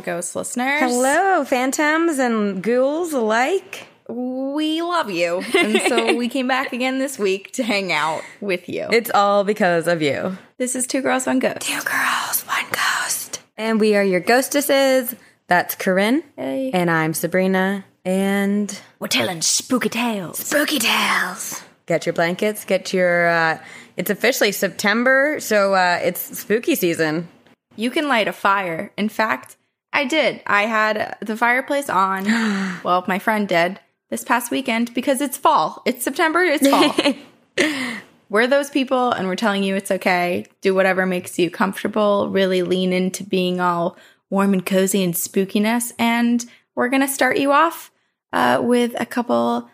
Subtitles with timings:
[0.00, 0.80] Ghost listeners.
[0.80, 3.86] Hello, phantoms and ghouls alike.
[4.08, 5.42] We love you.
[5.56, 8.88] And so we came back again this week to hang out with you.
[8.90, 10.36] It's all because of you.
[10.58, 11.60] This is Two Girls One Ghost.
[11.60, 13.40] Two girls, one ghost.
[13.56, 15.14] And we are your ghostesses.
[15.46, 16.22] That's Corinne.
[16.36, 16.70] Hey.
[16.72, 17.84] And I'm Sabrina.
[18.04, 20.38] And We're telling spooky tales.
[20.38, 21.62] spooky tales.
[21.86, 23.58] Get your blankets, get your, uh,
[23.96, 27.28] it's officially September, so uh, it's spooky season.
[27.76, 28.92] You can light a fire.
[28.96, 29.56] In fact,
[29.92, 30.40] I did.
[30.46, 32.24] I had the fireplace on.
[32.84, 35.82] well, my friend did this past weekend because it's fall.
[35.84, 37.14] It's September, it's fall.
[38.28, 40.46] we're those people and we're telling you it's okay.
[40.60, 42.28] Do whatever makes you comfortable.
[42.28, 43.96] Really lean into being all
[44.30, 45.92] warm and cozy and spookiness.
[45.98, 46.44] And
[46.74, 47.90] we're going to start you off
[48.32, 49.68] uh, with a couple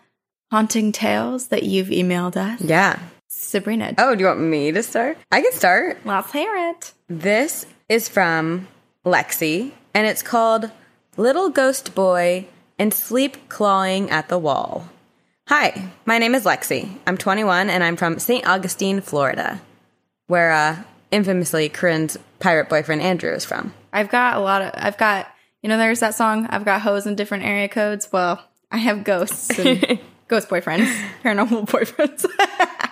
[0.51, 2.61] haunting tales that you've emailed us.
[2.61, 2.99] Yeah.
[3.29, 5.17] Sabrina, Oh, do you want me to start?
[5.31, 5.99] I can start.
[6.05, 6.93] let's hear it.
[7.07, 8.67] This is from
[9.05, 10.69] Lexi, and it's called
[11.15, 12.45] Little Ghost Boy
[12.77, 14.87] and Sleep Clawing at the Wall.
[15.47, 16.99] Hi, my name is Lexi.
[17.07, 18.47] I'm 21 and I'm from St.
[18.47, 19.59] Augustine, Florida,
[20.27, 23.73] where uh, infamously Corinne's pirate boyfriend Andrew is from.
[23.91, 27.07] I've got a lot of, I've got, you know, there's that song, I've got hoes
[27.07, 28.07] in different area codes.
[28.11, 32.23] Well, I have ghosts and ghost boyfriends, paranormal boyfriends,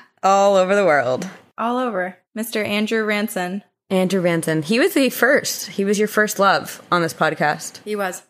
[0.24, 1.30] All over the world.
[1.56, 2.18] all over.
[2.36, 2.66] Mr.
[2.66, 3.62] Andrew Ranson.
[3.90, 5.68] Andrew Ranson, he was the first.
[5.68, 7.80] He was your first love on this podcast.
[7.86, 8.20] He was.
[8.20, 8.24] I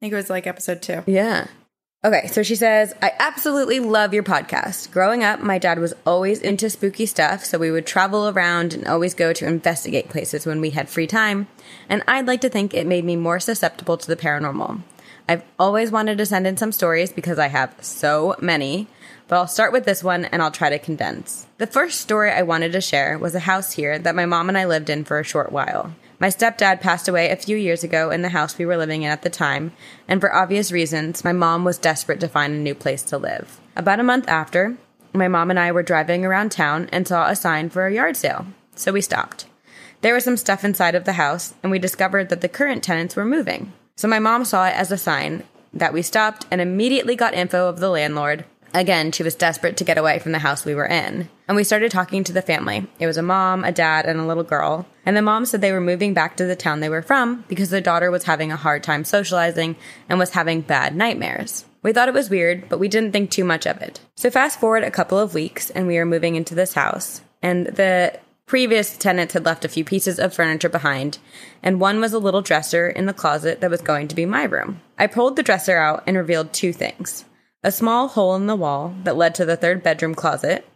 [0.00, 1.02] think it was like episode two.
[1.06, 1.48] Yeah.
[2.02, 4.90] Okay, so she says, I absolutely love your podcast.
[4.90, 8.86] Growing up, my dad was always into spooky stuff, so we would travel around and
[8.86, 11.46] always go to investigate places when we had free time.
[11.90, 14.80] And I'd like to think it made me more susceptible to the paranormal.
[15.28, 18.88] I've always wanted to send in some stories because I have so many,
[19.30, 21.46] but I'll start with this one and I'll try to condense.
[21.58, 24.58] The first story I wanted to share was a house here that my mom and
[24.58, 25.94] I lived in for a short while.
[26.18, 29.10] My stepdad passed away a few years ago in the house we were living in
[29.12, 29.70] at the time,
[30.08, 33.60] and for obvious reasons, my mom was desperate to find a new place to live.
[33.76, 34.76] About a month after,
[35.12, 38.16] my mom and I were driving around town and saw a sign for a yard
[38.16, 39.46] sale, so we stopped.
[40.00, 43.14] There was some stuff inside of the house, and we discovered that the current tenants
[43.14, 43.72] were moving.
[43.94, 47.68] So my mom saw it as a sign that we stopped and immediately got info
[47.68, 48.44] of the landlord.
[48.72, 51.28] Again, she was desperate to get away from the house we were in.
[51.48, 52.86] And we started talking to the family.
[52.98, 54.86] It was a mom, a dad, and a little girl.
[55.04, 57.70] And the mom said they were moving back to the town they were from because
[57.70, 59.76] their daughter was having a hard time socializing
[60.08, 61.64] and was having bad nightmares.
[61.82, 64.00] We thought it was weird, but we didn't think too much of it.
[64.16, 67.22] So fast forward a couple of weeks and we are moving into this house.
[67.42, 71.18] And the previous tenants had left a few pieces of furniture behind,
[71.62, 74.42] and one was a little dresser in the closet that was going to be my
[74.42, 74.80] room.
[74.98, 77.24] I pulled the dresser out and revealed two things
[77.62, 80.66] a small hole in the wall that led to the third bedroom closet,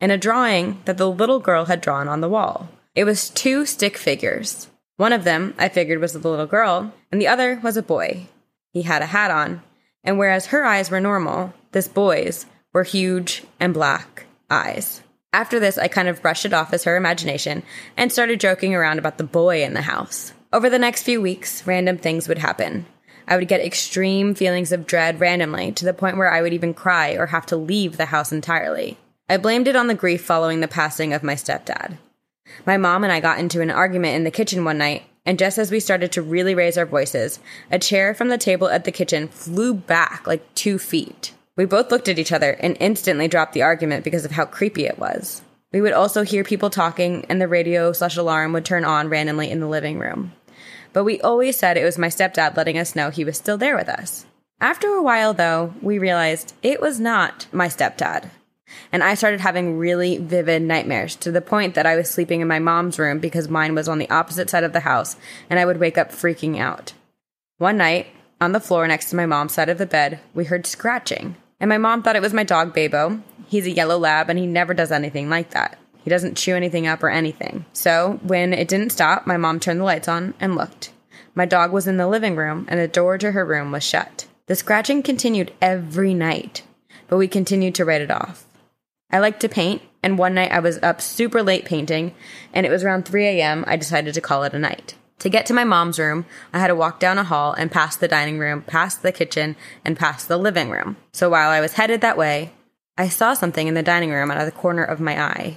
[0.00, 2.68] and a drawing that the little girl had drawn on the wall.
[2.94, 4.68] It was two stick figures.
[4.96, 8.28] One of them I figured was the little girl, and the other was a boy.
[8.72, 9.62] He had a hat on,
[10.02, 15.02] and whereas her eyes were normal, this boy's were huge and black eyes.
[15.32, 17.62] After this, I kind of brushed it off as her imagination
[17.96, 20.32] and started joking around about the boy in the house.
[20.52, 22.86] Over the next few weeks, random things would happen.
[23.26, 26.74] I would get extreme feelings of dread randomly to the point where I would even
[26.74, 28.98] cry or have to leave the house entirely.
[29.28, 31.96] I blamed it on the grief following the passing of my stepdad.
[32.66, 35.56] My mom and I got into an argument in the kitchen one night, and just
[35.56, 37.38] as we started to really raise our voices,
[37.70, 41.32] a chair from the table at the kitchen flew back like two feet.
[41.56, 44.84] We both looked at each other and instantly dropped the argument because of how creepy
[44.84, 45.40] it was.
[45.72, 49.50] We would also hear people talking, and the radio slash alarm would turn on randomly
[49.50, 50.32] in the living room.
[50.94, 53.76] But we always said it was my stepdad letting us know he was still there
[53.76, 54.24] with us.
[54.60, 58.30] After a while, though, we realized it was not my stepdad.
[58.92, 62.48] And I started having really vivid nightmares to the point that I was sleeping in
[62.48, 65.16] my mom's room because mine was on the opposite side of the house,
[65.50, 66.94] and I would wake up freaking out.
[67.58, 68.06] One night,
[68.40, 71.36] on the floor next to my mom's side of the bed, we heard scratching.
[71.60, 73.20] And my mom thought it was my dog, Babo.
[73.48, 75.76] He's a yellow lab, and he never does anything like that.
[76.04, 77.64] He doesn't chew anything up or anything.
[77.72, 80.92] So, when it didn't stop, my mom turned the lights on and looked.
[81.34, 84.26] My dog was in the living room, and the door to her room was shut.
[84.46, 86.62] The scratching continued every night,
[87.08, 88.44] but we continued to write it off.
[89.10, 92.14] I liked to paint, and one night I was up super late painting,
[92.52, 93.64] and it was around 3 a.m.
[93.66, 94.94] I decided to call it a night.
[95.20, 98.00] To get to my mom's room, I had to walk down a hall and past
[98.00, 100.96] the dining room, past the kitchen, and past the living room.
[101.12, 102.52] So while I was headed that way,
[102.98, 105.56] I saw something in the dining room out of the corner of my eye.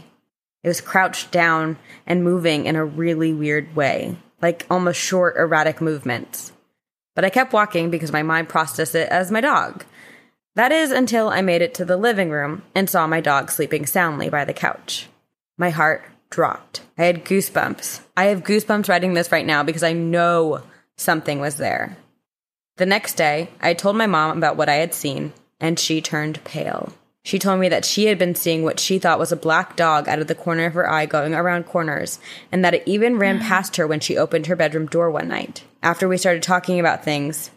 [0.67, 5.79] It was crouched down and moving in a really weird way, like almost short, erratic
[5.79, 6.51] movements.
[7.15, 9.85] But I kept walking because my mind processed it as my dog.
[10.55, 13.85] That is until I made it to the living room and saw my dog sleeping
[13.85, 15.07] soundly by the couch.
[15.57, 16.81] My heart dropped.
[16.97, 18.01] I had goosebumps.
[18.17, 20.63] I have goosebumps writing this right now because I know
[20.97, 21.95] something was there.
[22.75, 25.31] The next day, I told my mom about what I had seen,
[25.61, 26.91] and she turned pale.
[27.27, 30.07] She told me that she had been seeing what she thought was a black dog
[30.07, 32.19] out of the corner of her eye going around corners,
[32.53, 33.43] and that it even ran hmm.
[33.43, 35.65] past her when she opened her bedroom door one night.
[35.83, 37.51] After we started talking about things,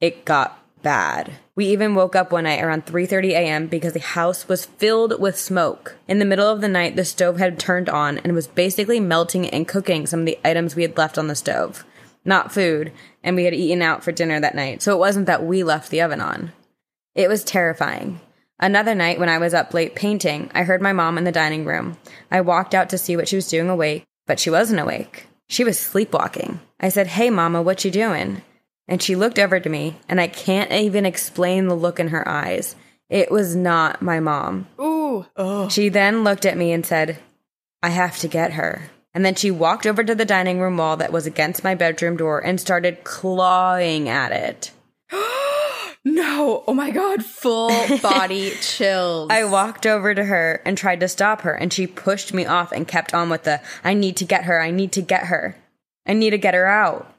[0.00, 1.32] it got bad.
[1.54, 3.66] We even woke up one night around 3:30 a.m.
[3.66, 5.96] because the house was filled with smoke.
[6.08, 9.46] In the middle of the night, the stove had turned on and was basically melting
[9.50, 11.84] and cooking some of the items we had left on the stove.
[12.24, 12.90] Not food,
[13.22, 15.90] and we had eaten out for dinner that night, so it wasn't that we left
[15.90, 16.52] the oven on.
[17.14, 18.20] It was terrifying.
[18.62, 21.64] Another night when I was up late painting, I heard my mom in the dining
[21.64, 21.96] room.
[22.30, 25.26] I walked out to see what she was doing awake, but she wasn't awake.
[25.48, 26.60] She was sleepwalking.
[26.78, 28.42] I said, "Hey mama, what you doing?"
[28.86, 32.28] And she looked over to me, and I can't even explain the look in her
[32.28, 32.76] eyes.
[33.08, 34.68] It was not my mom.
[34.78, 35.26] Ooh.
[35.36, 35.68] Oh.
[35.68, 37.18] She then looked at me and said,
[37.82, 38.90] I have to get her.
[39.14, 42.16] And then she walked over to the dining room wall that was against my bedroom
[42.16, 44.70] door and started clawing at it.
[46.04, 46.64] No.
[46.66, 47.24] Oh my god.
[47.24, 49.28] Full body chills.
[49.30, 52.72] I walked over to her and tried to stop her, and she pushed me off
[52.72, 55.56] and kept on with the I need to get her, I need to get her,
[56.06, 57.14] I need to get her out.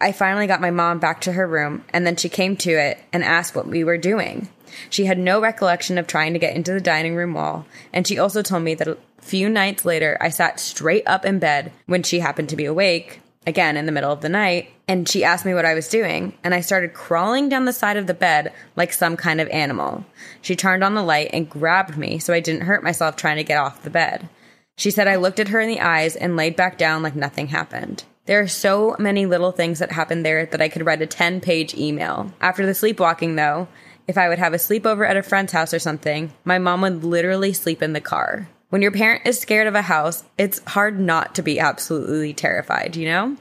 [0.00, 2.98] I finally got my mom back to her room, and then she came to it
[3.12, 4.48] and asked what we were doing.
[4.90, 8.18] She had no recollection of trying to get into the dining room wall, and she
[8.18, 12.02] also told me that a few nights later I sat straight up in bed when
[12.02, 15.44] she happened to be awake, again in the middle of the night, and she asked
[15.44, 18.52] me what I was doing, and I started crawling down the side of the bed
[18.76, 20.04] like some kind of animal.
[20.42, 23.44] She turned on the light and grabbed me so I didn't hurt myself trying to
[23.44, 24.28] get off the bed.
[24.76, 27.48] She said I looked at her in the eyes and laid back down like nothing
[27.48, 28.04] happened.
[28.26, 31.40] There are so many little things that happened there that I could write a 10
[31.40, 32.32] page email.
[32.40, 33.68] After the sleepwalking, though,
[34.08, 37.04] if I would have a sleepover at a friend's house or something, my mom would
[37.04, 38.48] literally sleep in the car.
[38.74, 42.96] When your parent is scared of a house, it's hard not to be absolutely terrified,
[42.96, 43.36] you know?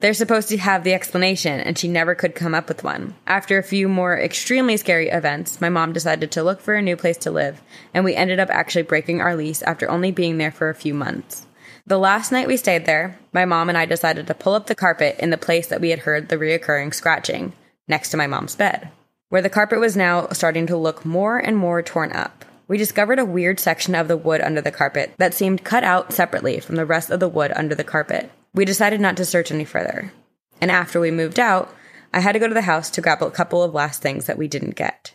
[0.00, 3.14] They're supposed to have the explanation, and she never could come up with one.
[3.26, 6.96] After a few more extremely scary events, my mom decided to look for a new
[6.96, 7.60] place to live,
[7.92, 10.94] and we ended up actually breaking our lease after only being there for a few
[10.94, 11.46] months.
[11.86, 14.74] The last night we stayed there, my mom and I decided to pull up the
[14.74, 17.52] carpet in the place that we had heard the reoccurring scratching,
[17.86, 18.88] next to my mom's bed,
[19.28, 22.46] where the carpet was now starting to look more and more torn up.
[22.68, 26.12] We discovered a weird section of the wood under the carpet that seemed cut out
[26.12, 28.30] separately from the rest of the wood under the carpet.
[28.54, 30.12] We decided not to search any further.
[30.60, 31.74] And after we moved out,
[32.12, 34.36] I had to go to the house to grab a couple of last things that
[34.36, 35.14] we didn't get.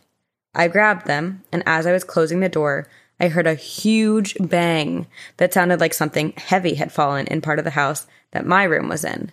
[0.55, 2.87] I grabbed them, and as I was closing the door,
[3.19, 5.05] I heard a huge bang
[5.37, 8.89] that sounded like something heavy had fallen in part of the house that my room
[8.89, 9.31] was in.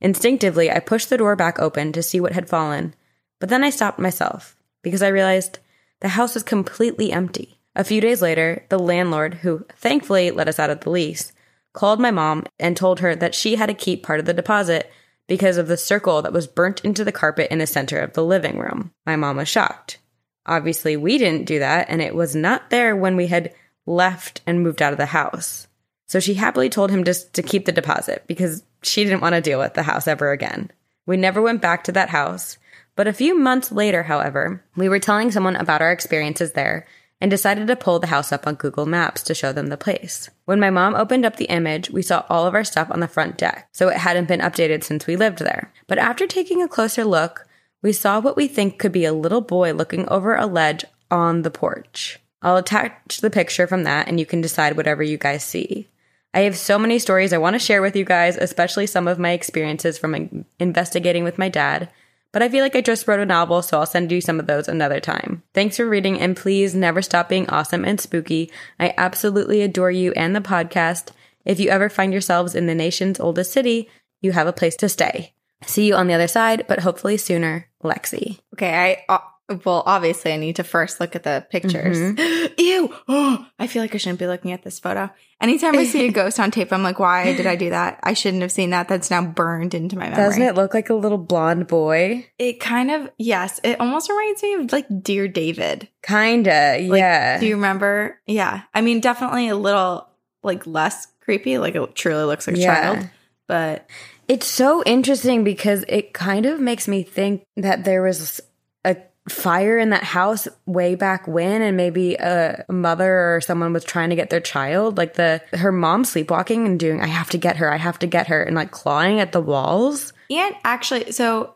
[0.00, 2.94] Instinctively, I pushed the door back open to see what had fallen,
[3.38, 5.60] but then I stopped myself because I realized
[6.00, 7.59] the house was completely empty.
[7.80, 11.32] A few days later, the landlord, who thankfully let us out of the lease,
[11.72, 14.92] called my mom and told her that she had to keep part of the deposit
[15.26, 18.22] because of the circle that was burnt into the carpet in the center of the
[18.22, 18.92] living room.
[19.06, 19.96] My mom was shocked.
[20.44, 23.54] Obviously, we didn't do that, and it was not there when we had
[23.86, 25.66] left and moved out of the house.
[26.06, 29.40] So she happily told him just to keep the deposit because she didn't want to
[29.40, 30.70] deal with the house ever again.
[31.06, 32.58] We never went back to that house.
[32.94, 36.86] But a few months later, however, we were telling someone about our experiences there
[37.20, 40.30] and decided to pull the house up on Google Maps to show them the place.
[40.46, 43.08] When my mom opened up the image, we saw all of our stuff on the
[43.08, 45.72] front deck, so it hadn't been updated since we lived there.
[45.86, 47.46] But after taking a closer look,
[47.82, 51.42] we saw what we think could be a little boy looking over a ledge on
[51.42, 52.18] the porch.
[52.42, 55.88] I'll attach the picture from that and you can decide whatever you guys see.
[56.32, 59.18] I have so many stories I want to share with you guys, especially some of
[59.18, 61.90] my experiences from investigating with my dad.
[62.32, 64.46] But I feel like I just wrote a novel, so I'll send you some of
[64.46, 65.42] those another time.
[65.52, 68.50] Thanks for reading, and please never stop being awesome and spooky.
[68.78, 71.10] I absolutely adore you and the podcast.
[71.44, 73.88] If you ever find yourselves in the nation's oldest city,
[74.20, 75.32] you have a place to stay.
[75.66, 78.38] See you on the other side, but hopefully sooner, Lexi.
[78.54, 79.18] Okay, I uh,
[79.64, 81.98] well, obviously, I need to first look at the pictures.
[81.98, 82.52] Mm-hmm.
[82.58, 82.94] Ew!
[83.08, 85.10] Oh, I feel like I shouldn't be looking at this photo.
[85.40, 87.98] Anytime I see a ghost on tape, I'm like, why did I do that?
[88.02, 88.88] I shouldn't have seen that.
[88.88, 90.16] That's now burned into my memory.
[90.24, 92.26] Doesn't it look like a little blonde boy?
[92.38, 93.58] It kind of yes.
[93.64, 95.88] It almost reminds me of like Dear David.
[96.02, 97.40] Kinda, Like, yeah.
[97.40, 98.20] Do you remember?
[98.26, 98.62] Yeah.
[98.74, 100.06] I mean, definitely a little
[100.42, 101.58] like less creepy.
[101.58, 102.74] Like it truly looks like a Yeah.
[102.94, 103.08] child.
[103.48, 103.88] But
[104.28, 108.40] It's so interesting because it kind of makes me think that there was
[108.84, 108.96] a
[109.30, 114.10] fire in that house way back when and maybe a mother or someone was trying
[114.10, 117.56] to get their child like the her mom sleepwalking and doing I have to get
[117.56, 121.54] her I have to get her and like clawing at the walls And actually, so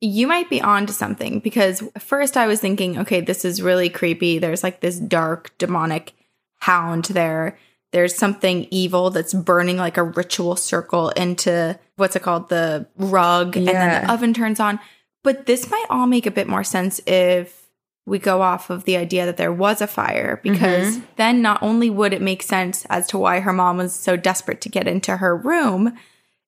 [0.00, 4.38] you might be onto something because first I was thinking, okay, this is really creepy.
[4.38, 6.12] There's like this dark demonic
[6.58, 7.56] hound there.
[7.92, 12.48] there's something evil that's burning like a ritual circle into what's it called?
[12.48, 14.78] The rug, and then the oven turns on.
[15.26, 17.66] But this might all make a bit more sense if
[18.06, 20.52] we go off of the idea that there was a fire, mm-hmm.
[20.52, 24.16] because then not only would it make sense as to why her mom was so
[24.16, 25.98] desperate to get into her room,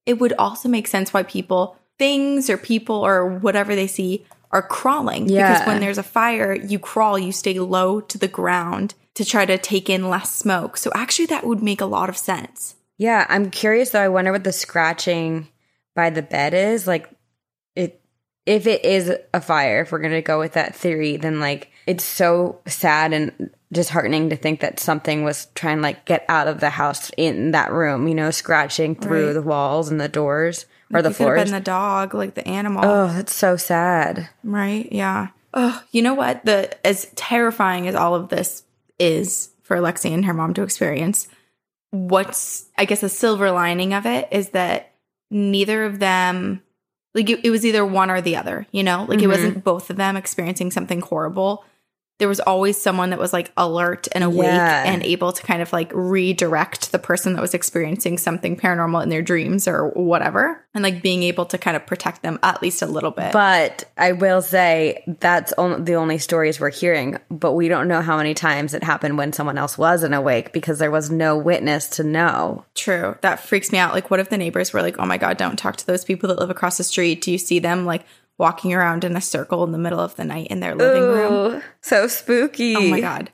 [0.06, 4.62] it would also make sense why people, things or people or whatever they see are
[4.62, 5.28] crawling.
[5.28, 5.54] Yeah.
[5.54, 9.44] Because when there's a fire, you crawl, you stay low to the ground to try
[9.44, 10.76] to take in less smoke.
[10.76, 12.76] So actually, that would make a lot of sense.
[12.96, 14.02] Yeah, I'm curious though.
[14.02, 15.48] I wonder what the scratching
[15.96, 16.86] by the bed is.
[16.86, 17.10] Like,
[17.74, 18.00] it
[18.48, 19.82] if it is a fire.
[19.82, 24.36] If we're gonna go with that theory, then like it's so sad and disheartening to
[24.36, 28.08] think that something was trying to like get out of the house in that room.
[28.08, 29.32] You know, scratching through Right.
[29.34, 32.48] the walls and the doors or the It could have been the dog, like the
[32.48, 32.82] animal.
[32.84, 34.30] oh, that's so sad.
[34.42, 34.88] Right.
[34.90, 35.28] Yeah.
[35.52, 36.44] Oh, you know what?
[36.46, 38.64] The as terrifying as all of this
[38.98, 41.28] is for Lexi and her mom to experience,
[41.90, 44.92] what's I guess a silver lining of it is that
[45.30, 46.62] neither of them
[47.18, 49.04] like it, it was either one or the other, you know?
[49.08, 49.28] Like it Mhm.
[49.28, 51.64] wasn't both of them experiencing something horrible.
[52.18, 54.84] There was always someone that was like alert and awake Yeah.
[54.84, 59.08] and able to kind of like redirect the person that was experiencing something paranormal in
[59.08, 60.64] their dreams or whatever.
[60.74, 63.32] And like being able to kind of protect them at least a little bit.
[63.32, 67.18] But I will say that's on, the only stories we're hearing.
[67.30, 70.78] But we don't know how many times it happened when someone else wasn't awake because
[70.80, 72.64] there was no witness to know.
[72.74, 73.16] True.
[73.20, 73.94] That freaks me out.
[73.94, 76.28] Like, what if the neighbors were like, oh my God, don't talk to those people
[76.28, 77.22] that live across the street?
[77.22, 78.04] Do you see them like
[78.38, 81.62] walking around in a circle in the middle of the night in their living room?
[81.80, 82.76] So spooky.
[82.76, 83.30] Oh my God.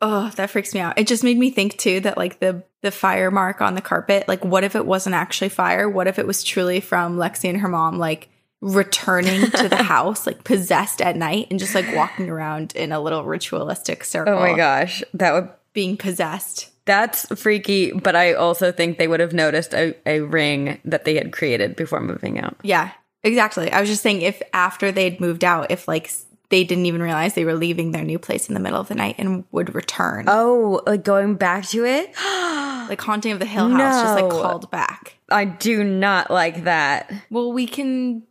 [0.00, 0.98] Oh, that freaks me out.
[0.98, 4.28] It just made me think too that like the the fire mark on the carpet,
[4.28, 5.88] like what if it wasn't actually fire?
[5.88, 8.28] What if it was truly from Lexi and her mom like
[8.60, 13.00] returning to the house, like possessed at night and just like walking around in a
[13.00, 14.34] little ritualistic circle.
[14.34, 16.70] Oh my gosh, that would Being possessed.
[16.86, 17.92] that's freaky.
[17.92, 21.76] But I also think they would have noticed a, a ring that they had created
[21.76, 22.56] before moving out.
[22.62, 22.90] Yeah,
[23.24, 23.70] exactly.
[23.72, 26.10] I was just saying if after they'd moved out, if like
[26.50, 28.94] they didn't even realize they were leaving their new place in the middle of the
[28.94, 30.26] night and would return.
[30.28, 32.14] Oh, like going back to it?
[32.88, 35.18] like Haunting of the Hill House just like called back.
[35.30, 37.12] I do not like that.
[37.30, 38.22] Well, we can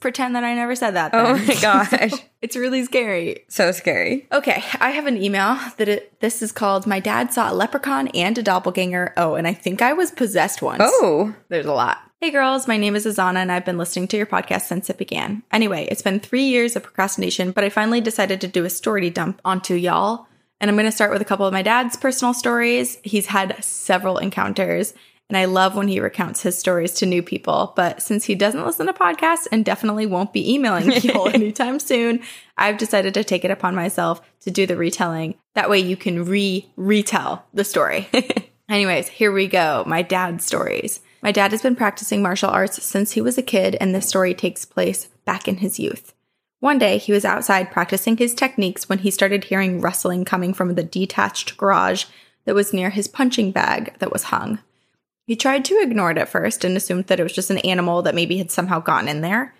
[0.00, 1.10] pretend that I never said that.
[1.14, 2.12] Oh my gosh.
[2.42, 3.44] it's really scary.
[3.48, 4.26] So scary.
[4.32, 8.08] Okay, I have an email that it, this is called My Dad Saw a Leprechaun
[8.08, 9.12] and a Doppelganger.
[9.16, 10.82] Oh, and I think I was possessed once.
[10.84, 11.98] Oh, There's a lot.
[12.22, 14.98] Hey girls, my name is Azana and I've been listening to your podcast since it
[14.98, 15.42] began.
[15.50, 19.08] Anyway, it's been three years of procrastination, but I finally decided to do a story
[19.08, 20.26] dump onto y'all.
[20.60, 22.98] And I'm going to start with a couple of my dad's personal stories.
[23.02, 24.92] He's had several encounters
[25.30, 27.72] and I love when he recounts his stories to new people.
[27.74, 32.20] But since he doesn't listen to podcasts and definitely won't be emailing y'all anytime soon,
[32.58, 35.36] I've decided to take it upon myself to do the retelling.
[35.54, 38.10] That way you can re retell the story.
[38.68, 39.84] Anyways, here we go.
[39.86, 41.00] My dad's stories.
[41.22, 44.34] My dad has been practicing martial arts since he was a kid, and this story
[44.34, 46.14] takes place back in his youth.
[46.60, 50.74] One day, he was outside practicing his techniques when he started hearing rustling coming from
[50.74, 52.04] the detached garage
[52.44, 54.60] that was near his punching bag that was hung.
[55.26, 58.02] He tried to ignore it at first and assumed that it was just an animal
[58.02, 59.54] that maybe had somehow gotten in there.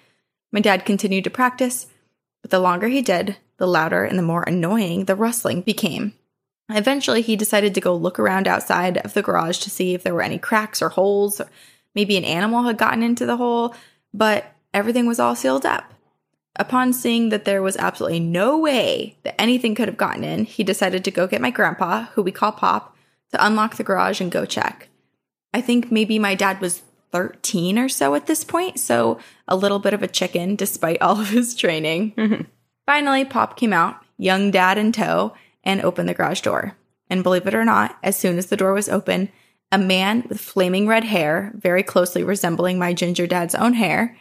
[0.52, 1.87] My dad continued to practice,
[2.43, 6.14] but the longer he did, the louder and the more annoying the rustling became.
[6.71, 10.15] Eventually, he decided to go look around outside of the garage to see if there
[10.15, 11.41] were any cracks or holes.
[11.95, 13.75] Maybe an animal had gotten into the hole,
[14.15, 15.93] but everything was all sealed up.
[16.57, 20.65] Upon seeing that there was absolutely no way that anything could have gotten in, he
[20.65, 22.97] decided to go get my grandpa, who we call Pop,
[23.33, 24.89] to unlock the garage and go check.
[25.55, 29.79] I think maybe my dad was 13 or so at this point, so a little
[29.79, 32.12] bit of a chicken despite all of his training.
[32.12, 32.43] Mm-hmm.
[32.87, 35.33] Finally, Pop came out, young dad in tow,
[35.64, 36.76] and opened the garage door.
[37.09, 39.31] And believe it or not, as soon as the door was open,
[39.73, 44.17] a man with flaming red hair, very closely resembling my ginger dad's own hair,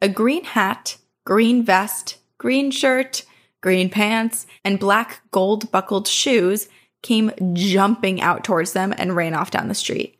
[0.00, 3.24] a green hat, green vest, green shirt,
[3.60, 6.68] green pants, and black gold buckled shoes
[7.02, 10.18] came jumping out towards them and ran off down the street.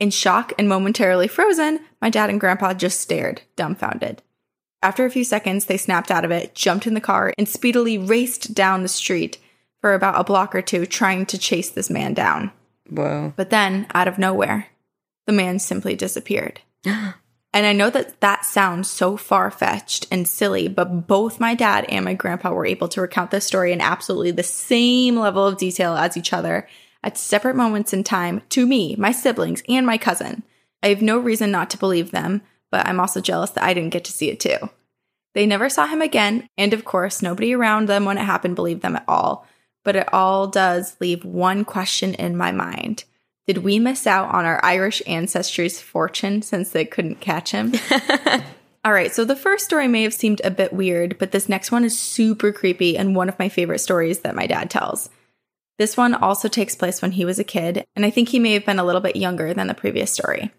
[0.00, 4.22] In shock and momentarily frozen, my dad and grandpa just stared, dumbfounded.
[4.82, 7.96] After a few seconds, they snapped out of it, jumped in the car, and speedily
[7.96, 9.38] raced down the street
[9.84, 12.50] for about a block or two, trying to chase this man down.
[12.88, 13.34] whoa.
[13.36, 14.68] But then, out of nowhere,
[15.26, 16.62] the man simply disappeared.
[16.86, 17.14] and
[17.52, 22.02] I know that that sounds so far fetched and silly, but both my dad and
[22.02, 25.98] my grandpa were able to recount this story in absolutely the same level of detail
[25.98, 26.66] as each other
[27.02, 30.44] at separate moments in time to me, my siblings, and my cousin.
[30.82, 33.92] I have no reason not to believe them, but I'm also jealous that I didn't
[33.92, 34.70] get to see it too.
[35.34, 38.80] They never saw him again, and of course, nobody around them when it happened believed
[38.80, 39.46] them at all.
[39.84, 43.04] But it all does leave one question in my mind
[43.46, 47.74] Did we miss out on our Irish ancestry's fortune since they couldn't catch him?
[48.84, 51.72] All right, so the first story may have seemed a bit weird, but this next
[51.72, 55.08] one is super creepy and one of my favorite stories that my dad tells.
[55.78, 58.52] This one also takes place when he was a kid, and I think he may
[58.52, 60.52] have been a little bit younger than the previous story.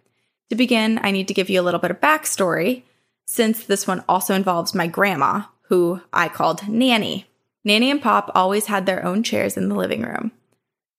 [0.50, 2.82] To begin, I need to give you a little bit of backstory,
[3.28, 7.28] since this one also involves my grandma, who I called Nanny.
[7.66, 10.32] Nanny and Pop always had their own chairs in the living room.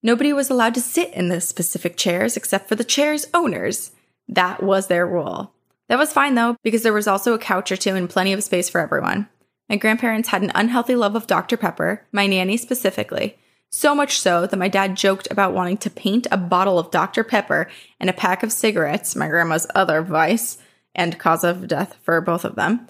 [0.02, 3.92] Nobody was allowed to sit in the specific chairs except for the chair's owners.
[4.28, 5.52] That was their rule.
[5.88, 8.42] That was fine though, because there was also a couch or two and plenty of
[8.42, 9.28] space for everyone.
[9.68, 11.56] My grandparents had an unhealthy love of Dr.
[11.56, 13.38] Pepper, my nanny specifically,
[13.70, 17.24] so much so that my dad joked about wanting to paint a bottle of Dr.
[17.24, 17.68] Pepper
[18.00, 20.58] and a pack of cigarettes, my grandma's other vice
[20.94, 22.86] and cause of death for both of them,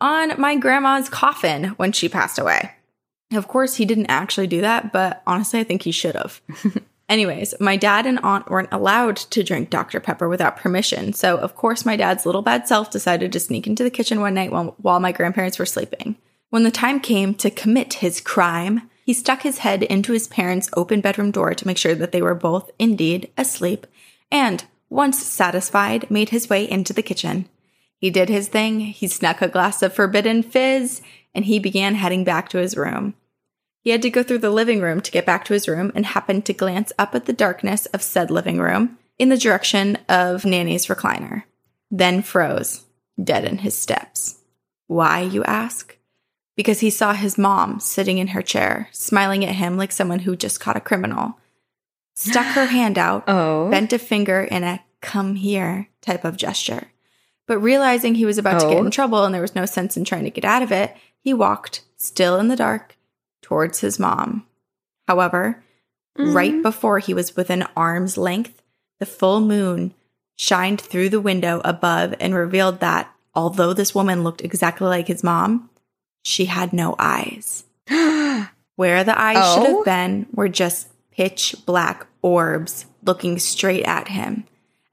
[0.00, 2.72] on my grandma's coffin when she passed away.
[3.32, 6.40] Of course, he didn't actually do that, but honestly, I think he should have.
[7.08, 9.98] Anyways, my dad and aunt weren't allowed to drink Dr.
[9.98, 13.82] Pepper without permission, so of course, my dad's little bad self decided to sneak into
[13.82, 16.16] the kitchen one night while, while my grandparents were sleeping.
[16.50, 20.68] When the time came to commit his crime, he stuck his head into his parents'
[20.76, 23.86] open bedroom door to make sure that they were both indeed asleep,
[24.30, 27.48] and, once satisfied, made his way into the kitchen.
[27.98, 31.00] He did his thing, he snuck a glass of forbidden fizz,
[31.34, 33.14] and he began heading back to his room.
[33.82, 36.04] He had to go through the living room to get back to his room and
[36.04, 40.44] happened to glance up at the darkness of said living room in the direction of
[40.44, 41.44] Nanny's recliner.
[41.90, 42.84] Then froze,
[43.22, 44.38] dead in his steps.
[44.86, 45.94] Why, you ask?
[46.56, 50.34] because he saw his mom sitting in her chair, smiling at him like someone who
[50.34, 51.38] just caught a criminal.
[52.16, 53.70] Stuck her hand out, Oh.
[53.70, 56.88] bent a finger in a come here type of gesture.
[57.46, 58.84] But realizing he was about to get Oh.
[58.84, 61.34] in trouble and there was no sense in trying to get out of it, he
[61.34, 62.96] walked, still in the dark,
[63.42, 64.46] towards his mom.
[65.06, 65.62] However,
[66.18, 66.32] mm-hmm.
[66.32, 68.62] right before he was within arm's length,
[68.98, 69.94] the full moon
[70.36, 75.24] shined through the window above and revealed that, although this woman looked exactly like his
[75.24, 75.70] mom,
[76.22, 77.64] she had no eyes.
[78.76, 79.76] Where the eyes should Oh?
[79.76, 84.44] have been were just pitch black orbs looking straight at him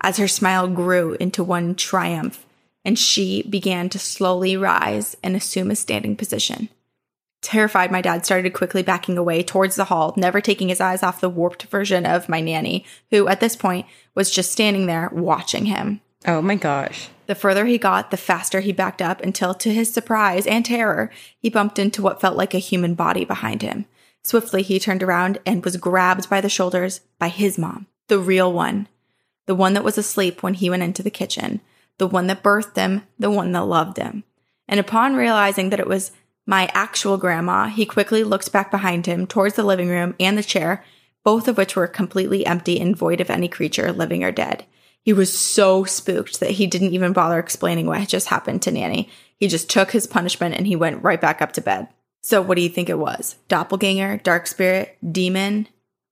[0.01, 2.44] as her smile grew into one triumph
[2.85, 6.69] and she began to slowly rise and assume a standing position.
[7.41, 11.21] Terrified, my dad started quickly backing away towards the hall, never taking his eyes off
[11.21, 15.65] the warped version of my nanny, who at this point was just standing there watching
[15.65, 16.01] him.
[16.25, 17.09] Oh my gosh.
[17.27, 21.11] The further he got, the faster he backed up until, to his surprise and terror,
[21.39, 23.85] he bumped into what felt like a human body behind him.
[24.23, 28.51] Swiftly, he turned around and was grabbed by the shoulders by his mom, the real
[28.51, 28.87] one,
[29.45, 31.61] the one that was asleep when he went into the kitchen,
[31.97, 34.23] the one that birthed him, the one that loved him.
[34.67, 36.11] And upon realizing that it was
[36.45, 40.43] my actual grandma, he quickly looked back behind him towards the living room and the
[40.43, 40.83] chair,
[41.23, 44.65] both of which were completely empty and void of any creature, living or dead.
[45.01, 48.71] He was so spooked that he didn't even bother explaining what had just happened to
[48.71, 49.09] Nanny.
[49.37, 51.87] He just took his punishment and he went right back up to bed.
[52.21, 53.35] So, what do you think it was?
[53.47, 55.67] Doppelganger, dark spirit, demon?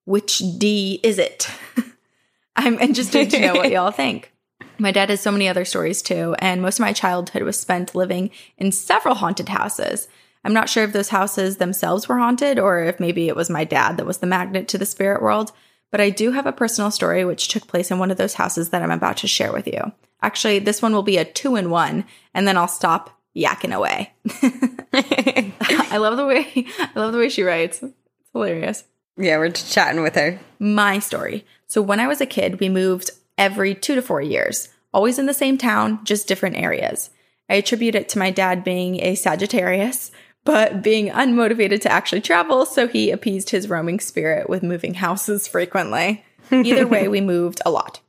[0.06, 1.50] Which D is it?
[2.56, 4.33] I'm interested to know what y'all think.
[4.78, 7.96] My dad has so many other stories too, and most of my childhood was spent
[7.96, 10.08] living in several haunted houses.
[10.46, 13.64] I'm not sure if those houses themselves were haunted or if maybe it was my
[13.64, 15.52] dad that was the magnet to the spirit world,
[15.90, 18.70] but I do have a personal story which took place in one of those houses
[18.70, 19.92] that I'm about to share with you.
[20.22, 24.14] Actually, this one will be a two in one, and then I'll stop yakking away.
[24.94, 27.82] I love the way I love the way she writes.
[27.82, 27.94] It's
[28.34, 28.84] hilarious
[29.18, 30.40] Yeah, we're just chatting with her.
[30.60, 31.46] my story.
[31.68, 35.26] So when I was a kid, we moved every two to four years, always in
[35.26, 37.10] the same town, just different areas.
[37.50, 40.12] I attribute it to my dad being a Sagittarius,
[40.46, 45.48] but being unmotivated to actually travel, so he appeased his roaming spirit with moving houses
[45.50, 46.24] frequently.
[46.52, 48.00] Either way, we moved a lot.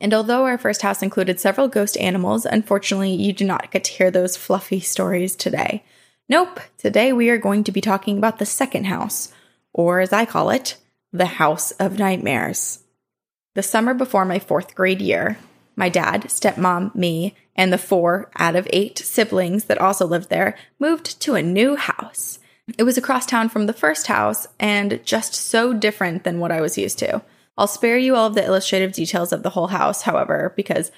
[0.00, 3.92] And although our first house included several ghost animals, unfortunately, you do not get to
[3.92, 5.84] hear those fluffy stories today.
[6.28, 9.32] Nope, today we are going to be talking about the second house,
[9.72, 10.76] or as I call it,
[11.12, 12.81] the House of Nightmares.
[13.54, 15.38] The summer before my fourth grade year,
[15.76, 20.56] my dad, stepmom, me, and the four out of eight siblings that also lived there
[20.78, 22.38] moved to a new house.
[22.78, 26.60] It was across town from the first house and just so different than what I
[26.60, 27.22] was used to.
[27.58, 30.90] I'll spare you all of the illustrative details of the whole house, however, because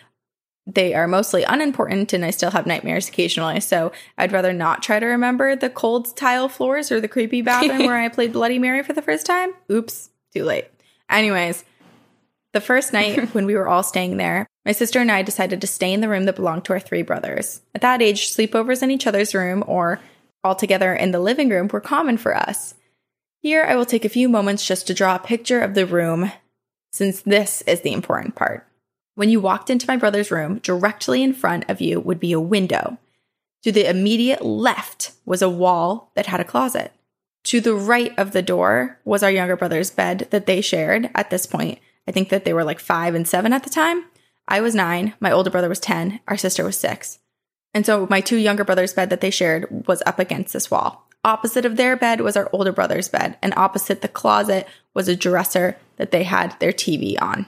[0.67, 5.01] they are mostly unimportant and I still have nightmares occasionally, so I'd rather not try
[5.01, 8.83] to remember the cold tile floors or the creepy bathroom where I played Bloody Mary
[8.83, 9.51] for the first time.
[9.71, 10.67] Oops, too late.
[11.11, 11.64] Anyways,
[12.55, 15.67] the first night when we were all staying there, my sister and I decided to
[15.67, 17.61] stay in the room that belonged to our three brothers.
[17.75, 20.01] At that age, sleepovers in each other's room or
[20.43, 22.75] all together in the living room were common for us.
[23.43, 26.33] Here, I will take a few moments just to draw a picture of the room
[26.93, 28.67] since this is the important part.
[29.17, 32.40] When you walked into my brother's room, directly in front of you would be a
[32.40, 32.99] window.
[33.64, 36.93] To the immediate left was a wall that had a closet.
[37.45, 41.31] To the right of the door was our younger brother's bed that they shared at
[41.31, 41.79] this point.
[42.07, 44.05] I think that they were like five and seven at the time.
[44.47, 47.19] I was nine, my older brother was 10, our sister was six.
[47.73, 51.09] And so my two younger brothers' bed that they shared was up against this wall.
[51.25, 55.17] Opposite of their bed was our older brother's bed, and opposite the closet was a
[55.17, 57.47] dresser that they had their TV on.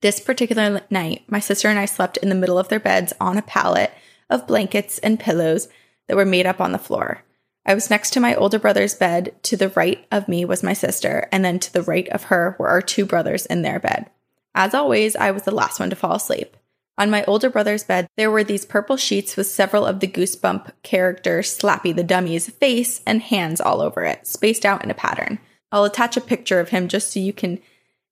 [0.00, 3.36] This particular night, my sister and I slept in the middle of their beds on
[3.36, 3.92] a pallet
[4.30, 5.68] of blankets and pillows
[6.08, 7.22] that were made up on the floor.
[7.66, 9.34] I was next to my older brother's bed.
[9.44, 12.56] To the right of me was my sister, and then to the right of her
[12.58, 14.10] were our two brothers in their bed.
[14.54, 16.56] As always, I was the last one to fall asleep.
[16.98, 20.72] On my older brother's bed, there were these purple sheets with several of the Goosebump
[20.82, 25.38] character Slappy the Dummy's face and hands all over it, spaced out in a pattern.
[25.72, 27.58] I'll attach a picture of him just so you can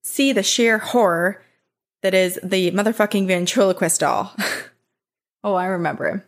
[0.03, 1.43] see the sheer horror
[2.03, 4.35] that is the motherfucking ventriloquist doll.
[5.45, 6.23] oh, I remember him.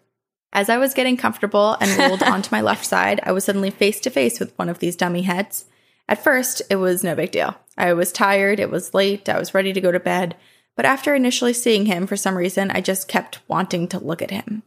[0.52, 4.00] As I was getting comfortable and rolled onto my left side, I was suddenly face
[4.00, 5.66] to face with one of these dummy heads.
[6.08, 7.54] At first, it was no big deal.
[7.78, 10.34] I was tired, it was late, I was ready to go to bed,
[10.76, 14.30] but after initially seeing him, for some reason, I just kept wanting to look at
[14.30, 14.62] him.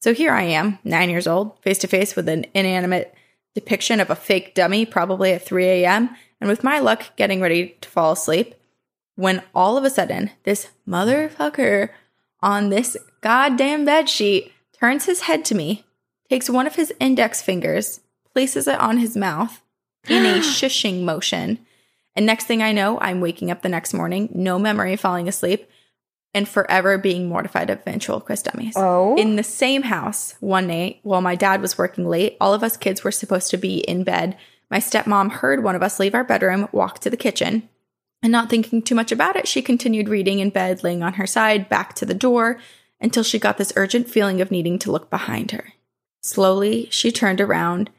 [0.00, 3.14] So here I am, nine years old, face to face with an inanimate
[3.54, 7.76] depiction of a fake dummy, probably at 3 a.m., and with my luck, getting ready
[7.80, 8.54] to fall asleep
[9.16, 11.90] when all of a sudden this motherfucker
[12.40, 15.84] on this goddamn bed sheet turns his head to me,
[16.28, 18.00] takes one of his index fingers,
[18.32, 19.62] places it on his mouth
[20.08, 21.58] in a shushing motion.
[22.14, 25.28] And next thing I know, I'm waking up the next morning, no memory of falling
[25.28, 25.68] asleep,
[26.34, 28.74] and forever being mortified of ventriloquist dummies.
[28.76, 29.16] Oh.
[29.16, 32.76] In the same house one night, while my dad was working late, all of us
[32.76, 34.36] kids were supposed to be in bed.
[34.70, 37.68] My stepmom heard one of us leave our bedroom, walk to the kitchen,
[38.22, 41.26] and not thinking too much about it, she continued reading in bed, laying on her
[41.26, 42.58] side, back to the door,
[43.00, 45.72] until she got this urgent feeling of needing to look behind her.
[46.22, 47.90] Slowly, she turned around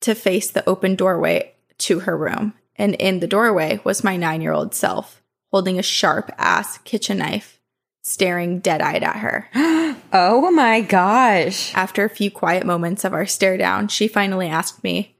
[0.00, 4.42] to face the open doorway to her room, and in the doorway was my nine
[4.42, 7.60] year old self, holding a sharp ass kitchen knife,
[8.02, 9.48] staring dead eyed at her.
[10.12, 11.74] oh my gosh.
[11.74, 15.16] After a few quiet moments of our stare down, she finally asked me,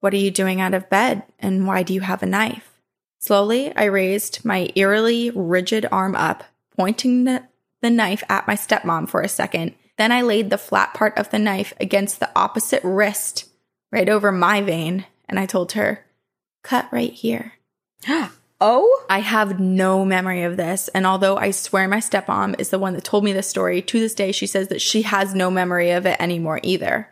[0.00, 2.80] What are you doing out of bed, and why do you have a knife?
[3.20, 6.44] Slowly, I raised my eerily rigid arm up,
[6.76, 7.42] pointing the,
[7.80, 9.74] the knife at my stepmom for a second.
[9.96, 13.46] Then I laid the flat part of the knife against the opposite wrist,
[13.90, 16.04] right over my vein, and I told her,
[16.62, 17.54] Cut right here.
[18.60, 19.04] oh?
[19.10, 20.88] I have no memory of this.
[20.88, 24.00] And although I swear my stepmom is the one that told me this story, to
[24.00, 27.08] this day she says that she has no memory of it anymore either.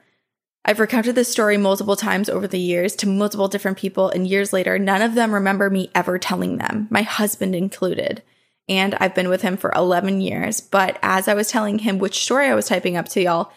[0.69, 4.53] I've recounted this story multiple times over the years to multiple different people, and years
[4.53, 8.21] later, none of them remember me ever telling them, my husband included.
[8.69, 10.61] And I've been with him for 11 years.
[10.61, 13.53] But as I was telling him which story I was typing up to y'all,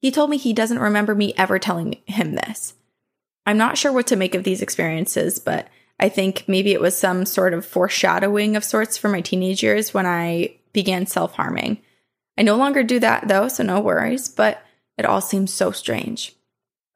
[0.00, 2.74] he told me he doesn't remember me ever telling him this.
[3.46, 6.96] I'm not sure what to make of these experiences, but I think maybe it was
[6.96, 11.78] some sort of foreshadowing of sorts for my teenage years when I began self harming.
[12.36, 14.62] I no longer do that though, so no worries, but
[14.98, 16.34] it all seems so strange.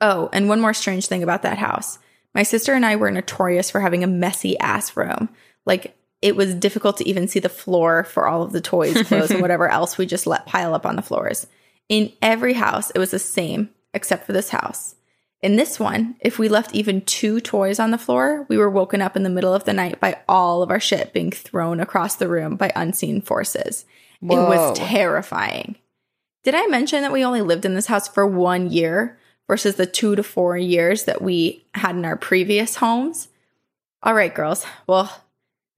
[0.01, 1.99] Oh, and one more strange thing about that house.
[2.35, 5.31] My sister and I were notorious for having a messy ass room.
[5.64, 9.31] Like, it was difficult to even see the floor for all of the toys, clothes,
[9.31, 11.47] and whatever else we just let pile up on the floors.
[11.89, 14.97] In every house, it was the same, except for this house.
[15.41, 19.01] In this one, if we left even two toys on the floor, we were woken
[19.01, 22.17] up in the middle of the night by all of our shit being thrown across
[22.17, 23.85] the room by unseen forces.
[24.21, 24.35] Whoa.
[24.35, 25.77] It was terrifying.
[26.43, 29.19] Did I mention that we only lived in this house for one year?
[29.47, 33.29] versus the two to four years that we had in our previous homes.
[34.03, 34.65] All right, girls.
[34.87, 35.25] Well,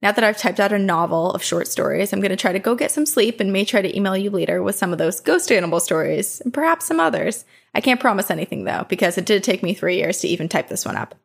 [0.01, 2.59] now that I've typed out a novel of short stories, I'm going to try to
[2.59, 5.19] go get some sleep and may try to email you later with some of those
[5.19, 7.45] ghost animal stories and perhaps some others.
[7.75, 10.69] I can't promise anything though, because it did take me three years to even type
[10.69, 11.15] this one up.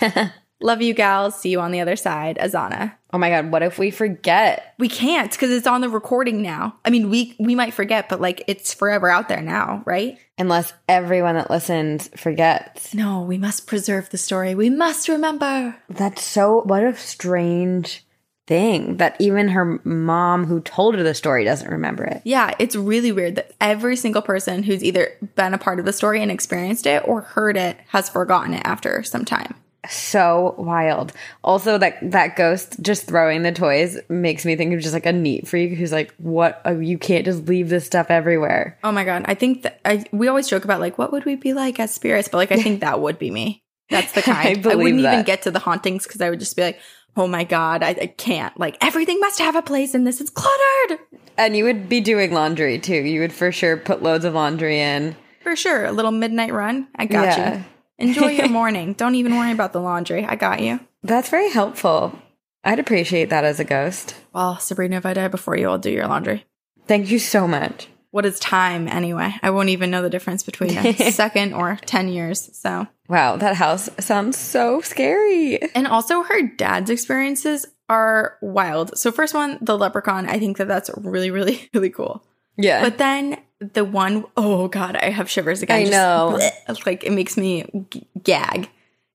[0.60, 1.38] Love you, gals.
[1.38, 2.38] See you on the other side.
[2.38, 2.94] Azana.
[3.12, 4.74] Oh my god, what if we forget?
[4.78, 6.76] We can't because it's on the recording now.
[6.84, 10.16] I mean, we we might forget, but like it's forever out there now, right?
[10.38, 12.94] Unless everyone that listens forgets.
[12.94, 14.54] No, we must preserve the story.
[14.54, 15.76] We must remember.
[15.88, 18.04] That's so what a strange
[18.46, 22.22] thing that even her mom who told her the story doesn't remember it.
[22.24, 25.92] Yeah, it's really weird that every single person who's either been a part of the
[25.92, 29.54] story and experienced it or heard it has forgotten it after some time
[29.90, 31.12] so wild.
[31.42, 35.12] Also, that that ghost just throwing the toys makes me think of just like a
[35.12, 36.60] neat freak who's like, "What?
[36.64, 39.24] Oh, you can't just leave this stuff everywhere." Oh my god!
[39.26, 41.92] I think that I we always joke about like, what would we be like as
[41.92, 42.28] spirits?
[42.28, 43.62] But like, I think that would be me.
[43.90, 44.66] That's the kind.
[44.66, 45.12] I, I wouldn't that.
[45.12, 46.80] even get to the hauntings because I would just be like,
[47.16, 48.58] oh my God, I, I can't.
[48.58, 50.20] Like, everything must have a place in this.
[50.20, 50.98] It's cluttered.
[51.36, 52.94] And you would be doing laundry too.
[52.94, 55.16] You would for sure put loads of laundry in.
[55.42, 55.84] For sure.
[55.84, 56.88] A little midnight run.
[56.96, 57.56] I got Yeah.
[57.58, 57.64] you.
[57.98, 58.92] Enjoy your morning.
[58.94, 60.24] Don't even worry about the laundry.
[60.24, 60.80] I got you.
[61.02, 62.18] That's very helpful.
[62.64, 64.14] I'd appreciate that as a ghost.
[64.32, 66.44] Well, Sabrina, if I die before you, I'll do your laundry.
[66.86, 67.88] Thank you so much.
[68.14, 69.34] What is time anyway?
[69.42, 72.48] I won't even know the difference between a second or 10 years.
[72.56, 75.60] So, Wow, that house sounds so scary.
[75.74, 78.96] and also her dad's experiences are wild.
[78.96, 82.22] So, first one, the leprechaun, I think that that's really, really, really cool.
[82.56, 82.82] Yeah.
[82.82, 85.78] But then the one, oh God, I have shivers again.
[85.78, 86.38] I Just know.
[86.38, 88.70] bleh, like it makes me g- gag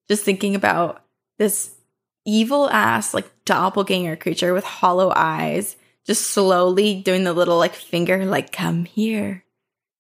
[0.10, 1.02] just thinking about
[1.38, 1.74] this
[2.26, 5.78] evil ass, like doppelganger creature with hollow eyes,
[6.10, 9.44] just slowly doing the little like finger, like, come here,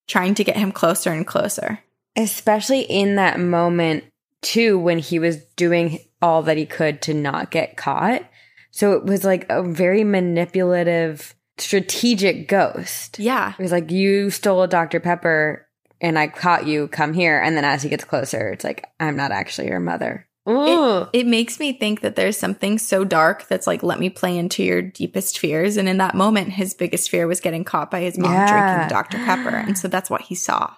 [0.07, 1.83] trying to get him closer and closer.
[2.15, 4.05] Especially in that moment,
[4.41, 8.23] too, when he was doing all that he could to not get caught.
[8.71, 13.19] So it was like a very manipulative, strategic ghost.
[13.19, 13.53] Yeah.
[13.59, 14.99] It was like, you stole a Dr.
[14.99, 15.67] Pepper
[16.01, 17.39] and I caught you, come here.
[17.39, 20.25] And then as he gets closer, it's like, I'm not actually your mother.
[20.49, 21.07] Ooh.
[21.13, 24.63] It makes me think that there's something so dark that's like, let me play into
[24.63, 25.77] your deepest fears.
[25.77, 28.45] And in that moment, his biggest fear was getting caught by his mom Yeah.
[28.47, 29.17] drinking Dr.
[29.25, 29.55] Pepper.
[29.67, 30.73] And so that's what he saw.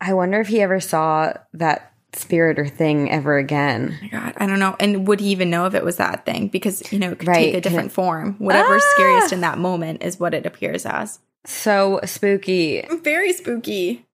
[0.00, 3.94] I wonder if he ever saw that spirit or thing ever again.
[3.98, 4.76] Oh my God, I don't know.
[4.80, 6.48] And would he even know if it was that thing?
[6.48, 7.52] Because, you know, it could Right.
[7.52, 8.36] take a different form.
[8.38, 8.92] Whatever's Ah!
[8.94, 11.18] scariest in that moment is what it appears as.
[11.44, 12.84] So spooky.
[13.02, 14.04] Very spooky.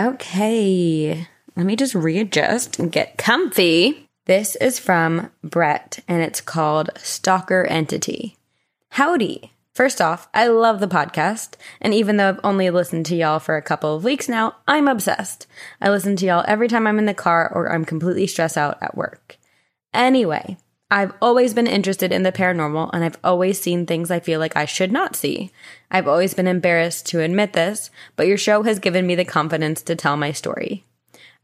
[0.00, 1.26] Okay.
[1.56, 4.06] Let me just readjust and get comfy.
[4.30, 8.36] This is from Brett and it's called Stalker Entity.
[8.90, 9.52] Howdy.
[9.74, 13.56] First off, I love the podcast, and even though I've only listened to y'all for
[13.56, 15.48] a couple of weeks now, I'm obsessed.
[15.80, 18.78] I listen to y'all every time I'm in the car or I'm completely stressed out
[18.80, 19.36] at work.
[19.92, 20.58] Anyway,
[20.92, 24.54] I've always been interested in the paranormal and I've always seen things I feel like
[24.54, 25.50] I should not see.
[25.90, 29.82] I've always been embarrassed to admit this, but your show has given me the confidence
[29.82, 30.84] to tell my story.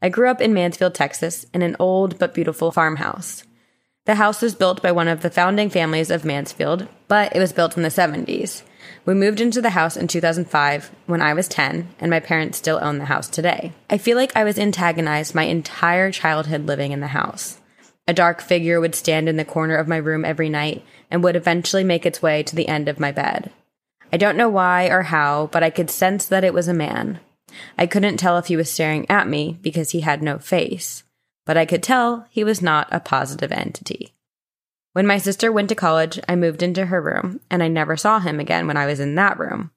[0.01, 3.43] I grew up in Mansfield, Texas, in an old but beautiful farmhouse.
[4.05, 7.51] The house was built by one of the founding families of Mansfield, but it was
[7.51, 8.61] built in the 70s.
[9.05, 12.79] We moved into the house in 2005 when I was 10, and my parents still
[12.81, 13.73] own the house today.
[13.89, 17.59] I feel like I was antagonized my entire childhood living in the house.
[18.07, 21.35] A dark figure would stand in the corner of my room every night and would
[21.35, 23.51] eventually make its way to the end of my bed.
[24.13, 27.19] I don't know why or how, but I could sense that it was a man.
[27.77, 31.03] I couldn't tell if he was staring at me because he had no face,
[31.45, 34.13] but I could tell he was not a positive entity.
[34.93, 38.19] When my sister went to college, I moved into her room, and I never saw
[38.19, 39.71] him again when I was in that room.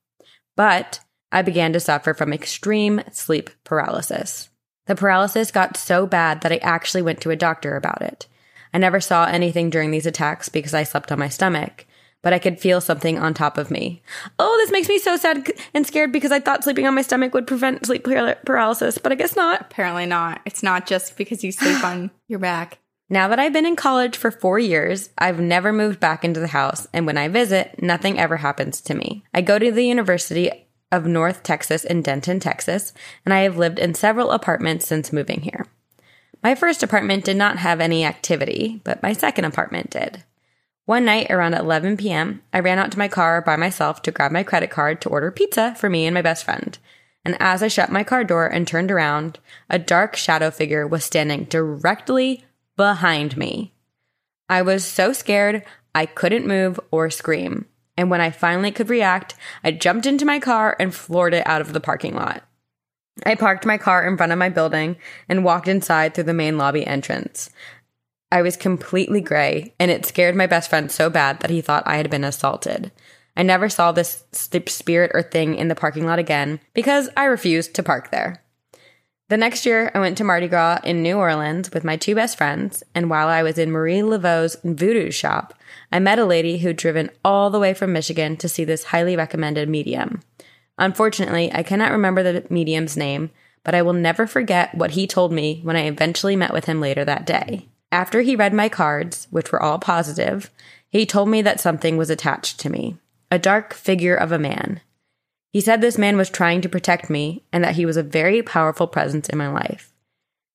[0.57, 4.49] But I began to suffer from extreme sleep paralysis.
[4.87, 8.27] The paralysis got so bad that I actually went to a doctor about it.
[8.73, 11.87] I never saw anything during these attacks because I slept on my stomach,
[12.23, 14.03] but I could feel something on top of me.
[14.39, 17.35] Oh, this makes me so sad and scared because I thought sleeping on my stomach
[17.35, 19.63] would prevent sleep paralysis, but I guess not.
[19.63, 20.41] Apparently not.
[20.45, 22.79] It's not just because you sleep on your back.
[23.13, 26.47] Now that I've been in college for four years, I've never moved back into the
[26.47, 29.25] house, and when I visit, nothing ever happens to me.
[29.35, 30.49] I go to the University
[30.93, 32.93] of North Texas in Denton, Texas,
[33.25, 35.67] and I have lived in several apartments since moving here.
[36.43, 40.25] My first apartment did not have any activity, but my second apartment did.
[40.91, 44.33] One night around 11 p.m., I ran out to my car by myself to grab
[44.33, 46.77] my credit card to order pizza for me and my best friend.
[47.25, 51.05] And as I shut my car door and turned around, a dark shadow figure was
[51.05, 52.43] standing directly
[52.77, 53.73] behind me.
[54.49, 55.63] I was so scared
[55.95, 57.67] I couldn't move or scream.
[57.97, 61.61] And when I finally could react, I jumped into my car and floored it out
[61.61, 62.43] of the parking lot.
[63.25, 64.97] I parked my car in front of my building
[65.29, 67.51] and walked inside through the main lobby entrance.
[68.33, 71.83] I was completely gray, and it scared my best friend so bad that he thought
[71.87, 72.93] I had been assaulted.
[73.37, 77.75] I never saw this spirit or thing in the parking lot again because I refused
[77.75, 78.43] to park there.
[79.29, 82.37] The next year, I went to Mardi Gras in New Orleans with my two best
[82.37, 85.55] friends, and while I was in Marie Laveau's voodoo shop,
[85.93, 89.17] I met a lady who'd driven all the way from Michigan to see this highly
[89.17, 90.23] recommended medium.
[90.79, 93.31] Unfortunately, I cannot remember the medium's name,
[93.63, 96.81] but I will never forget what he told me when I eventually met with him
[96.81, 97.69] later that day.
[97.93, 100.51] After he read my cards, which were all positive,
[100.89, 102.97] he told me that something was attached to me
[103.33, 104.81] a dark figure of a man.
[105.53, 108.43] He said this man was trying to protect me and that he was a very
[108.43, 109.93] powerful presence in my life.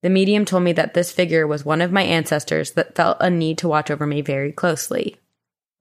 [0.03, 3.29] The medium told me that this figure was one of my ancestors that felt a
[3.29, 5.15] need to watch over me very closely.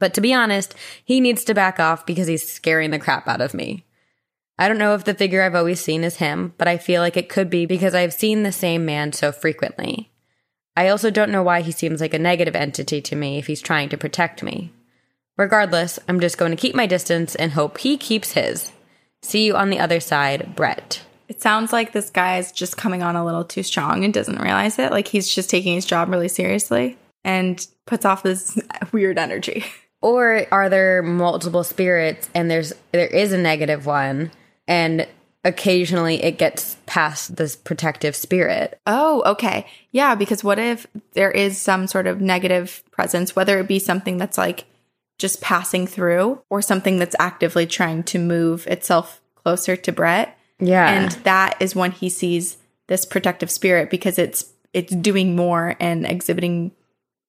[0.00, 3.40] But to be honest, he needs to back off because he's scaring the crap out
[3.40, 3.84] of me.
[4.58, 7.16] I don't know if the figure I've always seen is him, but I feel like
[7.16, 10.12] it could be because I've seen the same man so frequently.
[10.76, 13.62] I also don't know why he seems like a negative entity to me if he's
[13.62, 14.72] trying to protect me.
[15.36, 18.72] Regardless, I'm just going to keep my distance and hope he keeps his.
[19.22, 21.02] See you on the other side, Brett.
[21.28, 24.40] It sounds like this guy is just coming on a little too strong and doesn't
[24.40, 24.90] realize it.
[24.90, 28.60] Like he's just taking his job really seriously and puts off this
[28.92, 29.64] weird energy.
[30.02, 34.30] Or are there multiple spirits and there's there is a negative one
[34.68, 35.08] and
[35.44, 38.80] occasionally it gets past this protective spirit.
[38.86, 39.66] Oh, okay.
[39.92, 44.16] Yeah, because what if there is some sort of negative presence, whether it be something
[44.16, 44.64] that's like
[45.18, 50.38] just passing through or something that's actively trying to move itself closer to Brett?
[50.58, 50.88] Yeah.
[50.88, 56.06] And that is when he sees this protective spirit because it's it's doing more and
[56.06, 56.72] exhibiting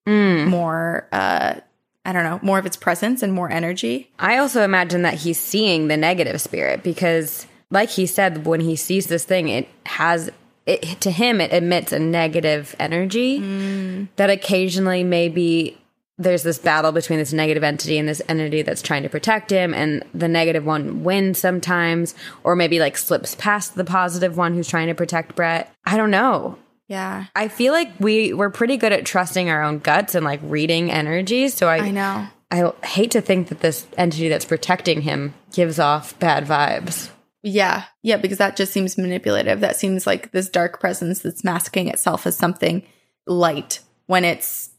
[0.06, 1.60] more uh
[2.06, 4.12] I don't know, more of its presence and more energy.
[4.20, 8.76] I also imagine that he's seeing the negative spirit because, like he said, when he
[8.76, 10.30] sees this thing, it has
[10.66, 11.40] it to him.
[11.40, 14.08] It emits a negative energy mm.
[14.16, 15.78] that occasionally maybe
[16.18, 19.74] there's this battle between this negative entity and this entity that's trying to protect him,
[19.74, 24.68] and the negative one wins sometimes, or maybe like slips past the positive one who's
[24.68, 25.72] trying to protect Brett.
[25.84, 26.58] I don't know.
[26.88, 27.26] Yeah.
[27.34, 30.90] I feel like we we're pretty good at trusting our own guts and like reading
[30.90, 31.52] energies.
[31.54, 32.28] So I I know.
[32.48, 37.10] I hate to think that this entity that's protecting him gives off bad vibes.
[37.48, 37.84] Yeah.
[38.02, 39.60] Yeah, because that just seems manipulative.
[39.60, 42.82] That seems like this dark presence that's masking itself as something
[43.26, 44.70] light when it's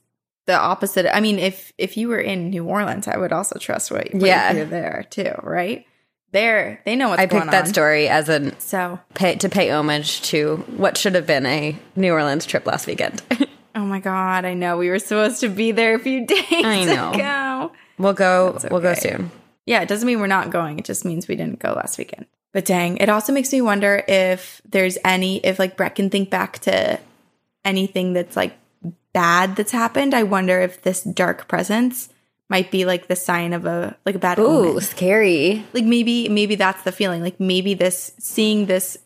[0.47, 1.13] the opposite.
[1.15, 4.21] I mean, if if you were in New Orleans, I would also trust what, what
[4.27, 4.49] Yeah.
[4.49, 5.85] you hear there too, right?
[6.33, 7.35] There, they know what's going on.
[7.37, 7.73] I picked that on.
[7.73, 12.11] story as an So, pay, to pay homage to what should have been a New
[12.11, 13.21] Orleans trip last weekend.
[13.75, 16.83] oh my god, I know we were supposed to be there a few days I
[16.83, 17.11] know.
[17.13, 17.71] ago.
[17.97, 18.51] we'll go.
[18.51, 19.31] That's We'll go soon.
[19.67, 20.79] Yeah, it doesn't mean we're not going.
[20.79, 22.25] It just means we didn't go last weekend.
[22.53, 26.31] But dang, it also makes me wonder if there's any, if like Brett can think
[26.31, 26.99] back to
[27.63, 28.57] anything that's like
[29.13, 30.13] bad that's happened.
[30.13, 32.09] I wonder if this dark presence
[32.49, 34.81] might be like the sign of a like a bad Ooh, omen.
[34.81, 35.65] scary.
[35.73, 37.21] Like maybe maybe that's the feeling.
[37.21, 38.97] Like maybe this seeing this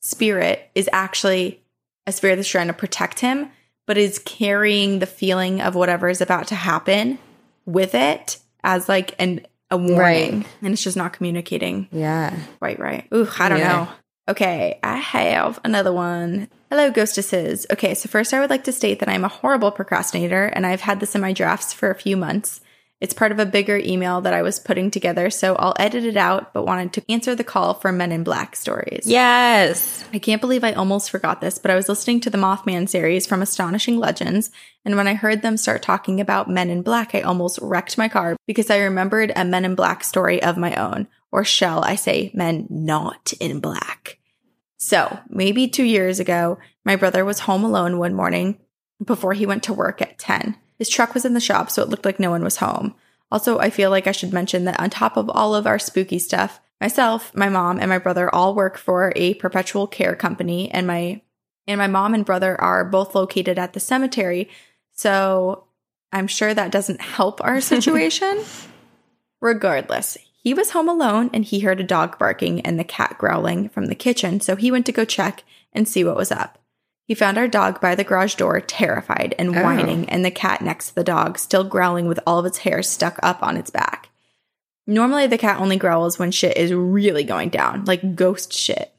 [0.00, 1.62] spirit is actually
[2.06, 3.50] a spirit that's trying to protect him,
[3.86, 7.18] but is carrying the feeling of whatever is about to happen
[7.66, 10.46] with it as like an a warning, Right.
[10.62, 12.34] and it's just not communicating Yeah.
[12.58, 13.04] quite right.
[13.14, 13.68] Ooh, I don't Yeah.
[13.68, 13.88] know.
[14.30, 16.48] Okay, I have another one.
[16.70, 17.66] Hello, ghostesses.
[17.72, 20.82] Okay, so first I would like to state that I'm a horrible procrastinator and I've
[20.82, 22.60] had this in my drafts for a few months.
[23.00, 26.16] It's part of a bigger email that I was putting together, so I'll edit it
[26.16, 29.04] out, but wanted to answer the call for Men in Black stories.
[29.06, 30.04] Yes.
[30.12, 33.24] I can't believe I almost forgot this, but I was listening to the Mothman series
[33.24, 34.50] from Astonishing Legends,
[34.84, 38.08] and when I heard them start talking about Men in Black, I almost wrecked my
[38.08, 41.94] car because I remembered a Men in Black story of my own, or shall I
[41.94, 44.18] say, Men Not in Black.
[44.76, 48.58] So, maybe two years ago, my brother was home alone one morning
[49.04, 50.56] before he went to work at 10.
[50.78, 52.94] His truck was in the shop, so it looked like no one was home.
[53.30, 56.18] Also, I feel like I should mention that on top of all of our spooky
[56.18, 60.86] stuff, myself, my mom, and my brother all work for a perpetual care company, and
[60.86, 61.20] my
[61.66, 64.48] and my mom and brother are both located at the cemetery.
[64.94, 65.64] So
[66.12, 68.42] I'm sure that doesn't help our situation.
[69.40, 73.68] Regardless, he was home alone and he heard a dog barking and the cat growling
[73.68, 76.58] from the kitchen, so he went to go check and see what was up.
[77.08, 79.62] He found our dog by the garage door, terrified and Oh.
[79.62, 82.82] whining, and the cat next to the dog, still growling with all of its hair
[82.82, 84.10] stuck up on its back.
[84.86, 88.92] Normally, the cat only growls when shit is really going down, like ghost shit.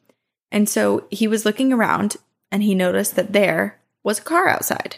[0.51, 2.17] And so he was looking around
[2.51, 4.95] and he noticed that there was a car outside.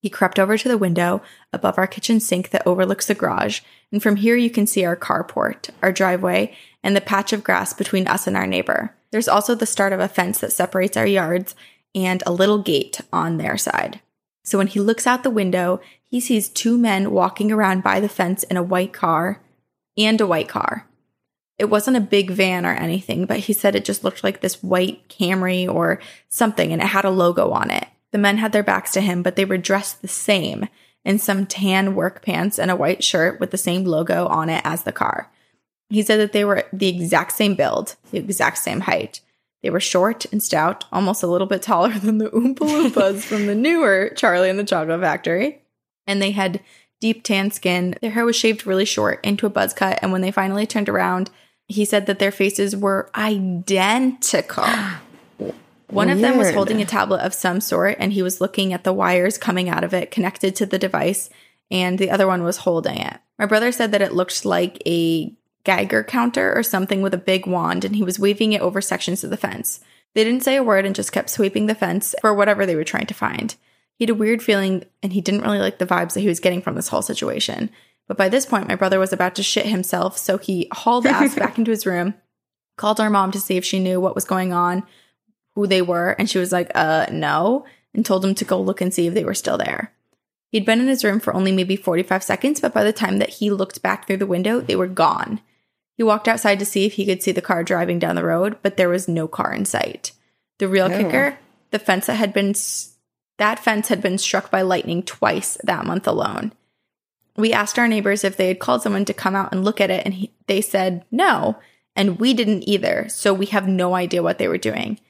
[0.00, 1.20] He crept over to the window
[1.52, 3.60] above our kitchen sink that overlooks the garage,
[3.92, 7.74] and from here you can see our carport, our driveway, and the patch of grass
[7.74, 8.94] between us and our neighbor.
[9.10, 11.54] There's also the start of a fence that separates our yards
[11.94, 14.00] and a little gate on their side.
[14.42, 18.08] So when he looks out the window, he sees two men walking around by the
[18.08, 19.40] fence in a white car
[19.96, 20.86] and a white car.
[21.58, 24.62] It wasn't a big van or anything, but he said it just looked like this
[24.62, 27.86] white Camry or something and it had a logo on it.
[28.10, 30.68] The men had their backs to him, but they were dressed the same
[31.04, 34.62] in some tan work pants and a white shirt with the same logo on it
[34.64, 35.30] as the car.
[35.90, 39.20] He said that they were the exact same build, the exact same height.
[39.64, 43.46] They were short and stout, almost a little bit taller than the Oompa Loompas from
[43.46, 45.62] the newer Charlie and the Chocolate Factory.
[46.06, 46.60] And they had
[47.00, 47.96] deep tan skin.
[48.02, 49.98] Their hair was shaved really short into a buzz cut.
[50.02, 51.30] And when they finally turned around,
[51.66, 54.66] he said that their faces were identical.
[55.88, 58.84] One of them was holding a tablet of some sort, and he was looking at
[58.84, 61.30] the wires coming out of it connected to the device,
[61.70, 63.16] and the other one was holding it.
[63.38, 65.32] My brother said that it looked like a
[65.64, 69.24] Geiger counter or something with a big wand, and he was waving it over sections
[69.24, 69.80] of the fence.
[70.14, 72.84] They didn't say a word and just kept sweeping the fence for whatever they were
[72.84, 73.56] trying to find.
[73.96, 76.40] He had a weird feeling and he didn't really like the vibes that he was
[76.40, 77.70] getting from this whole situation.
[78.06, 81.34] But by this point, my brother was about to shit himself, so he hauled ass
[81.38, 82.14] back into his room,
[82.76, 84.84] called our mom to see if she knew what was going on,
[85.54, 88.80] who they were, and she was like, uh, no, and told him to go look
[88.80, 89.92] and see if they were still there.
[90.50, 93.30] He'd been in his room for only maybe 45 seconds, but by the time that
[93.30, 95.40] he looked back through the window, they were gone.
[95.96, 98.58] He walked outside to see if he could see the car driving down the road,
[98.62, 100.12] but there was no car in sight.
[100.58, 100.96] The real Oh.
[100.96, 101.38] kicker,
[101.70, 102.54] the fence that had been
[103.38, 106.52] that fence had been struck by lightning twice that month alone.
[107.36, 109.90] We asked our neighbors if they had called someone to come out and look at
[109.90, 111.56] it, and he, they said no,
[111.96, 113.06] and we didn't either.
[113.08, 115.00] So we have no idea what they were doing.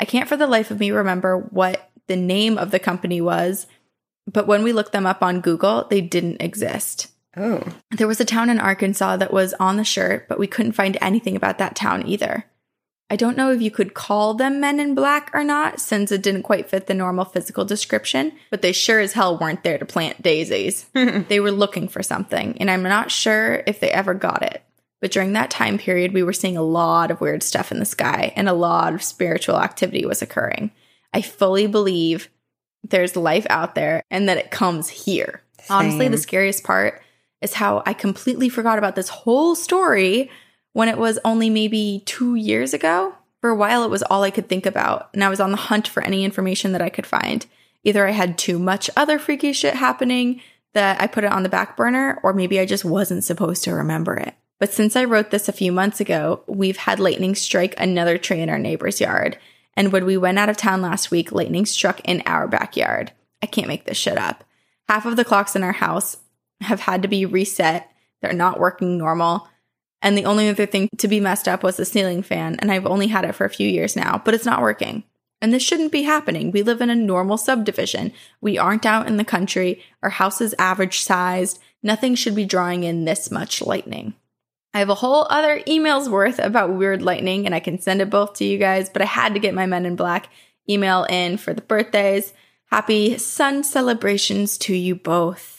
[0.00, 3.66] I can't for the life of me remember what the name of the company was,
[4.26, 7.08] but when we looked them up on Google, they didn't exist.
[7.36, 7.62] Oh.
[7.90, 10.96] There was a town in Arkansas that was on the shirt, but we couldn't find
[11.00, 12.44] anything about that town either.
[13.10, 16.22] I don't know if you could call them men in black or not, since it
[16.22, 19.84] didn't quite fit the normal physical description, but they sure as hell weren't there to
[19.84, 20.86] plant daisies.
[20.94, 24.64] they were looking for something, and I'm not sure if they ever got it.
[25.00, 27.84] But during that time period, we were seeing a lot of weird stuff in the
[27.84, 30.70] sky, and a lot of spiritual activity was occurring.
[31.12, 32.30] I fully believe
[32.82, 35.42] there's life out there and that it comes here.
[35.70, 37.00] Honestly, the scariest part
[37.40, 40.30] is how I completely forgot about this whole story
[40.72, 43.14] when it was only maybe two years ago.
[43.40, 45.56] For a while, it was all I could think about, and I was on the
[45.56, 47.44] hunt for any information that I could find.
[47.84, 50.40] Either I had too much other freaky shit happening
[50.72, 53.74] that I put it on the back burner, or maybe I just wasn't supposed to
[53.74, 54.34] remember it.
[54.58, 58.40] But since I wrote this a few months ago, we've had lightning strike another tree
[58.40, 59.38] in our neighbor's yard.
[59.76, 63.12] And when we went out of town last week, lightning struck in our backyard.
[63.42, 64.44] I can't make this shit up.
[64.88, 66.16] Half of the clocks in our house
[66.60, 67.90] have had to be reset.
[68.20, 69.48] They're not working normal.
[70.02, 72.56] And the only other thing to be messed up was the ceiling fan.
[72.58, 75.04] And I've only had it for a few years now, but it's not working.
[75.40, 76.50] And this shouldn't be happening.
[76.50, 78.12] We live in a normal subdivision.
[78.40, 79.82] We aren't out in the country.
[80.02, 81.58] Our house is average sized.
[81.82, 84.14] Nothing should be drawing in this much lightning.
[84.72, 88.10] I have a whole other emails worth about weird lightning, and I can send it
[88.10, 90.30] both to you guys, but I had to get my Men in Black
[90.68, 92.32] email in for the birthdays.
[92.70, 95.53] Happy sun celebrations to you both.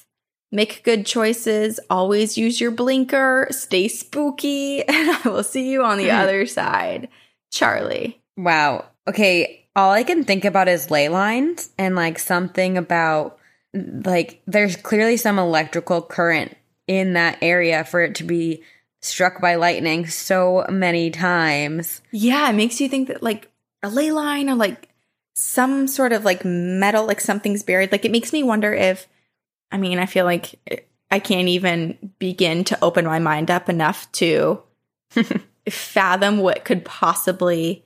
[0.56, 5.98] Make good choices, always use your blinker, stay spooky, and I will see you on
[5.98, 6.16] the hmm.
[6.16, 7.10] other side.
[7.52, 8.22] Charlie.
[8.38, 8.86] Wow.
[9.08, 9.68] Okay.
[9.76, 13.38] All I can think about is ley lines and like something about
[13.74, 16.56] like there's clearly some electrical current
[16.88, 18.64] in that area for it to be
[19.02, 22.02] struck by lightning so many times.
[22.12, 23.52] Yeah, it makes you think that like
[23.84, 24.90] a ley line or like
[25.36, 27.92] some sort of like metal, like something's buried.
[27.92, 29.08] Like it makes me wonder if,
[29.76, 30.56] I mean, I feel like
[31.12, 34.64] I can't even begin to open my mind up enough to
[35.70, 37.84] fathom what could possibly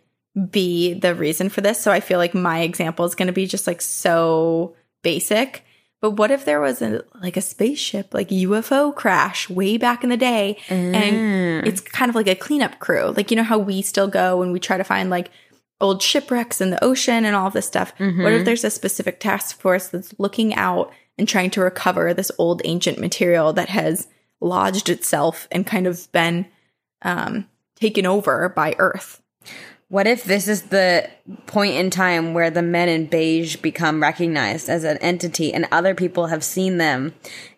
[0.51, 1.81] be the reason for this.
[1.81, 5.65] So I feel like my example is going to be just like so basic.
[5.99, 10.11] But what if there was a like a spaceship, like UFO crash way back in
[10.11, 11.65] the day, and mm.
[11.65, 13.15] it's kind of like a cleanup crew.
[13.17, 15.31] Like you know how we still go and we try to find like
[15.81, 17.93] old shipwrecks in the ocean and all of this stuff.
[18.23, 22.31] What if there's a specific task force that's looking out and trying to recover this
[22.37, 24.07] old ancient material that has
[24.41, 26.45] lodged itself and kind of been
[27.01, 29.21] um, taken over by Earth?
[29.87, 31.09] What if this is the
[31.47, 35.95] point in time where the men in beige become recognized as an entity and other
[35.95, 37.15] people have seen them?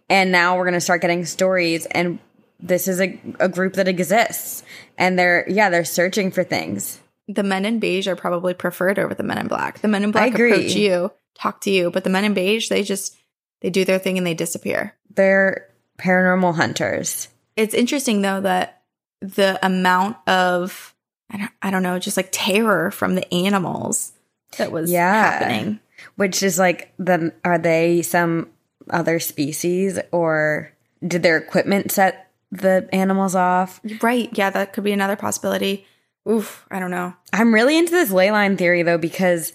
[0.10, 2.20] And now we're going to start getting stories and
[2.58, 4.64] this is a, a group that exists
[4.98, 7.01] and they're, yeah, they're searching for things.
[7.28, 9.80] The men in beige are probably preferred over the men in black.
[9.80, 12.84] The men in black approach you, talk to you, but the men in beige, they
[12.84, 13.16] just
[13.62, 14.96] they do their thing and they disappear.
[15.14, 15.68] They're
[16.00, 17.28] paranormal hunters.
[17.56, 18.82] It's interesting though that
[19.22, 20.94] the amount of
[21.30, 24.12] I don't, I don't know, just like terror from the animals
[24.58, 25.14] that was Yeah.
[25.14, 25.80] happening.
[26.16, 28.50] Which is like the are they some
[28.90, 30.72] other species or
[31.08, 33.80] did their equipment set the animals off?
[34.02, 34.30] Right.
[34.34, 35.86] Yeah, that could be another possibility.
[36.30, 37.14] Oof, I don't know.
[37.34, 39.54] I'm really into this ley line theory though because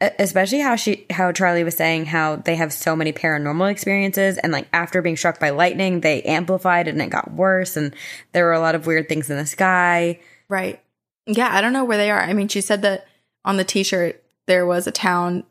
[0.00, 4.52] especially how she how Charlie was saying how they have so many paranormal experiences and
[4.52, 7.92] like after being struck by lightning they amplified and it got worse and
[8.32, 10.20] there were a lot of weird things in the sky.
[10.48, 10.80] Right.
[11.26, 12.20] Yeah, I don't know where they are.
[12.20, 13.06] I mean, she said that
[13.44, 15.44] on the t-shirt there was a town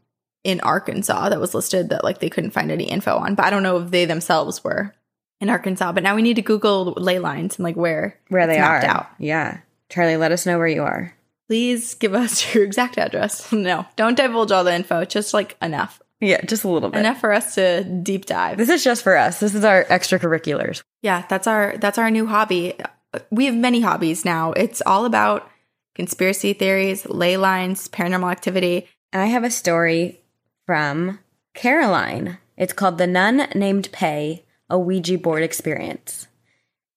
[0.43, 3.49] in Arkansas that was listed that like they couldn't find any info on, but I
[3.49, 4.95] don't know if they themselves were
[5.41, 5.91] in Arkansas.
[5.91, 8.77] But now we need to Google ley lines and like where Where they are.
[8.77, 9.07] out.
[9.19, 9.59] Yeah.
[9.89, 11.13] Charlie, let us know where you are.
[11.47, 13.51] Please give us your exact address.
[13.53, 15.05] No, don't divulge all the info.
[15.05, 16.99] Just like enough, Yeah, just a little bit.
[16.99, 18.57] enough for us to deep dive.
[18.57, 19.39] This is just for us.
[19.39, 20.83] This is our extracurriculars.
[21.01, 22.73] Yeah, that's our that's our new hobby.
[23.31, 24.51] We have many hobbies now.
[24.53, 25.49] It's all about
[25.95, 28.87] conspiracy theories, ley lines, paranormal activity.
[29.13, 30.19] And I have a story
[30.65, 31.19] from
[31.53, 32.37] Caroline.
[32.57, 36.27] It's called The Nun Named Pey, a Ouija board experience.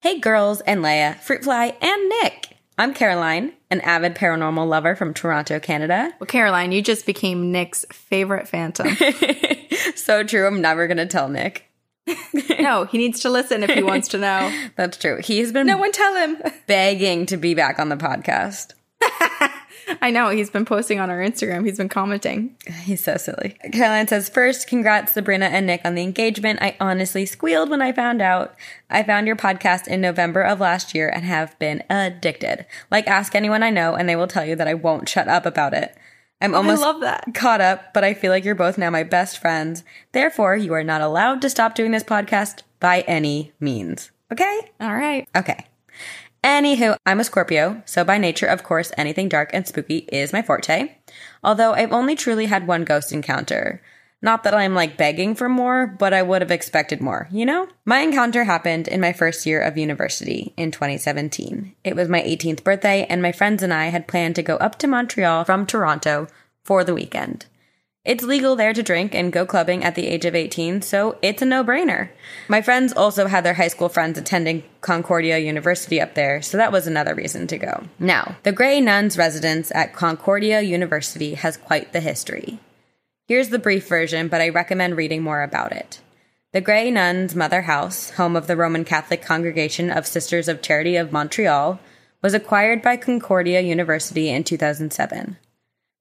[0.00, 2.49] Hey, girls and Leia, Fruitfly, and Nick.
[2.80, 6.14] I'm Caroline, an avid paranormal lover from Toronto, Canada.
[6.18, 8.96] Well, Caroline, you just became Nick's favorite phantom.
[9.96, 10.46] so true.
[10.46, 11.70] I'm never going to tell Nick.
[12.58, 14.50] no, he needs to listen if he wants to know.
[14.76, 15.20] That's true.
[15.22, 18.72] He's been no one tell him begging to be back on the podcast.
[20.02, 20.30] I know.
[20.30, 21.64] He's been posting on our Instagram.
[21.64, 22.56] He's been commenting.
[22.82, 23.56] He's so silly.
[23.72, 26.60] Caroline says, First, congrats Sabrina and Nick on the engagement.
[26.62, 28.54] I honestly squealed when I found out.
[28.88, 32.66] I found your podcast in November of last year and have been addicted.
[32.90, 35.46] Like, ask anyone I know, and they will tell you that I won't shut up
[35.46, 35.96] about it.
[36.40, 37.34] I'm almost I love that.
[37.34, 39.84] caught up, but I feel like you're both now my best friends.
[40.12, 44.10] Therefore, you are not allowed to stop doing this podcast by any means.
[44.32, 44.70] Okay?
[44.80, 45.28] All right.
[45.36, 45.66] Okay.
[46.42, 50.40] Anywho, I'm a Scorpio, so by nature, of course, anything dark and spooky is my
[50.40, 50.94] forte.
[51.44, 53.82] Although I've only truly had one ghost encounter.
[54.22, 57.68] Not that I'm like begging for more, but I would have expected more, you know?
[57.84, 61.74] My encounter happened in my first year of university in 2017.
[61.84, 64.78] It was my 18th birthday, and my friends and I had planned to go up
[64.78, 66.26] to Montreal from Toronto
[66.64, 67.46] for the weekend.
[68.10, 71.42] It's legal there to drink and go clubbing at the age of 18, so it's
[71.42, 72.08] a no brainer.
[72.48, 76.72] My friends also had their high school friends attending Concordia University up there, so that
[76.72, 77.84] was another reason to go.
[78.00, 82.58] Now, the Grey Nuns residence at Concordia University has quite the history.
[83.28, 86.00] Here's the brief version, but I recommend reading more about it.
[86.52, 90.96] The Grey Nuns' mother house, home of the Roman Catholic Congregation of Sisters of Charity
[90.96, 91.78] of Montreal,
[92.22, 95.36] was acquired by Concordia University in 2007.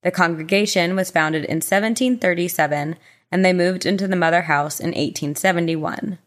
[0.02, 2.96] The congregation was founded in 1737
[3.30, 6.18] and they moved into the mother house in 1871.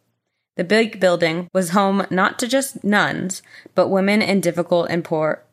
[0.55, 3.41] The big building was home not to just nuns,
[3.73, 5.43] but women in difficult and poor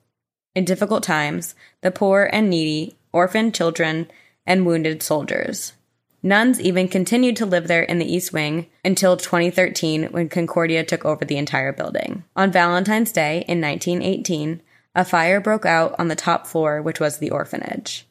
[0.54, 4.10] in difficult times, the poor and needy, orphaned children,
[4.46, 5.74] and wounded soldiers.
[6.22, 11.04] Nuns even continued to live there in the East Wing until 2013 when Concordia took
[11.04, 12.24] over the entire building.
[12.36, 14.60] On Valentine's Day in 1918,
[14.94, 18.06] a fire broke out on the top floor, which was the orphanage.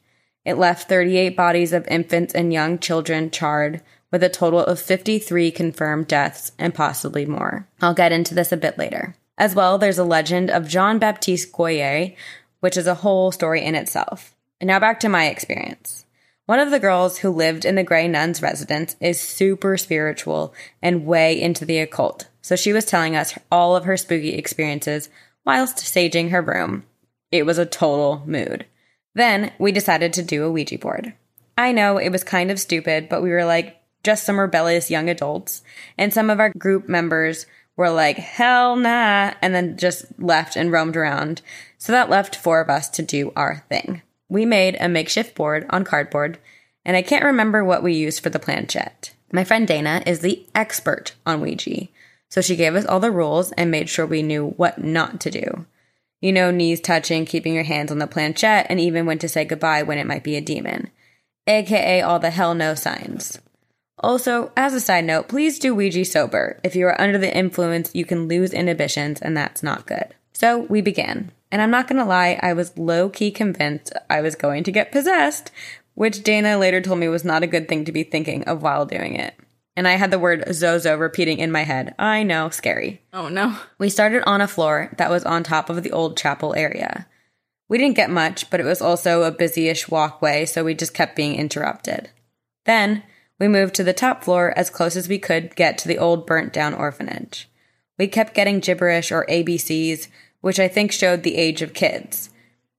[0.50, 5.52] It left 38 bodies of infants and young children charred, with a total of 53
[5.52, 7.68] confirmed deaths and possibly more.
[7.80, 9.14] I'll get into this a bit later.
[9.38, 12.16] As well, there's a legend of Jean Baptiste Goyer,
[12.58, 14.34] which is a whole story in itself.
[14.60, 16.04] And now back to my experience.
[16.46, 21.06] One of the girls who lived in the Grey Nuns residence is super spiritual and
[21.06, 22.26] way into the occult.
[22.42, 25.10] So she was telling us all of her spooky experiences
[25.46, 26.86] whilst saging her room.
[27.30, 28.66] It was a total mood.
[29.14, 31.14] Then we decided to do a Ouija board.
[31.58, 35.08] I know it was kind of stupid, but we were like just some rebellious young
[35.10, 35.62] adults.
[35.98, 37.46] And some of our group members
[37.76, 41.42] were like, hell nah, and then just left and roamed around.
[41.78, 44.02] So that left four of us to do our thing.
[44.28, 46.38] We made a makeshift board on cardboard,
[46.84, 49.12] and I can't remember what we used for the planchette.
[49.32, 51.88] My friend Dana is the expert on Ouija,
[52.28, 55.30] so she gave us all the rules and made sure we knew what not to
[55.30, 55.66] do.
[56.20, 59.44] You know, knees touching, keeping your hands on the planchette, and even when to say
[59.44, 60.90] goodbye when it might be a demon.
[61.46, 63.40] AKA all the hell no signs.
[63.98, 66.58] Also, as a side note, please do Ouija sober.
[66.62, 70.14] If you are under the influence, you can lose inhibitions, and that's not good.
[70.32, 71.32] So we began.
[71.50, 74.92] And I'm not gonna lie, I was low key convinced I was going to get
[74.92, 75.50] possessed,
[75.94, 78.86] which Dana later told me was not a good thing to be thinking of while
[78.86, 79.34] doing it
[79.80, 81.94] and I had the word Zozo repeating in my head.
[81.98, 83.00] I know, scary.
[83.14, 83.56] Oh no.
[83.78, 87.06] We started on a floor that was on top of the old chapel area.
[87.66, 91.16] We didn't get much, but it was also a busy-ish walkway, so we just kept
[91.16, 92.10] being interrupted.
[92.66, 93.04] Then,
[93.38, 96.26] we moved to the top floor as close as we could get to the old
[96.26, 97.48] burnt down orphanage.
[97.98, 100.08] We kept getting gibberish or ABCs,
[100.42, 102.28] which I think showed the age of kids.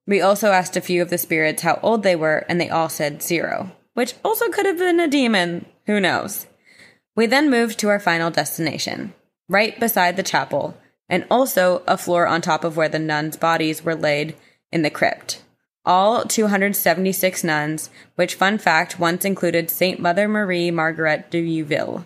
[0.05, 2.89] We also asked a few of the spirits how old they were, and they all
[2.89, 5.65] said zero, which also could have been a demon.
[5.87, 6.45] Who knows?
[7.15, 9.13] We then moved to our final destination,
[9.49, 10.77] right beside the chapel,
[11.09, 14.35] and also a floor on top of where the nuns' bodies were laid
[14.71, 15.43] in the crypt.
[15.85, 22.05] All 276 nuns, which, fun fact, once included Saint Mother Marie Margaret de Youville.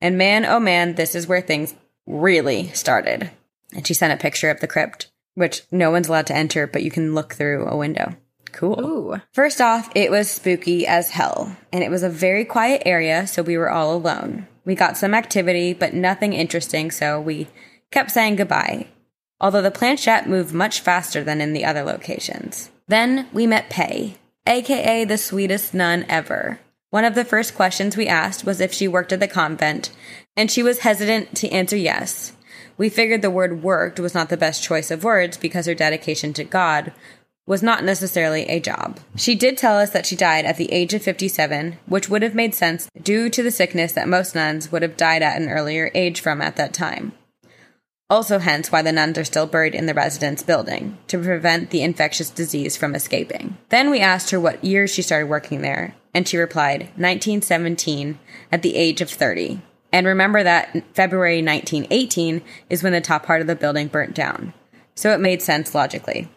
[0.00, 1.74] And man, oh man, this is where things
[2.06, 3.30] really started.
[3.74, 6.82] And she sent a picture of the crypt, which no one's allowed to enter, but
[6.82, 8.14] you can look through a window.
[8.54, 8.80] Cool.
[8.80, 9.20] Ooh.
[9.32, 13.42] First off, it was spooky as hell, and it was a very quiet area, so
[13.42, 14.46] we were all alone.
[14.64, 17.48] We got some activity, but nothing interesting, so we
[17.90, 18.86] kept saying goodbye,
[19.40, 22.70] although the planchette moved much faster than in the other locations.
[22.86, 26.60] Then we met Pey, aka the sweetest nun ever.
[26.90, 29.90] One of the first questions we asked was if she worked at the convent,
[30.36, 32.32] and she was hesitant to answer yes.
[32.76, 36.32] We figured the word worked was not the best choice of words because her dedication
[36.34, 36.92] to God
[37.46, 38.98] was not necessarily a job.
[39.16, 42.34] She did tell us that she died at the age of 57, which would have
[42.34, 45.90] made sense due to the sickness that most nuns would have died at an earlier
[45.94, 47.12] age from at that time.
[48.10, 51.82] Also, hence why the nuns are still buried in the residence building, to prevent the
[51.82, 53.56] infectious disease from escaping.
[53.70, 58.18] Then we asked her what year she started working there, and she replied, 1917,
[58.52, 59.60] at the age of 30.
[59.90, 64.52] And remember that February 1918 is when the top part of the building burnt down.
[64.94, 66.28] So it made sense logically.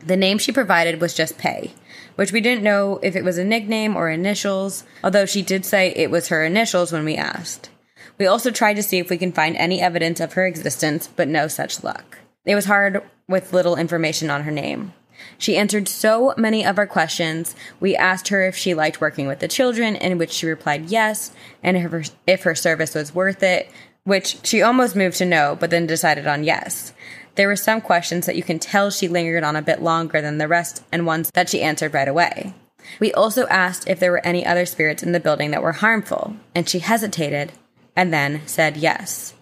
[0.00, 1.72] The name she provided was just Pey,
[2.16, 5.90] which we didn't know if it was a nickname or initials, although she did say
[5.90, 7.70] it was her initials when we asked.
[8.18, 11.28] We also tried to see if we can find any evidence of her existence, but
[11.28, 12.18] no such luck.
[12.44, 14.94] It was hard with little information on her name.
[15.38, 17.54] She answered so many of our questions.
[17.78, 21.32] We asked her if she liked working with the children, in which she replied yes,
[21.62, 23.70] and if her, if her service was worth it,
[24.04, 26.92] which she almost moved to no, but then decided on yes.
[27.34, 30.38] There were some questions that you can tell she lingered on a bit longer than
[30.38, 32.54] the rest, and ones that she answered right away.
[32.98, 36.36] We also asked if there were any other spirits in the building that were harmful,
[36.54, 37.52] and she hesitated
[37.96, 39.34] and then said yes.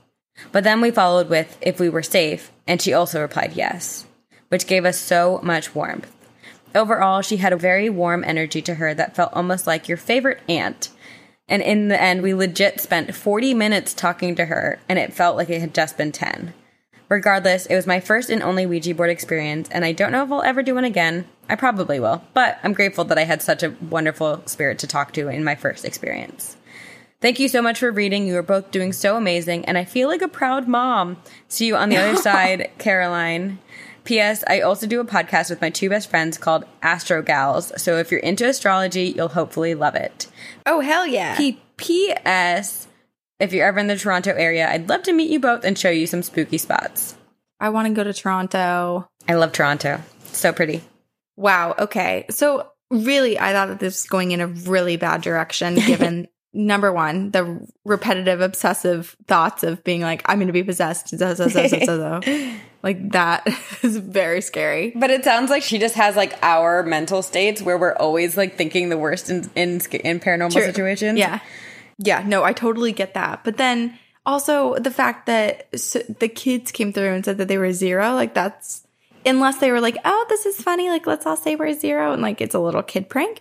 [0.53, 4.07] But then we followed with if we were safe, and she also replied yes,
[4.49, 6.15] which gave us so much warmth.
[6.75, 10.41] Overall, she had a very warm energy to her that felt almost like your favorite
[10.49, 10.91] aunt.
[11.49, 15.37] And in the end, we legit spent 40 minutes talking to her, and it felt
[15.37, 16.53] like it had just been 10.
[17.09, 20.31] Regardless, it was my first and only Ouija board experience, and I don't know if
[20.31, 21.27] I'll ever do one again.
[21.49, 25.13] I probably will, but I'm grateful that I had such a wonderful spirit to talk
[25.15, 26.57] to in my first experience.
[27.21, 28.27] Thank you so much for reading.
[28.27, 31.17] You are both doing so amazing, and I feel like a proud mom.
[31.49, 33.59] See you on the other side, Caroline.
[34.05, 34.45] P.S.
[34.47, 38.11] I also do a podcast with my two best friends called Astro Gals, so if
[38.11, 40.29] you're into astrology, you'll hopefully love it.
[40.65, 41.37] Oh, hell yeah.
[41.37, 42.88] P- P.S.
[43.39, 45.91] If you're ever in the Toronto area, I'd love to meet you both and show
[45.91, 47.15] you some spooky spots.
[47.61, 49.09] I want to go to Toronto.
[49.29, 50.01] I love Toronto.
[50.33, 50.83] So pretty.
[51.37, 51.75] Wow.
[51.79, 52.27] Okay.
[52.31, 56.93] So, really, I thought that this was going in a really bad direction given number
[56.93, 61.13] one, the repetitive, obsessive thoughts of being like, I'm going to be possessed.
[62.83, 63.47] like, that
[63.83, 64.93] is very scary.
[64.97, 68.57] But it sounds like she just has like our mental states where we're always like
[68.57, 70.65] thinking the worst in, in, in paranormal True.
[70.65, 71.19] situations.
[71.19, 71.41] Yeah.
[71.99, 73.45] Yeah, no, I totally get that.
[73.45, 77.73] But then also the fact that the kids came through and said that they were
[77.73, 78.87] zero, like that's
[79.27, 82.23] unless they were like, "Oh, this is funny, like let's all say we're zero and
[82.23, 83.41] like it's a little kid prank."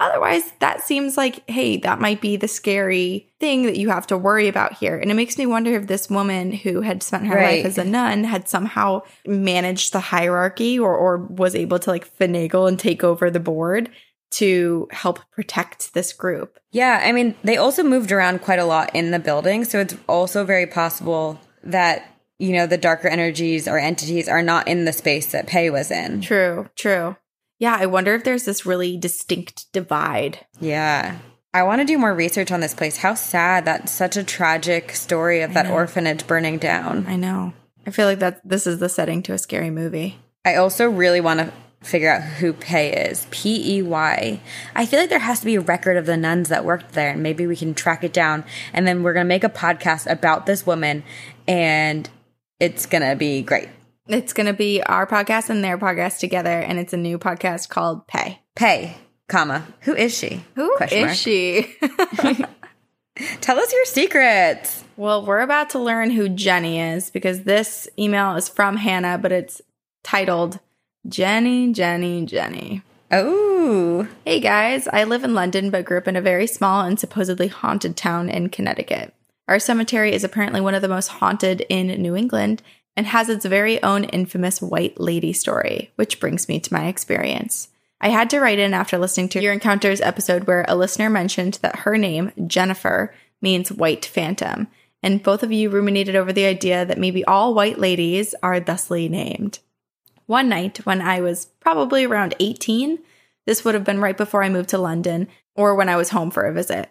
[0.00, 4.16] Otherwise, that seems like, hey, that might be the scary thing that you have to
[4.16, 4.96] worry about here.
[4.96, 7.58] And it makes me wonder if this woman who had spent her right.
[7.58, 12.16] life as a nun had somehow managed the hierarchy or, or was able to like
[12.18, 13.90] finagle and take over the board
[14.30, 16.58] to help protect this group.
[16.70, 19.96] Yeah, I mean, they also moved around quite a lot in the building, so it's
[20.08, 22.04] also very possible that
[22.38, 25.90] you know the darker energies or entities are not in the space that Pey was
[25.90, 26.20] in.
[26.20, 27.16] True, true.
[27.58, 30.46] Yeah, I wonder if there's this really distinct divide.
[30.60, 31.18] Yeah.
[31.52, 32.96] I want to do more research on this place.
[32.96, 37.06] How sad that such a tragic story of that orphanage burning down.
[37.06, 37.52] I know.
[37.86, 40.18] I feel like that this is the setting to a scary movie.
[40.44, 41.52] I also really want to
[41.82, 43.26] figure out who Pey is.
[43.30, 44.40] P E Y.
[44.74, 47.10] I feel like there has to be a record of the nuns that worked there,
[47.10, 48.44] and maybe we can track it down.
[48.72, 51.02] And then we're going to make a podcast about this woman,
[51.48, 52.08] and
[52.58, 53.68] it's going to be great.
[54.08, 57.68] It's going to be our podcast and their podcast together, and it's a new podcast
[57.68, 58.40] called Pey.
[58.56, 58.96] Pey,
[59.28, 59.66] comma.
[59.82, 60.44] Who is she?
[60.56, 61.76] Who is she?
[63.40, 64.84] Tell us your secrets.
[64.96, 69.32] Well, we're about to learn who Jenny is because this email is from Hannah, but
[69.32, 69.62] it's
[70.02, 70.58] titled
[71.08, 72.82] Jenny, Jenny, Jenny.
[73.10, 74.06] Oh.
[74.26, 77.48] Hey guys, I live in London but grew up in a very small and supposedly
[77.48, 79.14] haunted town in Connecticut.
[79.48, 82.62] Our cemetery is apparently one of the most haunted in New England
[82.96, 87.68] and has its very own infamous white lady story, which brings me to my experience.
[88.02, 91.60] I had to write in after listening to your encounters episode where a listener mentioned
[91.62, 94.68] that her name, Jennifer, means white phantom,
[95.02, 99.08] and both of you ruminated over the idea that maybe all white ladies are thusly
[99.08, 99.60] named.
[100.30, 103.00] One night, when I was probably around 18,
[103.46, 105.26] this would have been right before I moved to London
[105.56, 106.88] or when I was home for a visit.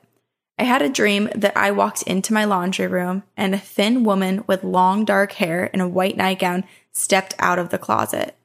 [0.57, 4.43] I had a dream that I walked into my laundry room and a thin woman
[4.45, 8.35] with long dark hair in a white nightgown stepped out of the closet.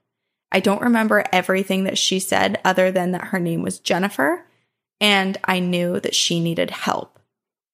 [0.53, 4.47] I don't remember everything that she said other than that her name was Jennifer
[5.01, 7.18] and I knew that she needed help.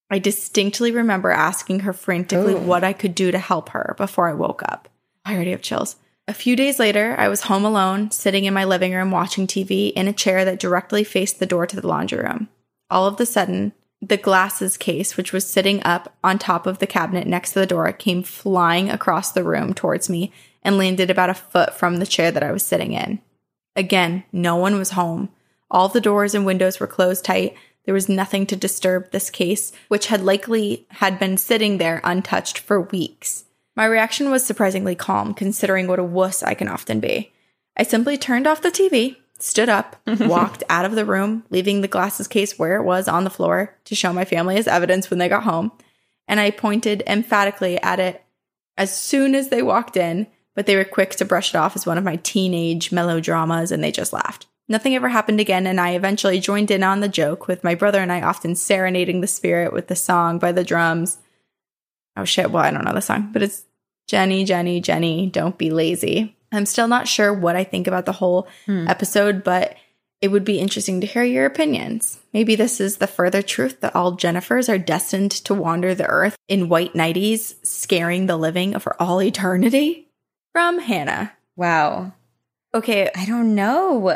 [0.08, 2.60] I distinctly remember asking her frantically Ooh.
[2.60, 4.88] what I could do to help her before I woke up.
[5.26, 5.96] I already have chills.
[6.30, 9.92] A few days later, I was home alone, sitting in my living room watching TV
[9.94, 12.48] in a chair that directly faced the door to the laundry room.
[12.88, 16.86] All of a sudden, the glasses case, which was sitting up on top of the
[16.86, 21.30] cabinet next to the door, came flying across the room towards me and landed about
[21.30, 23.18] a foot from the chair that I was sitting in.
[23.74, 25.30] Again, no one was home.
[25.68, 27.56] All the doors and windows were closed tight.
[27.86, 32.60] There was nothing to disturb this case, which had likely had been sitting there untouched
[32.60, 33.46] for weeks.
[33.76, 37.32] My reaction was surprisingly calm, considering what a wuss I can often be.
[37.76, 41.88] I simply turned off the TV, stood up, walked out of the room, leaving the
[41.88, 45.18] glasses case where it was on the floor to show my family as evidence when
[45.18, 45.72] they got home,
[46.28, 48.24] and I pointed emphatically at it
[48.76, 51.86] as soon as they walked in, but they were quick to brush it off as
[51.86, 54.46] one of my teenage melodramas and they just laughed.
[54.68, 58.00] Nothing ever happened again, and I eventually joined in on the joke, with my brother
[58.00, 61.18] and I often serenading the spirit with the song by the drums.
[62.20, 63.64] Oh shit, well, I don't know the song, but it's
[64.06, 66.36] Jenny, Jenny, Jenny, don't be lazy.
[66.52, 68.86] I'm still not sure what I think about the whole Hmm.
[68.88, 69.74] episode, but
[70.20, 72.18] it would be interesting to hear your opinions.
[72.34, 76.36] Maybe this is the further truth that all Jennifers are destined to wander the earth
[76.46, 80.08] in white nighties, scaring the living for all eternity?
[80.52, 81.32] From Hannah.
[81.56, 82.12] Wow.
[82.74, 84.14] Okay, I don't know.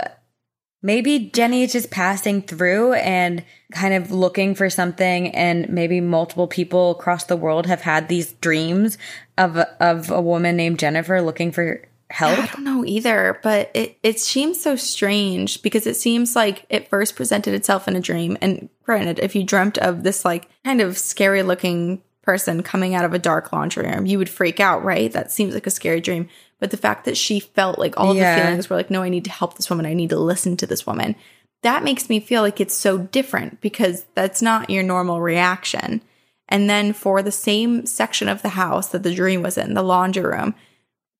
[0.84, 6.46] Maybe Jenny is just passing through and kind of looking for something, and maybe multiple
[6.46, 8.98] people across the world have had these dreams
[9.38, 12.38] of of a woman named Jennifer looking for help.
[12.38, 16.88] I don't know either, but it, it seems so strange because it seems like it
[16.88, 18.36] first presented itself in a dream.
[18.42, 23.04] And granted, if you dreamt of this like kind of scary looking person coming out
[23.04, 25.10] of a dark laundry room, you would freak out, right?
[25.12, 26.28] That seems like a scary dream.
[26.60, 28.34] But the fact that she felt like all Yeah.
[28.34, 29.86] the feelings were like, no, I need to help this woman.
[29.86, 31.16] I need to listen to this woman.
[31.62, 36.02] That makes me feel like it's so different because that's not your normal reaction.
[36.48, 39.82] And then for the same section of the house that the dream was in, the
[39.82, 40.54] laundry room,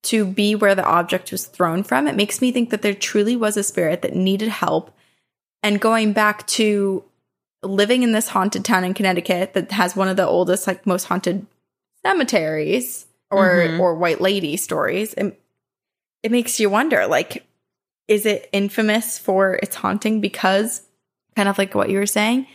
[0.05, 3.37] to be where the object was thrown from, it makes me think that there truly
[3.37, 4.95] was a spirit that needed help.
[5.63, 7.05] And going back to
[7.63, 11.05] living in this haunted town in Connecticut that has one of the oldest, like most
[11.05, 11.47] haunted
[12.05, 13.81] cemeteries or Mhm.
[13.81, 15.41] or white lady stories, it,
[16.23, 17.45] it makes you wonder, like,
[18.09, 20.83] is it infamous for its haunting because
[21.37, 22.47] kind of like what you were saying,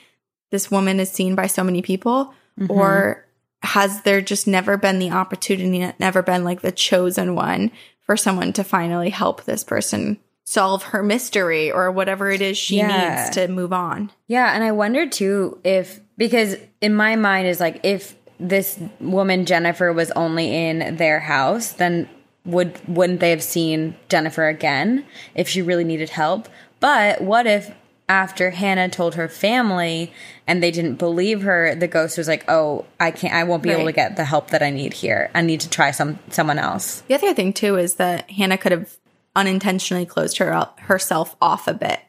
[0.52, 2.70] this woman is seen by so many people, Mhm.
[2.70, 3.26] or
[3.62, 8.54] has there just never been the opportunity, never been like the chosen one for someone
[8.54, 12.88] to finally help this person solve her mystery or whatever it is she Yeah.
[13.26, 14.12] needs to move on?
[14.28, 19.46] Yeah, and I wonder too if because in my mind is like if this woman
[19.46, 22.10] Jennifer was only in their house, then
[22.46, 26.48] would wouldn't they have seen Jennifer again if she really needed help?
[26.80, 27.72] But what if
[28.08, 30.12] after Hannah told her family
[30.48, 33.70] and they didn't believe her, the ghost was like, "Oh, I can't I won't be
[33.70, 35.30] able to get the help that I need here.
[35.36, 38.72] I need to try some someone else." The other thing too is that Hannah could
[38.72, 38.98] have
[39.36, 42.00] unintentionally closed her herself off a bit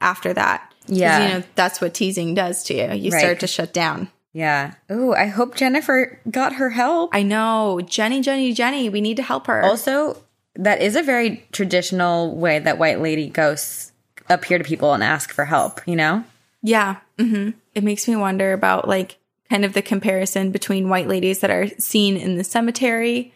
[0.00, 0.72] after that.
[0.86, 1.22] Yeah.
[1.22, 2.92] you know that's what teasing does to you.
[2.94, 3.20] You Right.
[3.20, 4.08] start to shut down.
[4.32, 4.74] Yeah.
[4.90, 7.10] Ooh, I hope Jennifer got her help.
[7.12, 8.88] I know, Jenny, Jenny, Jenny.
[8.88, 9.62] We need to help her.
[9.64, 10.22] Also,
[10.54, 13.92] that is a very traditional way that white lady ghosts
[14.28, 16.24] appear to people and ask for help, you know?
[16.62, 16.96] Yeah.
[17.18, 19.16] hmm It makes me wonder about like
[19.48, 23.32] kind of the comparison between white ladies that are seen in the cemetery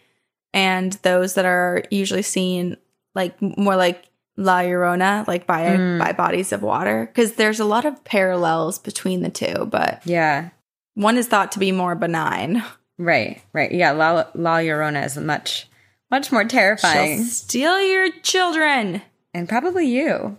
[0.53, 2.77] and those that are usually seen
[3.13, 4.05] like more like
[4.37, 5.99] La Llorona, like by Mm.
[5.99, 7.05] by bodies of water.
[7.07, 10.49] Because there's a lot of parallels between the two, but Yeah.
[10.95, 12.63] One is thought to be more benign.
[12.97, 13.71] Right, right.
[13.71, 15.67] Yeah, La, La Llorona is much,
[16.09, 17.23] much more She'll terrifying.
[17.23, 19.01] steal your children.
[19.33, 20.37] and probably you.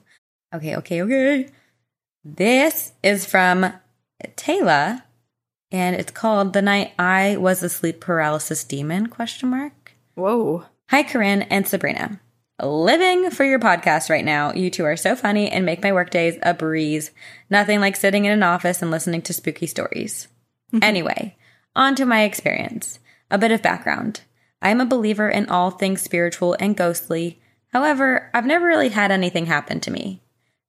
[0.54, 1.48] Okay, okay, okay.
[2.24, 3.72] This is from
[4.36, 5.02] Taylor,
[5.70, 9.92] and it's called "The Night I Was a Sleep Paralysis Demon?" Question mark.
[10.14, 10.64] Whoa.
[10.90, 12.20] Hi, Corinne and Sabrina.
[12.62, 14.52] Living for your podcast right now.
[14.54, 17.10] You two are so funny and make my workdays a breeze.
[17.50, 20.28] Nothing like sitting in an office and listening to spooky stories.
[20.72, 20.82] Mm-hmm.
[20.82, 21.36] anyway,
[21.74, 22.98] on to my experience.
[23.30, 24.22] A bit of background.
[24.60, 27.40] I am a believer in all things spiritual and ghostly.
[27.72, 30.22] However, I've never really had anything happen to me.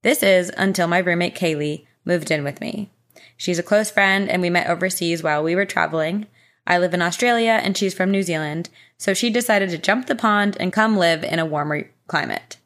[0.03, 2.89] This is until my roommate Kaylee moved in with me.
[3.35, 6.27] She's a close friend and we met overseas while we were traveling.
[6.65, 10.15] I live in Australia and she's from New Zealand, so she decided to jump the
[10.15, 12.57] pond and come live in a warmer climate.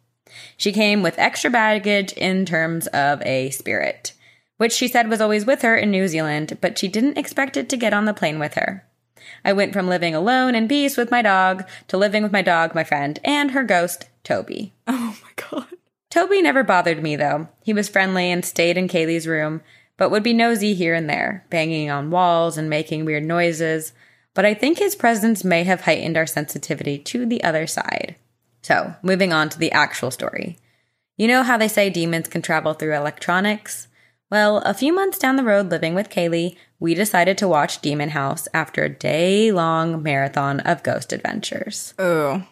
[0.58, 4.14] She came with extra baggage in terms of a spirit,
[4.62, 7.68] which she said was always with her in New Zealand, but she didn't expect it
[7.68, 8.86] to get on the plane with her.
[9.44, 12.76] I went from living alone in peace with my dog to living with my dog,
[12.76, 14.72] my friend, and her ghost, Toby.
[14.86, 15.66] Oh my god.
[16.12, 17.48] Toby never bothered me, though.
[17.64, 19.62] He was friendly and stayed in Kaylee's room,
[19.98, 23.94] but would be nosy here and there, banging on walls and making weird noises.
[24.36, 28.16] But I think his presence may have heightened our sensitivity to the other side.
[28.62, 30.60] So, moving on to the actual story.
[31.18, 33.88] You know how they say demons can travel through electronics?
[34.32, 38.10] Well, a few months down the road living with Kaylee, we decided to watch Demon
[38.10, 41.94] House after a day long marathon of ghost adventures.
[42.00, 42.44] Oh.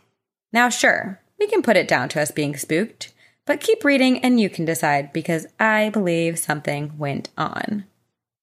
[0.51, 3.13] Now, sure, we can put it down to us being spooked,
[3.45, 7.85] But keep reading and you can decide because I believe something went on.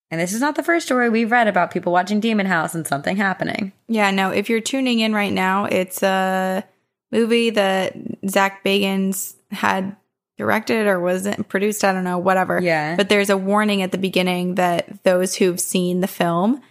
[0.09, 2.87] And this is not the first story we've read about people watching Demon House and
[2.87, 3.71] something happening.
[3.87, 6.63] Yeah, no, if you're tuning in right now, it's a
[7.11, 7.95] movie that
[8.27, 9.95] Zak Bagans had
[10.37, 12.61] directed or wasn't produced, I don't know, whatever.
[12.61, 12.95] Yeah.
[12.95, 16.61] But there's a warning at the beginning that those who've seen the film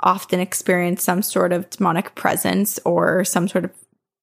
[0.00, 3.72] often experience some sort of demonic presence or some sort of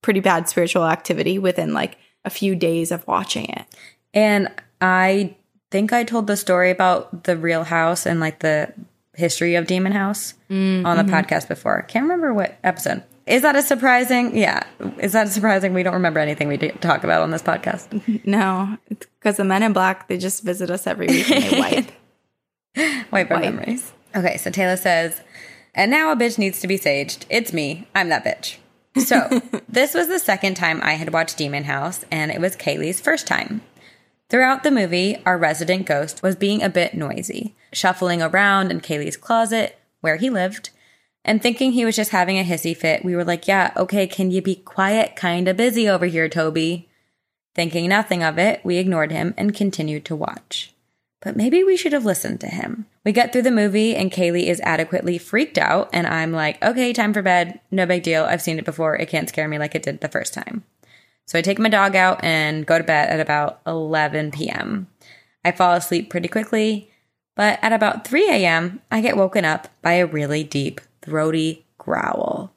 [0.01, 3.65] pretty bad spiritual activity within like a few days of watching it.
[4.13, 4.49] And
[4.79, 5.35] I
[5.71, 8.71] think I told the story about the real house and like the
[9.15, 11.15] history of Demon House Mm, on the mm-hmm.
[11.15, 11.81] podcast before.
[11.87, 13.01] Can't remember what episode.
[13.25, 14.35] Is that a surprising?
[14.35, 14.63] Yeah.
[14.99, 15.73] Is that surprising?
[15.73, 17.87] We don't remember anything we talk about on this podcast.
[18.25, 21.59] No, because the men in black, they just visit us every week and they
[22.75, 23.11] wipe.
[23.11, 23.53] Wipe our Wipe.
[23.53, 23.91] memories.
[24.15, 25.21] Okay, so Taylor says,
[25.73, 27.25] and now a bitch needs to be saged.
[27.29, 27.87] It's me.
[27.95, 28.57] I'm that bitch.
[29.05, 32.99] So, this was the second time I had watched Demon House, and it was Kaylee's
[33.01, 33.61] first time.
[34.29, 39.17] Throughout the movie, our resident ghost was being a bit noisy, shuffling around in Kaylee's
[39.17, 40.69] closet, where he lived,
[41.25, 43.05] and thinking he was just having a hissy fit.
[43.05, 45.15] We were like, yeah, okay, can you be quiet?
[45.15, 46.89] Kinda busy over here, Toby.
[47.55, 50.73] Thinking nothing of it, we ignored him and continued to watch.
[51.21, 52.85] But maybe we should have listened to him.
[53.05, 56.91] We get through the movie and Kaylee is adequately freaked out, and I'm like, okay,
[56.91, 57.61] time for bed.
[57.71, 58.25] No big deal.
[58.25, 58.97] I've seen it before.
[58.97, 60.63] It can't scare me like it did the first time.
[61.25, 64.87] So I take my dog out and go to bed at about 11 p.m.
[65.45, 66.91] I fall asleep pretty quickly,
[67.35, 72.53] but at about 3 a.m., I get woken up by a really deep, throaty growl.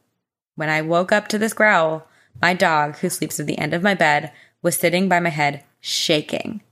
[0.54, 2.06] When I woke up to this growl,
[2.40, 4.32] my dog, who sleeps at the end of my bed,
[4.62, 6.62] was sitting by my head, shaking.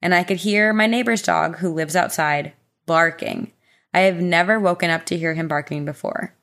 [0.00, 2.52] And I could hear my neighbor's dog, who lives outside,
[2.86, 3.52] barking.
[3.94, 6.34] I have never woken up to hear him barking before.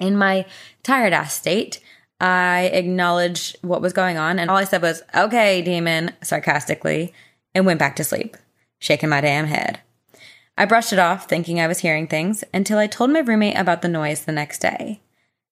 [0.00, 0.46] In my
[0.82, 1.80] tired ass state,
[2.20, 7.12] I acknowledged what was going on, and all I said was, okay, demon, sarcastically,
[7.54, 8.36] and went back to sleep,
[8.78, 9.80] shaking my damn head.
[10.56, 13.82] I brushed it off, thinking I was hearing things, until I told my roommate about
[13.82, 15.00] the noise the next day.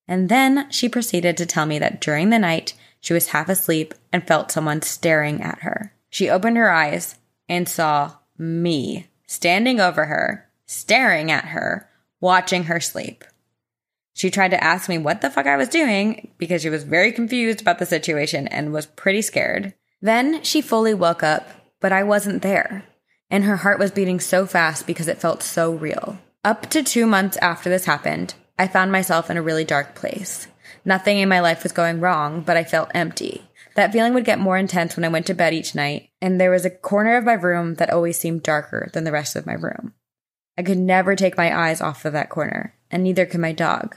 [0.07, 3.95] And then she proceeded to tell me that during the night, she was half asleep
[4.13, 5.93] and felt someone staring at her.
[6.09, 7.17] She opened her eyes
[7.49, 11.89] and saw me standing over her, staring at her,
[12.21, 13.25] watching her sleep.
[14.15, 17.13] She tried to ask me what the fuck I was doing because she was very
[17.13, 19.75] confused about the situation and was pretty scared.
[20.01, 21.49] Then she fully woke up,
[21.81, 22.85] but I wasn't there.
[23.33, 26.19] And her heart was beating so fast because it felt so real.
[26.45, 30.47] Up to two months after this happened, I found myself in a really dark place.
[30.85, 33.43] Nothing in my life was going wrong, but I felt empty.
[33.75, 36.51] That feeling would get more intense when I went to bed each night, and there
[36.51, 39.55] was a corner of my room that always seemed darker than the rest of my
[39.55, 39.95] room.
[40.59, 43.97] I could never take my eyes off of that corner, and neither could my dog.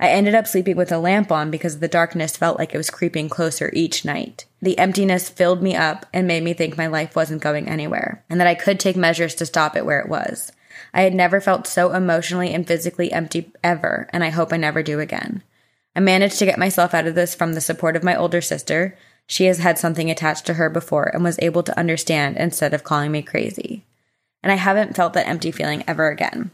[0.00, 2.90] I ended up sleeping with a lamp on because the darkness felt like it was
[2.90, 4.44] creeping closer each night.
[4.62, 8.40] The emptiness filled me up and made me think my life wasn't going anywhere, and
[8.40, 10.52] that I could take measures to stop it where it was.
[10.94, 14.82] I had never felt so emotionally and physically empty ever, and I hope I never
[14.84, 15.42] do again.
[15.96, 18.96] I managed to get myself out of this from the support of my older sister.
[19.26, 22.84] She has had something attached to her before and was able to understand instead of
[22.84, 23.84] calling me crazy.
[24.42, 26.52] And I haven't felt that empty feeling ever again.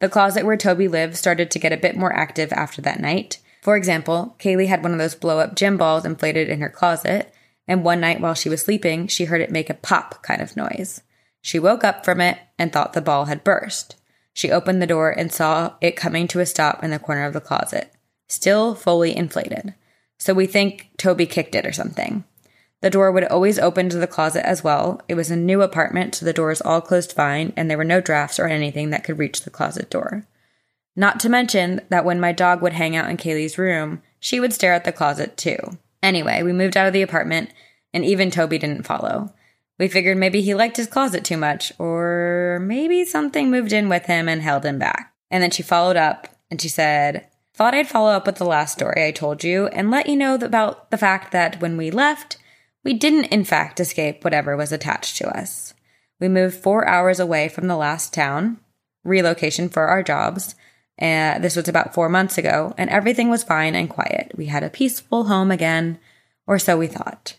[0.00, 3.38] The closet where Toby lived started to get a bit more active after that night.
[3.62, 7.34] For example, Kaylee had one of those blow up gym balls inflated in her closet,
[7.66, 10.56] and one night while she was sleeping, she heard it make a pop kind of
[10.56, 11.02] noise.
[11.42, 13.96] She woke up from it and thought the ball had burst.
[14.32, 17.32] She opened the door and saw it coming to a stop in the corner of
[17.32, 17.92] the closet,
[18.28, 19.74] still fully inflated.
[20.18, 22.24] So we think Toby kicked it or something.
[22.80, 25.00] The door would always open to the closet as well.
[25.08, 28.00] It was a new apartment, so the doors all closed fine, and there were no
[28.00, 30.26] drafts or anything that could reach the closet door.
[30.94, 34.52] Not to mention that when my dog would hang out in Kaylee's room, she would
[34.52, 35.58] stare at the closet too.
[36.02, 37.50] Anyway, we moved out of the apartment,
[37.92, 39.32] and even Toby didn't follow.
[39.78, 44.06] We figured maybe he liked his closet too much, or maybe something moved in with
[44.06, 45.14] him and held him back.
[45.30, 48.72] And then she followed up and she said, Thought I'd follow up with the last
[48.72, 52.38] story I told you and let you know about the fact that when we left,
[52.88, 55.74] we didn't in fact escape whatever was attached to us.
[56.20, 58.60] We moved four hours away from the last town,
[59.04, 60.54] relocation for our jobs.
[60.98, 64.32] Uh, this was about four months ago, and everything was fine and quiet.
[64.38, 65.98] We had a peaceful home again,
[66.46, 67.34] or so we thought.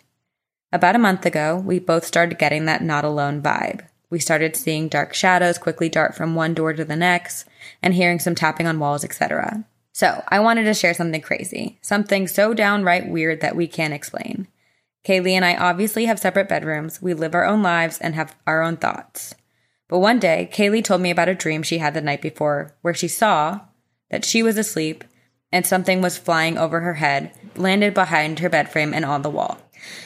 [0.72, 3.82] About a month ago, we both started getting that not alone vibe.
[4.12, 7.48] We started seeing dark shadows quickly dart from one door to the next
[7.82, 9.66] and hearing some tapping on walls, etc.
[9.94, 14.48] So, I wanted to share something crazy, something so downright weird that we can't explain.
[15.10, 18.62] Kaylee and I obviously have separate bedrooms, we live our own lives, and have our
[18.62, 19.34] own thoughts.
[19.88, 22.94] But one day, Kaylee told me about a dream she had the night before where
[22.94, 23.62] she saw
[24.12, 25.04] that she was asleep
[25.52, 29.32] and something was flying over her head, landed behind her bed frame and on the
[29.32, 29.58] wall.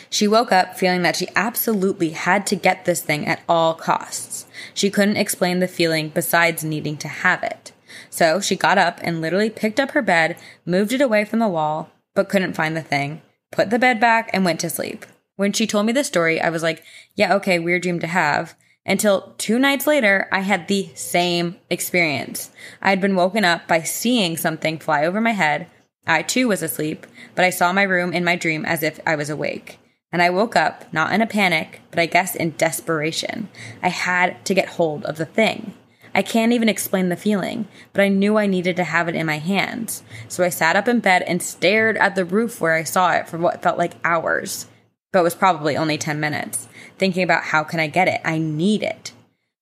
[0.09, 4.45] She woke up feeling that she absolutely had to get this thing at all costs.
[4.73, 7.73] She couldn't explain the feeling besides needing to have it.
[8.09, 11.49] So she got up and literally picked up her bed, moved it away from the
[11.49, 13.21] wall, but couldn't find the thing,
[13.53, 15.05] put the bed back, and went to sleep.
[15.35, 16.83] When she told me the story, I was like,
[17.15, 18.55] yeah, okay, weird dream to have.
[18.85, 22.51] Until two nights later, I had the same experience.
[22.81, 25.67] I had been woken up by seeing something fly over my head.
[26.05, 29.15] I too was asleep, but I saw my room in my dream as if I
[29.15, 29.79] was awake.
[30.11, 33.49] And I woke up, not in a panic, but I guess in desperation.
[33.81, 35.73] I had to get hold of the thing.
[36.15, 39.25] I can't even explain the feeling, but I knew I needed to have it in
[39.25, 40.03] my hands.
[40.27, 43.27] So I sat up in bed and stared at the roof where I saw it
[43.27, 44.67] for what felt like hours,
[45.11, 48.21] but was probably only 10 minutes, thinking about how can I get it?
[48.23, 49.11] I need it.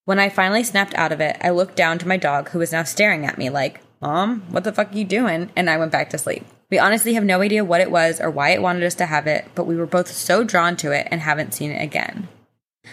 [0.06, 2.72] When I finally snapped out of it, I looked down to my dog who was
[2.72, 5.52] now staring at me like, Mom, what the fuck are you doing?
[5.56, 6.46] And I went back to sleep.
[6.72, 9.28] We honestly have no idea what it was or why it wanted us to have
[9.28, 12.28] it, but we were both so drawn to it and haven't seen it again.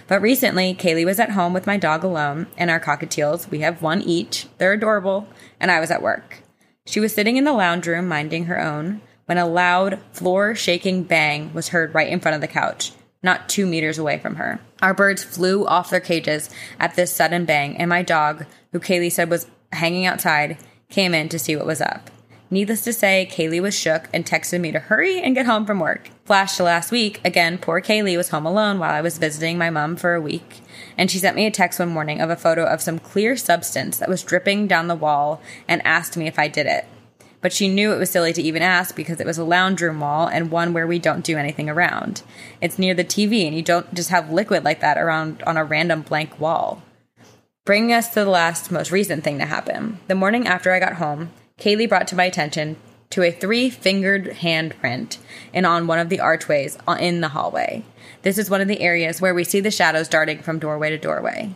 [0.07, 3.51] But recently, Kaylee was at home with my dog alone and our cockatiels.
[3.51, 4.47] We have one each.
[4.59, 5.29] They're adorable.
[5.61, 6.43] And I was at work.
[6.87, 11.03] She was sitting in the lounge room minding her own when a loud, floor shaking
[11.03, 14.59] bang was heard right in front of the couch, not two meters away from her.
[14.81, 16.49] Our birds flew off their cages
[16.81, 20.57] at this sudden bang, and my dog, who Kaylee said was hanging outside,
[20.89, 22.11] came in to see what was up.
[22.51, 25.81] Needless to say, Kaylee was shook and texted me to hurry and get home from
[25.81, 26.09] work.
[26.29, 29.71] Flash to last week, again, poor Kaylee was home alone while I was visiting my
[29.71, 30.61] mom for a week.
[30.99, 33.97] And she sent me a text one morning of a photo of some clear substance
[33.97, 36.85] that was dripping down the wall and asked me if I did it.
[37.41, 40.01] But she knew it was silly to even ask because it was a lounge room
[40.01, 42.21] wall and one where we don't do anything around.
[42.61, 45.65] It's near the TV and you don't just have liquid like that around on a
[45.65, 46.83] random blank wall.
[47.65, 49.99] Bringing us to the last, most recent thing to happen.
[50.09, 52.77] The morning after I got home, Kaylee brought to my attention
[53.11, 55.19] to a three fingered handprint
[55.53, 57.85] and on one of the archways uh, in the hallway.
[58.23, 60.99] This is one of the areas where we see the shadows darting from doorway to
[60.99, 61.55] doorway.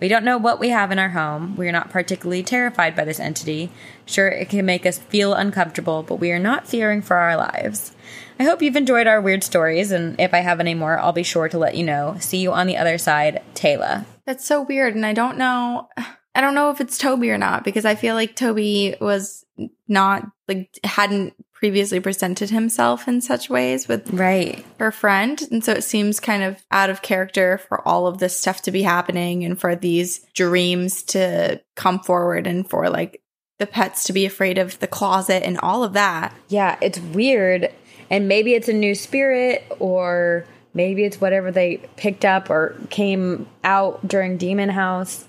[0.00, 1.56] We don't know what we have in our home.
[1.56, 3.70] We are not particularly terrified by this entity.
[4.04, 7.94] Sure, it can make us feel uncomfortable, but we are not fearing for our lives.
[8.38, 11.22] I hope you've enjoyed our weird stories, and if I have any more, I'll be
[11.22, 12.16] sure to let you know.
[12.18, 14.04] See you on the other side, Taylor.
[14.26, 14.96] That's so weird.
[14.96, 15.88] And I don't know.
[16.34, 19.44] I don't know if it's Toby or not because I feel like Toby was
[19.88, 24.64] not like hadn't previously presented himself in such ways with right.
[24.80, 25.40] her friend.
[25.52, 28.72] And so it seems kind of out of character for all of this stuff to
[28.72, 33.22] be happening and for these dreams to come forward and for like
[33.60, 36.34] the pets to be afraid of the closet and all of that.
[36.48, 37.70] Yeah it's weird.
[38.10, 40.44] And maybe it's a new spirit or
[40.74, 45.26] maybe it's whatever they picked up or came out during demon house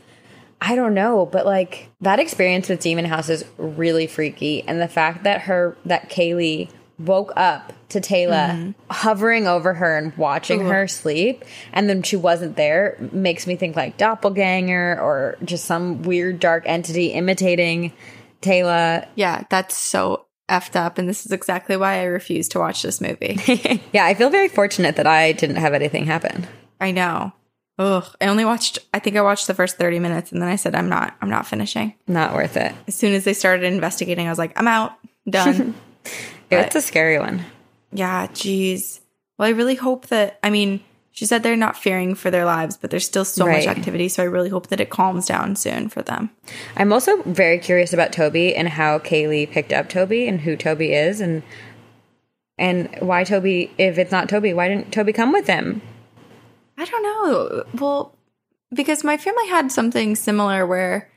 [0.65, 4.63] I don't know, but like that experience with Demon House is really freaky.
[4.63, 8.71] And the fact that her, that Kaylee woke up to Taylor mm-hmm.
[8.89, 10.69] hovering over her and watching Ooh.
[10.69, 11.43] her sleep,
[11.73, 16.63] and then she wasn't there makes me think like doppelganger or just some weird dark
[16.65, 17.91] entity imitating
[18.39, 19.05] Taylor.
[19.15, 20.97] Yeah, that's so effed up.
[20.97, 23.37] And this is exactly why I refuse to watch this movie.
[23.91, 26.47] yeah, I feel very fortunate that I didn't have anything happen.
[26.79, 27.33] I know.
[27.79, 30.55] Ugh, I only watched I think I watched the first 30 minutes and then I
[30.55, 31.95] said I'm not I'm not finishing.
[32.07, 32.73] Not worth it.
[32.87, 34.93] As soon as they started investigating, I was like, I'm out.
[35.29, 35.73] Done.
[36.51, 37.43] it's a scary one.
[37.91, 39.01] Yeah, geez.
[39.37, 42.77] Well, I really hope that I mean, she said they're not fearing for their lives,
[42.77, 43.65] but there's still so right.
[43.65, 46.31] much activity, so I really hope that it calms down soon for them.
[46.75, 50.93] I'm also very curious about Toby and how Kaylee picked up Toby and who Toby
[50.93, 51.41] is and
[52.59, 55.81] and why Toby if it's not Toby, why didn't Toby come with him?
[56.77, 57.63] I don't know.
[57.75, 58.17] Well,
[58.73, 61.09] because my family had something similar where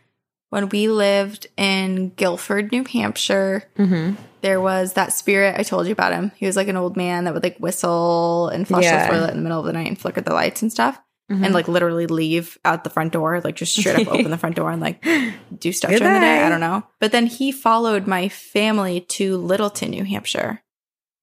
[0.50, 4.14] when we lived in Gilford, New Hampshire, mm-hmm.
[4.42, 5.56] there was that spirit.
[5.58, 6.32] I told you about him.
[6.36, 9.06] He was like an old man that would like whistle and flush yeah.
[9.06, 11.00] the toilet in the middle of the night and flicker the lights and stuff.
[11.30, 11.44] Mm-hmm.
[11.44, 14.54] And like literally leave out the front door, like just straight up open the front
[14.54, 15.02] door and like
[15.58, 16.44] do stuff Good during the day.
[16.44, 16.84] I don't know.
[17.00, 20.62] But then he followed my family to Littleton, New Hampshire,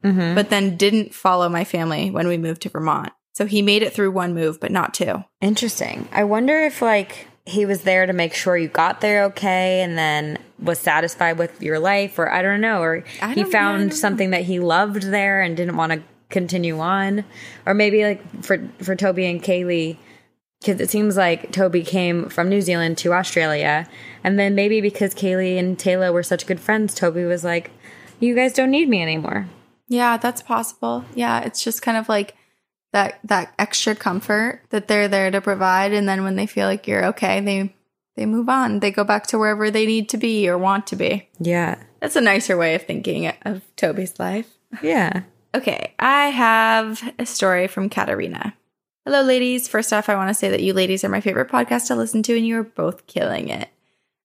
[0.04, 0.36] mm-hmm.
[0.36, 3.14] but then didn't follow my family when we moved to Vermont.
[3.34, 5.24] So he made it through one move, but not two.
[5.42, 6.08] Interesting.
[6.12, 9.98] I wonder if like he was there to make sure you got there okay and
[9.98, 13.96] then was satisfied with your life or I don't know or don't he found know.
[13.96, 17.26] something that he loved there and didn't want to continue on
[17.66, 19.98] or maybe like for for Toby and Kaylee
[20.62, 23.90] because it seems like Toby came from New Zealand to Australia
[24.24, 27.72] and then maybe because Kaylee and Taylor were such good friends Toby was like
[28.20, 29.48] you guys don't need me anymore.
[29.90, 31.04] Yeah, that's possible.
[31.14, 32.36] Yeah, it's just kind of like
[32.94, 36.88] that that extra comfort that they're there to provide and then when they feel like
[36.88, 37.76] you're okay they
[38.16, 40.96] they move on they go back to wherever they need to be or want to
[40.96, 44.50] be yeah that's a nicer way of thinking of toby's life
[44.82, 45.24] yeah
[45.56, 48.56] Okay, I have a story from Katarina.
[49.06, 49.68] Hello, ladies.
[49.68, 52.24] First off, I want to say that you ladies are my favorite podcast to listen
[52.24, 53.70] to, and you are both killing it.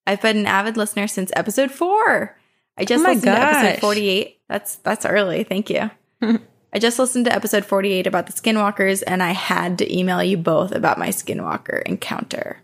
[0.07, 2.35] I've been an avid listener since episode four.
[2.79, 3.63] I just Oh listened to gosh.
[3.63, 4.41] episode 48.
[4.49, 5.45] That's that's early.
[5.45, 5.91] Thank you.
[6.73, 10.37] I just listened to episode 48 about the skinwalkers, and I had to email you
[10.37, 12.61] both about my skinwalker encounter.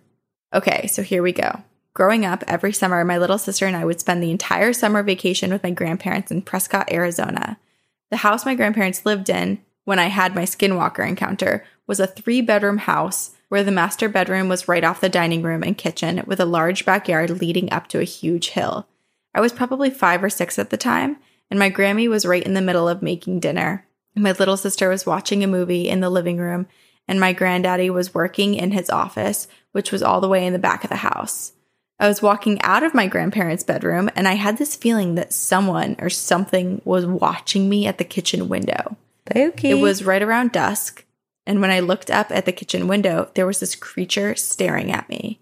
[0.52, 1.62] Okay, so here we go.
[1.94, 5.52] Growing up, every summer, my little sister and I would spend the entire summer vacation
[5.52, 7.59] with my grandparents in Prescott, Arizona.
[8.11, 12.40] The house my grandparents lived in when I had my skinwalker encounter was a three
[12.40, 16.40] bedroom house where the master bedroom was right off the dining room and kitchen with
[16.40, 18.86] a large backyard leading up to a huge hill.
[19.34, 21.16] I was probably five or six at the time,
[21.50, 23.86] and my Grammy was right in the middle of making dinner.
[24.16, 26.66] My little sister was watching a movie in the living room,
[27.08, 30.58] and my granddaddy was working in his office, which was all the way in the
[30.58, 31.52] back of the house.
[31.98, 35.96] I was walking out of my grandparents' bedroom, and I had this feeling that someone
[35.98, 38.96] or something was watching me at the kitchen window.
[39.28, 39.70] Spooky.
[39.70, 41.04] It was right around dusk,
[41.46, 45.08] and when I looked up at the kitchen window, there was this creature staring at
[45.08, 45.40] me.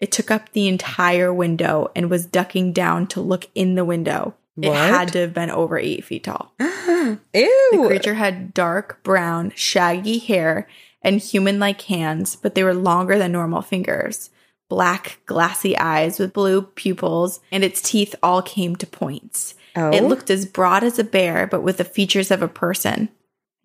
[0.00, 4.34] It took up the entire window and was ducking down to look in the window.
[4.60, 6.52] It had to have been over eight feet tall.
[6.60, 7.18] Ew.
[7.32, 10.68] The creature had dark brown, shaggy hair
[11.02, 14.30] and human like hands, but they were longer than normal fingers.
[14.68, 19.54] Black, glassy eyes with blue pupils, and its teeth all came to points.
[19.74, 19.90] Oh.
[19.90, 23.08] It looked as broad as a bear, but with the features of a person.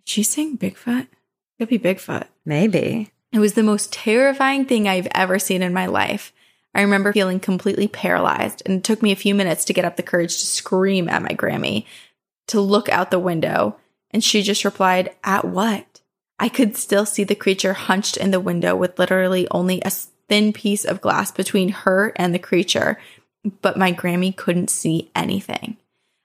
[0.05, 1.07] She's saying Bigfoot?
[1.59, 2.27] Could be Bigfoot.
[2.45, 3.11] Maybe.
[3.33, 6.31] It was the most terrifying thing I've ever seen in my life.
[6.73, 9.95] I remember feeling completely paralyzed, and it took me a few minutes to get up
[9.95, 11.85] the courage to scream at my Grammy,
[12.47, 13.77] to look out the window,
[14.11, 16.01] and she just replied, At what?
[16.39, 20.53] I could still see the creature hunched in the window with literally only a thin
[20.53, 22.99] piece of glass between her and the creature,
[23.61, 25.77] but my Grammy couldn't see anything.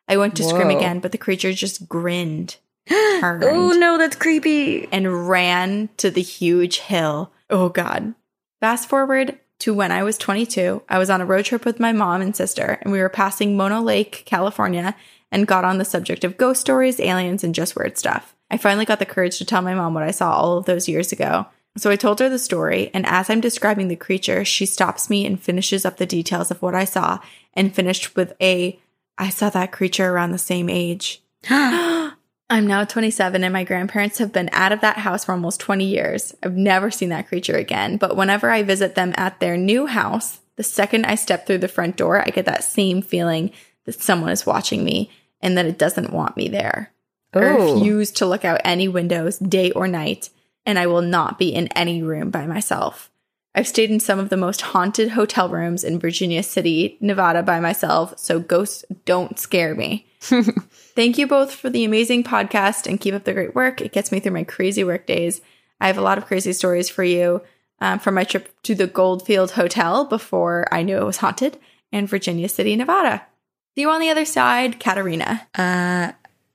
[0.09, 2.57] I went to scream again, but the creature just grinned,
[2.89, 4.87] turned Oh no, that's creepy.
[4.93, 7.33] and ran to the huge hill.
[7.49, 8.15] Oh, God.
[8.61, 10.83] Fast forward to when I was 22.
[10.89, 13.57] I was on a road trip with my mom and sister, and we were passing
[13.57, 14.95] Mono Lake, California,
[15.31, 18.35] and got on the subject of ghost stories, aliens, and just weird stuff.
[18.51, 20.89] I finally got the courage to tell my mom what I saw all of those
[20.89, 21.47] years ago.
[21.77, 25.25] So I told her the story, and as I'm describing the creature, she stops me
[25.25, 27.21] and finishes up the details of what I saw
[27.55, 28.79] and finished with a,
[29.17, 31.23] I saw that creature around the same age.
[32.51, 35.85] I'm now 27 and my grandparents have been out of that house for almost 20
[35.85, 36.35] years.
[36.43, 40.41] I've never seen that creature again, but whenever I visit them at their new house,
[40.57, 43.53] the second I step through the front door, I get that same feeling
[43.87, 46.93] that someone is watching me and that it doesn't want me there.
[47.35, 47.75] I Oh.
[47.77, 50.29] refuse to look out any windows, day or night,
[50.67, 53.11] and I will not be in any room by myself.
[53.55, 57.61] I've stayed in some of the most haunted hotel rooms in Virginia City, Nevada by
[57.61, 60.07] myself, so ghosts don't scare me.
[60.95, 63.81] Thank you both for the amazing podcast and keep up the great work.
[63.81, 65.41] It gets me through my crazy work days.
[65.81, 67.43] I have a lot of crazy stories for you
[67.81, 71.59] um, from my trip to the Goldfield Hotel before I knew it was haunted
[71.91, 73.27] and Virginia City, Nevada.
[73.75, 75.49] See you on the other side, Katarina.
[75.55, 76.13] Uh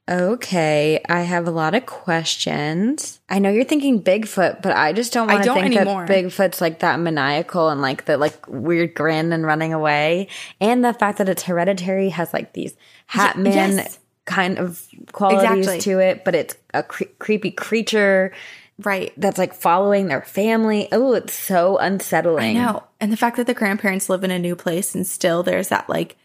[0.09, 1.01] okay.
[1.07, 3.19] I have a lot of questions.
[3.29, 6.05] I know you're thinking Bigfoot, but I just don't want to think anymore.
[6.05, 10.27] that Bigfoot's like that maniacal and like the like weird grin and running away.
[10.59, 12.75] And the fact that it's hereditary has like these
[13.07, 13.99] hat man yes.
[14.25, 15.79] kind of qualities Exactly.
[15.81, 18.33] to it, but it's a cre- creepy creature
[18.79, 19.11] Right.
[19.17, 20.87] that's like following their family.
[20.91, 22.57] Oh, it's so unsettling.
[22.57, 22.83] I know.
[22.99, 25.89] And the fact that the grandparents live in a new place and still there's that
[25.89, 26.15] like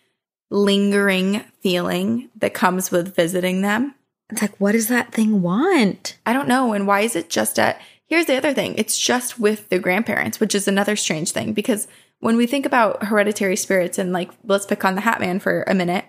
[0.53, 3.95] lingering feeling that comes with visiting them.
[4.31, 6.19] It's like, what does that thing want?
[6.27, 6.73] I don't know.
[6.73, 10.41] And why is it just at, here's the other thing it's just with the grandparents,
[10.41, 11.89] which is another strange thing because
[12.21, 15.65] when we think about hereditary spirits and like, let's pick on the Hat Man for
[15.67, 16.05] a minute,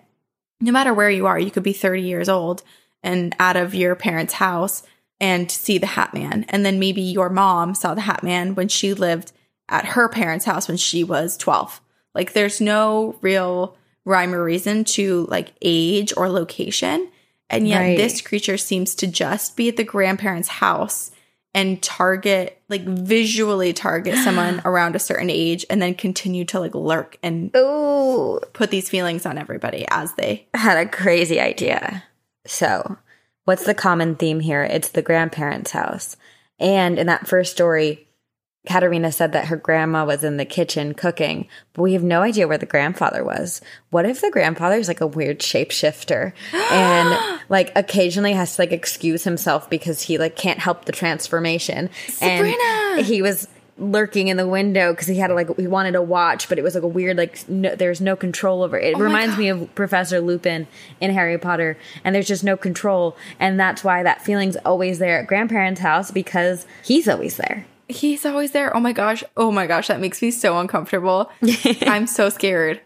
[0.62, 2.64] no matter where you are, you could be 30 years old
[3.02, 4.84] and out of your parents' house
[5.20, 6.46] and see the Hat Man.
[6.50, 9.32] And then maybe your mom saw the Hat Man when she lived
[9.70, 11.82] at her parents' house when she was 12.
[12.14, 17.10] Like, there's no real rhyme or reason to like age or location.
[17.50, 17.98] And yet, Right.
[17.98, 21.12] this creature seems to just be at the grandparents' house
[21.54, 26.74] and target, like visually target someone around a certain age and then continue to like
[26.74, 32.04] lurk and Oh, put these feelings on everybody as they had a crazy idea.
[32.48, 32.98] So,
[33.46, 34.64] what's the common theme here?
[34.64, 36.18] It's the grandparents' house.
[36.60, 38.08] And in that first story,
[38.66, 42.48] Katerina said that her grandma was in the kitchen cooking, but we have no idea
[42.48, 43.62] where the grandfather was.
[43.90, 46.32] What if the grandfather is like a weird shapeshifter
[46.72, 51.90] and like occasionally has to like excuse himself because he like can't help the transformation
[52.08, 52.58] Sabrina!
[52.98, 56.48] and he was lurking in the window because he had like he wanted to watch,
[56.48, 58.92] but it was like a weird like no, there's no control over it.
[58.92, 60.68] It Oh reminds me of Professor Lupin
[61.02, 65.20] in Harry Potter, and there's just no control, and that's why that feeling's always there
[65.20, 67.66] at grandparents' house because he's always there.
[67.94, 68.76] He's always there.
[68.76, 69.24] Oh my gosh.
[69.38, 69.88] Oh my gosh.
[69.88, 71.32] That makes me so uncomfortable.
[71.82, 72.82] I'm so scared.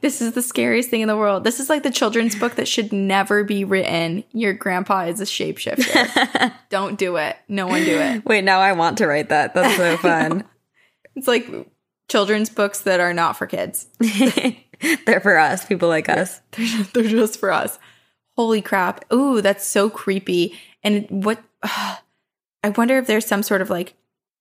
[0.00, 1.44] This is the scariest thing in the world.
[1.44, 4.22] This is like the children's book that should never be written.
[4.32, 6.52] Your grandpa is a shapeshifter.
[6.68, 7.36] Don't do it.
[7.48, 8.22] No one do it.
[8.26, 9.54] Wait, now I want to write that.
[9.54, 10.44] That's so fun.
[11.16, 11.48] It's like
[12.08, 13.86] children's books that are not for kids.
[15.06, 16.40] They're for us, people like us.
[16.50, 17.78] They're just, they're just for us.
[18.36, 19.10] Holy crap.
[19.12, 20.58] Ooh, that's so creepy.
[20.82, 23.94] And what I wonder if there's some sort of like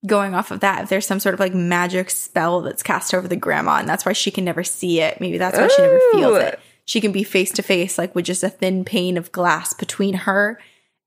[0.06, 3.28] going off of that, if there's some sort of like magic spell that's cast over
[3.28, 5.20] the grandma and that's why she can never see it.
[5.22, 6.56] Maybe that's why she never feels it.
[6.58, 6.62] Oh.
[6.86, 10.14] She can be face to face, like with just a thin pane of glass between
[10.16, 10.60] her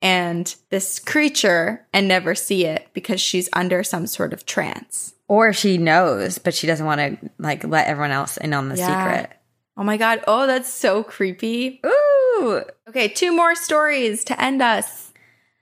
[0.03, 5.15] and this creature and never see it because she's under some sort of trance.
[5.29, 8.77] Or she knows, but she doesn't want to like let everyone else in on the
[8.77, 8.87] Yeah.
[9.21, 9.37] secret.
[9.77, 10.23] Oh my God.
[10.27, 11.81] Oh, that's so creepy.
[11.85, 15.13] Ooh, Okay, two more stories to end us.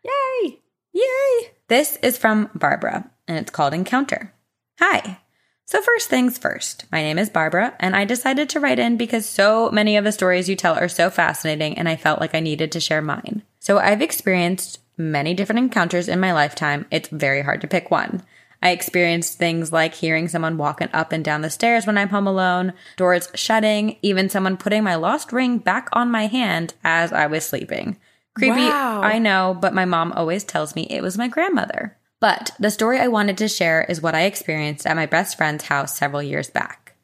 [0.05, 0.59] Yay!
[0.93, 1.51] Yay!
[1.69, 4.33] This is from Barbara, and it's called Encounter.
[4.79, 5.19] Hi.
[5.67, 9.27] So, first things first, my name is Barbara, and I decided to write in because
[9.27, 12.41] so many of the stories you tell are so fascinating, and I felt like I
[12.41, 13.43] needed to share mine.
[13.61, 16.87] So, I've experienced many different encounters in my lifetime.
[16.91, 18.23] It's very hard to pick one.
[18.63, 22.27] I experienced things like hearing someone walking up and down the stairs when I'm home
[22.27, 27.27] alone, doors shutting, even someone putting my lost ring back on my hand as I
[27.27, 27.99] was sleeping.
[28.35, 29.03] Creepy, Wow.
[29.03, 31.97] I know, but my mom always tells me it was my grandmother.
[32.21, 35.65] But the story I wanted to share is what I experienced at my best friend's
[35.65, 36.97] house several years back.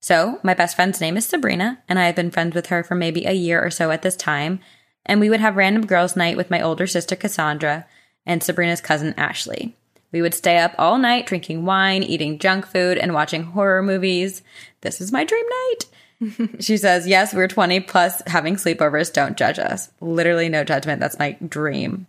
[0.00, 2.94] So, my best friend's name is Sabrina, and I have been friends with her for
[2.94, 4.60] maybe a year or so at this time.
[5.04, 7.86] And we would have random girls' night with my older sister Cassandra
[8.24, 9.76] and Sabrina's cousin Ashley.
[10.12, 14.42] We would stay up all night drinking wine, eating junk food, and watching horror movies.
[14.80, 15.84] This is my dream night.
[16.60, 19.12] she says, Yes, we're 20 plus having sleepovers.
[19.12, 19.90] Don't judge us.
[20.00, 21.00] Literally, no judgment.
[21.00, 22.06] That's my dream.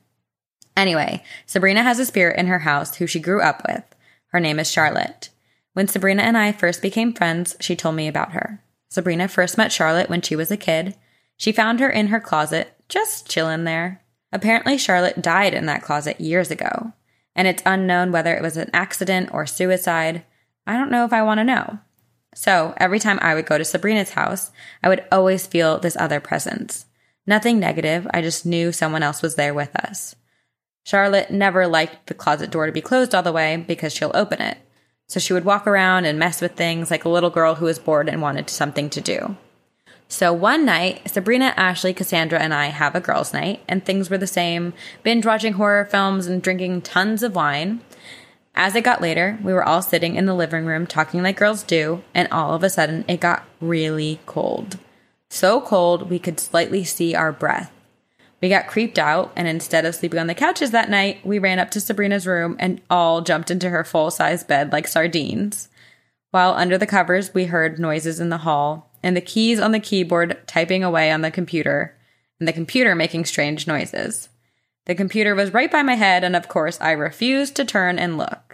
[0.76, 3.84] Anyway, Sabrina has a spirit in her house who she grew up with.
[4.28, 5.30] Her name is Charlotte.
[5.74, 8.62] When Sabrina and I first became friends, she told me about her.
[8.90, 10.96] Sabrina first met Charlotte when she was a kid.
[11.38, 14.02] She found her in her closet, just chilling there.
[14.34, 16.94] Apparently, Charlotte died in that closet years ago,
[17.36, 20.24] and it's unknown whether it was an accident or suicide.
[20.68, 21.80] I don't know if I want to know.
[22.34, 26.20] So, every time I would go to Sabrina's house, I would always feel this other
[26.20, 26.86] presence.
[27.28, 30.16] Nothing negative, I just knew someone else was there with us.
[30.84, 34.42] Charlotte never liked the closet door to be closed all the way because she'll open
[34.42, 34.58] it.
[35.08, 37.80] So she would walk around and mess with things like a little girl who was
[37.80, 39.36] bored and wanted something to do.
[40.08, 44.18] So one night, Sabrina, Ashley, Cassandra, and I have a girls' night, and things were
[44.18, 47.82] the same binge watching horror films and drinking tons of wine.
[48.54, 51.64] As it got later, we were all sitting in the living room talking like girls
[51.64, 54.78] do, and all of a sudden it got really cold.
[55.30, 57.72] So cold we could slightly see our breath.
[58.42, 61.60] We got creeped out, and instead of sleeping on the couches that night, we ran
[61.60, 65.70] up to Sabrina's room and all jumped into her full size bed like sardines.
[66.32, 69.80] While under the covers, we heard noises in the hall and the keys on the
[69.80, 71.96] keyboard typing away on the computer,
[72.40, 74.30] and the computer making strange noises.
[74.86, 78.18] The computer was right by my head, and of course, I refused to turn and
[78.18, 78.51] look.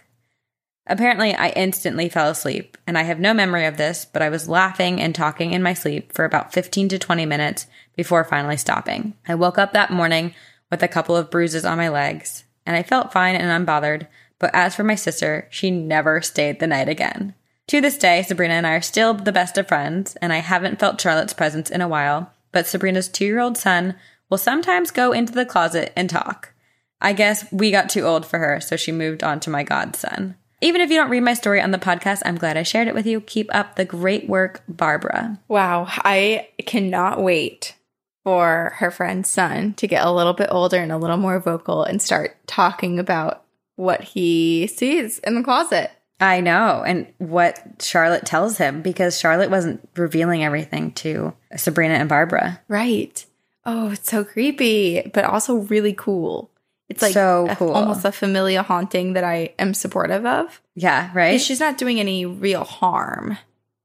[0.89, 4.47] Apparently, I instantly fell asleep, and I have no memory of this, but I was
[4.47, 9.13] laughing and talking in my sleep for about 15 to 20 minutes before finally stopping.
[9.27, 10.33] I woke up that morning
[10.71, 14.07] with a couple of bruises on my legs, and I felt fine and unbothered,
[14.39, 17.33] but as for my sister, she never stayed the night again.
[17.67, 20.79] To this day, Sabrina and I are still the best of friends, and I haven't
[20.79, 23.95] felt Charlotte's presence in a while, but Sabrina's two year old son
[24.29, 26.53] will sometimes go into the closet and talk.
[27.01, 30.35] I guess we got too old for her, so she moved on to my godson.
[30.61, 32.95] Even if you don't read my story on the podcast, I'm glad I shared it
[32.95, 33.21] with you.
[33.21, 35.39] Keep up the great work, Barbara.
[35.47, 37.75] Wow, I cannot wait
[38.23, 41.83] for her friend's son to get a little bit older and a little more vocal
[41.83, 43.43] and start talking about
[43.75, 45.91] what he sees in the closet.
[46.19, 52.09] I know, and what Charlotte tells him because Charlotte wasn't revealing everything to Sabrina and
[52.09, 52.59] Barbara.
[52.67, 53.23] Right.
[53.63, 56.49] Oh, it's so creepy, but also really cool.
[56.89, 57.71] It's like So a- cool.
[57.71, 60.61] almost a familiar haunting that I am supportive of.
[60.75, 61.39] Yeah, right?
[61.41, 63.37] She's not doing any real harm,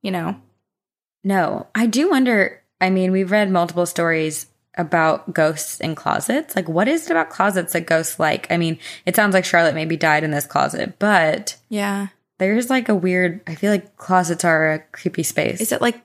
[0.02, 0.36] you know?
[1.24, 2.62] No, I do wonder.
[2.80, 4.46] I mean, we've read multiple stories
[4.76, 6.56] about ghosts in closets.
[6.56, 8.50] Like, what is it about closets that ghosts like?
[8.50, 12.08] I mean, it sounds like Charlotte maybe died in this closet, but Yeah.
[12.38, 15.60] there's like a weird, I feel like closets are a creepy space.
[15.60, 16.00] Is it like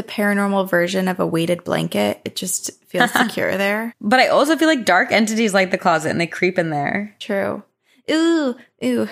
[0.00, 2.20] the paranormal version of a weighted blanket?
[2.24, 3.94] It just feels secure there.
[4.00, 7.14] but I also feel like dark entities like the closet and they creep in there.
[7.18, 7.62] True.
[8.10, 9.08] Ooh, ooh.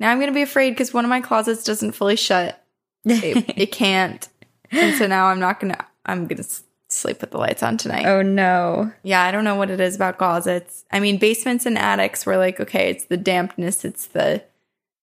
[0.00, 2.62] Now I'm going to be afraid because one of my closets doesn't fully shut.
[3.04, 4.28] It, it can't.
[4.70, 6.48] And so now I'm not going to, I'm going to
[6.88, 8.06] sleep with the lights on tonight.
[8.06, 8.92] oh no.
[9.02, 10.84] Yeah, I don't know what it is about closets.
[10.90, 14.42] I mean, basements and attics were like, okay, it's the dampness, it's the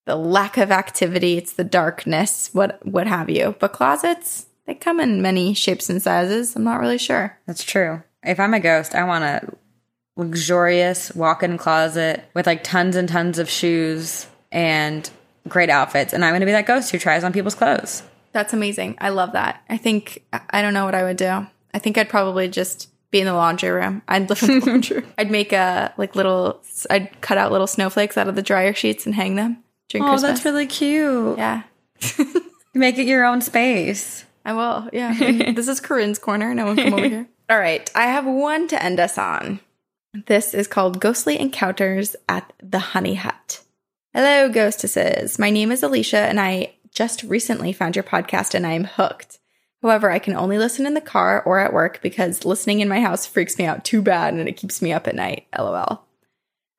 [0.07, 3.55] the lack of activity, it's the darkness, what what have you.
[3.59, 6.55] But closets, they come in many shapes and sizes.
[6.55, 7.37] I'm not really sure.
[7.45, 8.01] That's true.
[8.23, 9.53] If I'm a ghost, I want a
[10.15, 15.09] luxurious walk-in closet with like tons and tons of shoes and
[15.47, 18.03] great outfits, and I'm going to be that ghost who tries on people's clothes.
[18.31, 18.95] That's amazing.
[19.01, 19.61] I love that.
[19.69, 21.45] I think I don't know what I would do.
[21.73, 24.01] I think I'd probably just be in the laundry room.
[24.07, 24.99] I'd live in the laundry.
[24.99, 25.13] room.
[25.17, 26.61] I'd make a like little.
[26.89, 30.11] I'd cut out little snowflakes out of the dryer sheets and hang them during Oh,
[30.11, 30.29] Christmas.
[30.31, 31.37] that's really cute.
[31.37, 31.63] yeah.
[32.73, 34.23] Make it your own space.
[34.43, 34.89] I will.
[34.91, 35.13] Yeah.
[35.53, 36.53] this is Corinne's corner.
[36.53, 37.27] No one come over here.
[37.49, 37.89] All right.
[37.95, 39.59] I have one to end us on.
[40.13, 43.61] This is called Ghostly Encounters at the Honey Hut.
[44.13, 45.39] Hello, ghostesses.
[45.39, 49.39] My name is Alicia, and I just recently found your podcast and I am hooked.
[49.81, 52.99] However, I can only listen in the car or at work because listening in my
[52.99, 55.47] house freaks me out too bad and it keeps me up at night.
[55.57, 56.05] LOL.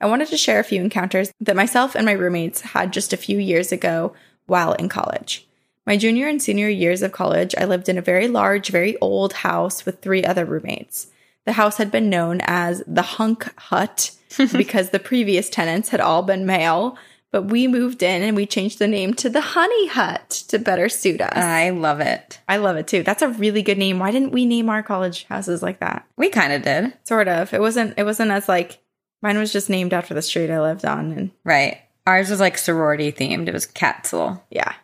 [0.01, 3.17] I wanted to share a few encounters that myself and my roommates had just a
[3.17, 4.13] few years ago
[4.47, 5.49] while in college.
[5.87, 9.33] My junior and senior years of college, I lived in a very large, very old
[9.33, 11.09] house with three other roommates.
[11.45, 14.13] The house had been known as the Hunk Hut
[14.53, 16.97] because the previous tenants had all been male,
[17.33, 20.89] but we moved in and we changed the name to the Honey Hut to better
[20.89, 21.37] suit us.
[21.37, 22.39] I love it.
[22.49, 23.03] I love it too.
[23.03, 23.99] That's a really good name.
[23.99, 26.07] Why didn't we name our college houses like that?
[26.17, 26.93] We kind of did.
[27.05, 27.53] Sort of.
[27.53, 28.79] It wasn't it wasn't as like
[29.21, 31.79] mine was just named after the street I lived on and Right.
[32.07, 33.49] Ours was like sorority themed.
[33.49, 34.43] It was Catskill.
[34.51, 34.75] Yeah.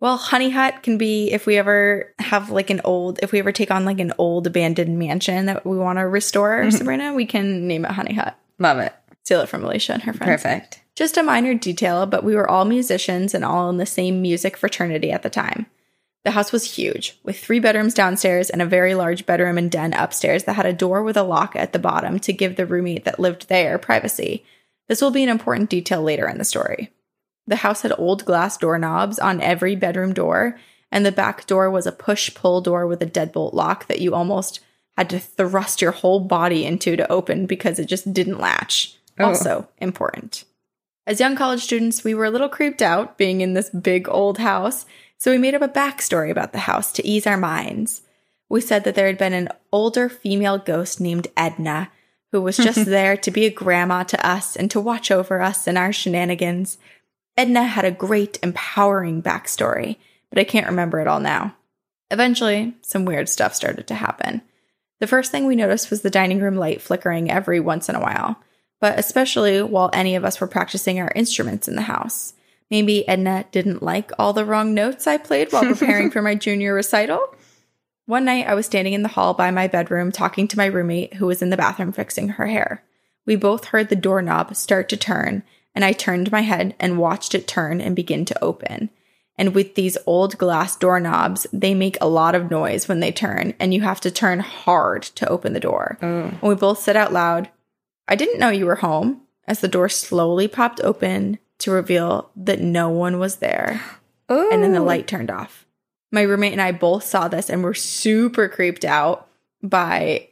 [0.00, 3.52] Well, Honey Hut can be if we ever have like an old, if we ever
[3.52, 6.70] take on like an old abandoned mansion that we want to restore, mm-hmm.
[6.70, 8.36] Sabrina, we can name it Honey Hut.
[8.58, 8.94] Love it.
[9.24, 10.42] Steal it from Alicia and her friends.
[10.42, 10.82] Perfect.
[10.96, 14.56] Just a minor detail, but we were all musicians and all in the same music
[14.56, 15.66] fraternity at the time.
[16.24, 19.94] The house was huge, with three bedrooms downstairs and a very large bedroom and den
[19.94, 23.04] upstairs that had a door with a lock at the bottom to give the roommate
[23.04, 24.44] that lived there privacy.
[24.88, 26.90] This will be an important detail later in the story.
[27.46, 30.58] The house had old glass doorknobs on every bedroom door,
[30.92, 34.14] and the back door was a push pull door with a deadbolt lock that you
[34.14, 34.60] almost
[34.96, 38.96] had to thrust your whole body into to open because it just didn't latch.
[39.18, 39.26] Oh.
[39.26, 40.44] Also important.
[41.06, 44.38] As young college students, we were a little creeped out being in this big old
[44.38, 44.86] house,
[45.18, 48.02] so we made up a backstory about the house to ease our minds.
[48.48, 51.90] We said that there had been an older female ghost named Edna
[52.32, 55.66] who was just there to be a grandma to us and to watch over us
[55.66, 56.78] and our shenanigans.
[57.40, 59.96] Edna had a great, empowering backstory,
[60.28, 61.56] but I can't remember it all now.
[62.10, 64.42] Eventually, some weird stuff started to happen.
[64.98, 68.00] The first thing we noticed was the dining room light flickering every once in a
[68.00, 68.38] while,
[68.78, 72.34] but especially while any of us were practicing our instruments in the house.
[72.70, 76.74] Maybe Edna didn't like all the wrong notes I played while preparing for my junior
[76.74, 77.34] recital.
[78.04, 81.14] One night, I was standing in the hall by my bedroom talking to my roommate
[81.14, 82.84] who was in the bathroom fixing her hair.
[83.24, 85.42] We both heard the doorknob start to turn,
[85.74, 88.90] and I turned my head and watched it turn and begin to open.
[89.36, 93.54] And with these old glass doorknobs, they make a lot of noise when they turn,
[93.58, 95.96] and you have to turn hard to open the door.
[96.02, 96.32] Mm.
[96.32, 97.48] And we both said out loud,
[98.06, 102.60] I didn't know you were home, as the door slowly popped open to reveal that
[102.60, 103.82] no one was there.
[104.28, 104.50] Oh.
[104.52, 105.66] And then the light turned off.
[106.12, 109.28] My roommate and I both saw this and were super creeped out
[109.62, 110.28] by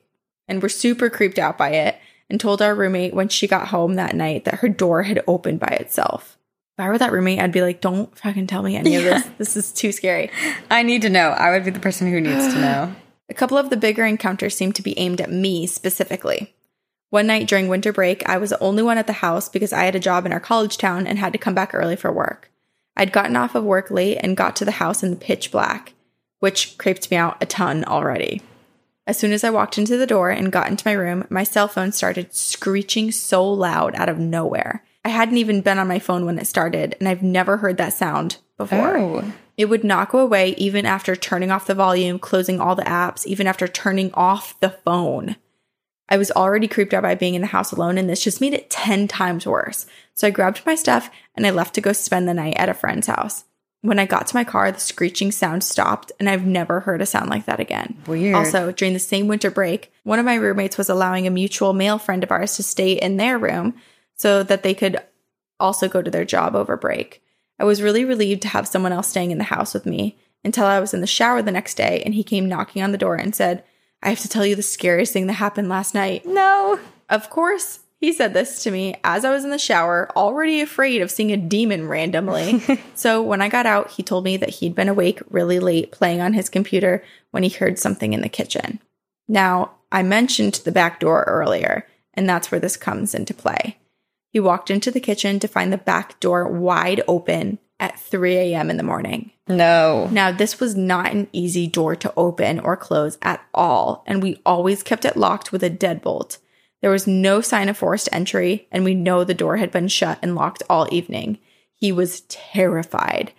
[0.49, 1.97] and were super creeped out by it
[2.31, 5.61] and told our roommate when she got home that night that her door had opened
[5.61, 6.39] by itself.
[6.77, 9.25] If I were that roommate, I'd be like, don't fucking tell me any of this.
[9.39, 10.31] This is too scary.
[10.71, 11.31] I need to know.
[11.31, 12.95] I would be the person who needs to know.
[13.31, 16.55] A couple of the bigger encounters seemed to be aimed at me specifically.
[17.11, 19.85] One night during winter break, I was the only one at the house because I
[19.85, 22.51] had a job in our college town and had to come back early for work.
[22.97, 25.95] I'd gotten off of work late and got to the house in the pitch black,
[26.41, 28.43] which creeped me out a ton already.
[29.09, 31.67] As soon as I walked into the door and got into my room, my cell
[31.67, 34.85] phone started screeching so loud out of nowhere.
[35.03, 37.95] I hadn't even been on my phone when it started, and I've never heard that
[37.95, 38.99] sound before.
[38.99, 39.33] Oh.
[39.57, 43.25] It would not go away even after turning off the volume, closing all the apps,
[43.27, 45.37] even after turning off the phone.
[46.11, 48.53] I was already creeped out by being in the house alone, and this just made
[48.53, 49.87] it 10 times worse.
[50.13, 52.75] So I grabbed my stuff and I left to go spend the night at a
[52.75, 53.45] friend's house.
[53.83, 57.07] When I got to my car, the screeching sound stopped, and I've never heard a
[57.07, 57.97] sound like that again.
[58.07, 58.35] Weird.
[58.35, 61.99] Also, during the same winter break, one of my roommates was allowing a mutual male
[61.99, 63.75] friend of ours to stay in their room
[64.17, 65.01] so that they could
[65.61, 67.23] also go to their job over break.
[67.59, 70.65] I was really relieved to have someone else staying in the house with me until
[70.65, 73.17] I was in the shower the next day and he came knocking on the door
[73.17, 73.65] and said,
[74.03, 76.25] I have to tell you the scariest thing that happened last night.
[76.25, 76.79] No.
[77.09, 81.03] Of course, He said this to me as I was in the shower, already afraid
[81.03, 82.63] of seeing a demon randomly.
[82.95, 86.21] so when I got out, he told me that he'd been awake really late playing
[86.21, 87.03] on his computer
[87.33, 88.81] when he heard something in the kitchen.
[89.27, 93.79] Now, I mentioned the back door earlier, and that's where this comes into play.
[94.33, 98.71] He walked into the kitchen to find the back door wide open at 3 a.m.
[98.71, 99.33] in the morning.
[99.49, 100.09] No.
[100.13, 104.41] Now, this was not an easy door to open or close at all, and we
[104.45, 106.39] always kept it locked with a deadbolt.
[106.81, 110.19] There was no sign of forced entry, and we know the door had been shut
[110.23, 111.39] and locked all evening.
[111.75, 113.33] He was terrified,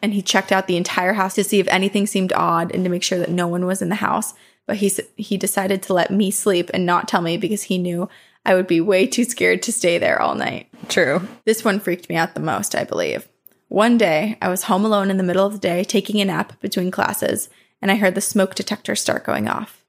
[0.00, 2.90] and he checked out the entire house to see if anything seemed odd and to
[2.90, 4.34] make sure that no one was in the house.
[4.66, 8.08] But he he decided to let me sleep and not tell me because he knew
[8.44, 10.68] I would be way too scared to stay there all night.
[10.88, 11.26] True.
[11.44, 13.28] This one freaked me out the most, I believe.
[13.68, 16.60] One day, I was home alone in the middle of the day taking a nap
[16.60, 17.48] between classes,
[17.80, 19.81] and I heard the smoke detector start going off.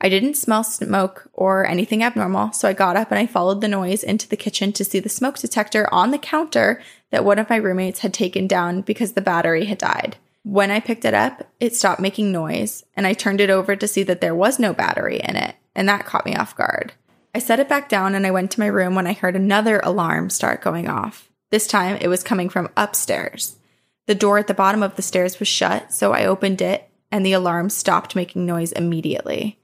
[0.00, 3.68] I didn't smell smoke or anything abnormal, so I got up and I followed the
[3.68, 7.50] noise into the kitchen to see the smoke detector on the counter that one of
[7.50, 10.16] my roommates had taken down because the battery had died.
[10.42, 13.86] When I picked it up, it stopped making noise, and I turned it over to
[13.86, 16.94] see that there was no battery in it, and that caught me off guard.
[17.34, 19.80] I set it back down and I went to my room when I heard another
[19.84, 21.28] alarm start going off.
[21.50, 23.56] This time it was coming from upstairs.
[24.06, 27.24] The door at the bottom of the stairs was shut, so I opened it and
[27.24, 29.59] the alarm stopped making noise immediately.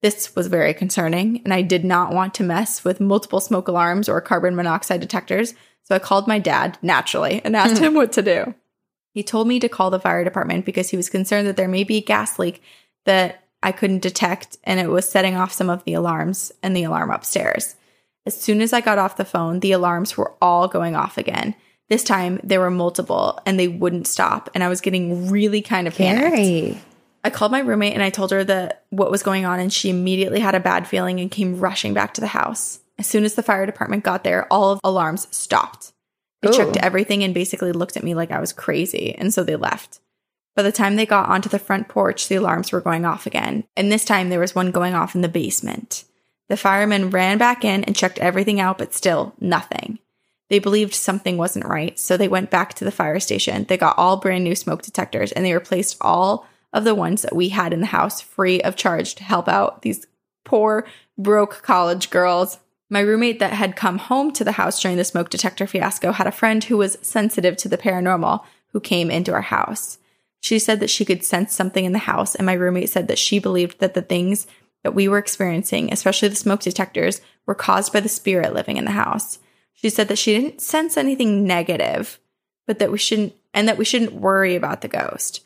[0.00, 4.08] This was very concerning, and I did not want to mess with multiple smoke alarms
[4.08, 7.84] or carbon monoxide detectors, so I called my dad, naturally, and asked hmm.
[7.84, 8.54] him what to do.
[9.12, 11.82] He told me to call the fire department because he was concerned that there may
[11.82, 12.62] be a gas leak
[13.06, 16.84] that I couldn't detect, and it was setting off some of the alarms and the
[16.84, 17.74] alarm upstairs.
[18.24, 21.56] As soon as I got off the phone, the alarms were all going off again.
[21.88, 25.88] This time there were multiple and they wouldn't stop, and I was getting really kind
[25.88, 26.36] of panicked.
[26.36, 26.78] Scary.
[27.24, 29.90] I called my roommate and I told her that what was going on, and she
[29.90, 32.80] immediately had a bad feeling and came rushing back to the house.
[32.98, 35.92] As soon as the fire department got there, all of the alarms stopped.
[36.42, 36.52] They Ooh.
[36.52, 40.00] checked everything and basically looked at me like I was crazy, and so they left.
[40.54, 43.64] By the time they got onto the front porch, the alarms were going off again,
[43.76, 46.04] and this time there was one going off in the basement.
[46.48, 49.98] The firemen ran back in and checked everything out, but still nothing.
[50.48, 53.64] They believed something wasn't right, so they went back to the fire station.
[53.64, 57.34] They got all brand new smoke detectors and they replaced all of the ones that
[57.34, 60.06] we had in the house free of charge to help out these
[60.44, 60.86] poor,
[61.16, 62.58] broke college girls.
[62.90, 66.26] My roommate that had come home to the house during the smoke detector fiasco had
[66.26, 68.42] a friend who was sensitive to the paranormal
[68.72, 69.98] who came into our house.
[70.40, 73.18] She said that she could sense something in the house, and my roommate said that
[73.18, 74.46] she believed that the things
[74.84, 78.84] that we were experiencing, especially the smoke detectors, were caused by the spirit living in
[78.84, 79.38] the house.
[79.74, 82.20] She said that she didn't sense anything negative,
[82.66, 85.44] but that we shouldn't, and that we shouldn't worry about the ghost.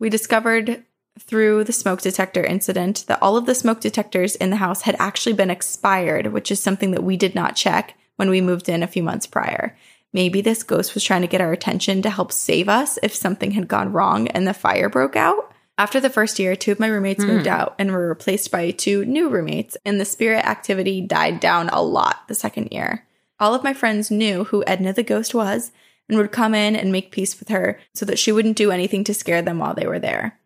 [0.00, 0.82] We discovered
[1.18, 4.96] through the smoke detector incident that all of the smoke detectors in the house had
[4.98, 8.82] actually been expired, which is something that we did not check when we moved in
[8.82, 9.76] a few months prior.
[10.12, 13.52] Maybe this ghost was trying to get our attention to help save us if something
[13.52, 15.52] had gone wrong and the fire broke out.
[15.76, 17.52] After the first year, two of my roommates moved hmm.
[17.52, 21.82] out and were replaced by two new roommates, and the spirit activity died down a
[21.82, 23.06] lot the second year.
[23.38, 25.72] All of my friends knew who Edna the ghost was
[26.10, 29.04] and would come in and make peace with her so that she wouldn't do anything
[29.04, 30.38] to scare them while they were there.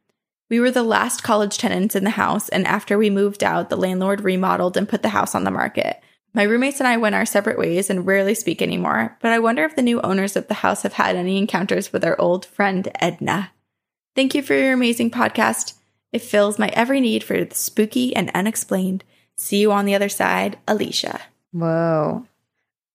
[0.50, 3.76] We were the last college tenants in the house, and after we moved out, the
[3.76, 6.00] landlord remodeled and put the house on the market.
[6.34, 9.64] My roommates and I went our separate ways and rarely speak anymore, but I wonder
[9.64, 12.88] if the new owners of the house have had any encounters with our old friend
[13.00, 13.52] Edna.
[14.14, 15.74] Thank you for your amazing podcast.
[16.12, 19.04] It fills my every need for the spooky and unexplained.
[19.36, 21.20] See you on the other side, Alicia.
[21.52, 22.26] Whoa.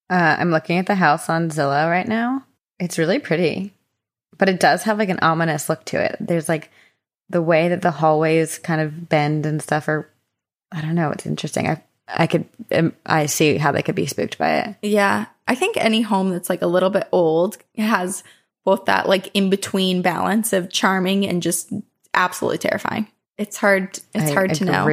[0.09, 2.45] Uh, I'm looking at the house on Zillow right now.
[2.79, 3.73] It's really pretty,
[4.37, 6.15] but it does have like an ominous look to it.
[6.19, 6.71] There's like
[7.29, 10.09] the way that the hallways kind of bend and stuff are,
[10.71, 11.11] I don't know.
[11.11, 11.67] It's interesting.
[11.67, 14.75] I I could um, I see how they could be spooked by it.
[14.81, 18.23] Yeah, I think any home that's like a little bit old has
[18.65, 21.71] both that like in between balance of charming and just
[22.13, 23.07] absolutely terrifying.
[23.37, 23.99] It's hard.
[24.13, 24.85] It's I hard to know.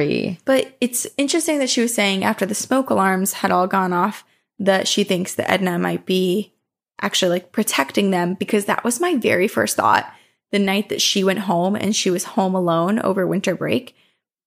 [0.45, 4.23] But it's interesting that she was saying after the smoke alarms had all gone off
[4.59, 6.53] that she thinks that Edna might be
[7.01, 10.11] actually like protecting them because that was my very first thought
[10.51, 13.95] the night that she went home and she was home alone over winter break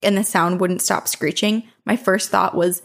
[0.02, 1.64] and the sound wouldn't stop screeching.
[1.84, 2.82] My first thought was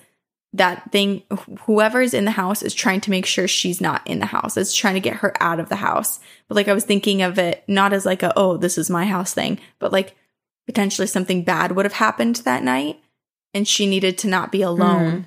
[0.53, 1.23] that thing
[1.61, 4.57] whoever's in the house is trying to make sure she's not in the house.
[4.57, 6.19] It's trying to get her out of the house.
[6.47, 9.05] But like I was thinking of it not as like a oh, this is my
[9.05, 10.15] house thing, but like
[10.65, 12.99] potentially something bad would have happened that night
[13.53, 15.25] and she needed to not be alone mm.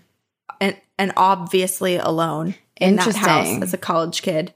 [0.60, 3.62] and and obviously alone in that house Interesting.
[3.62, 4.52] as a college kid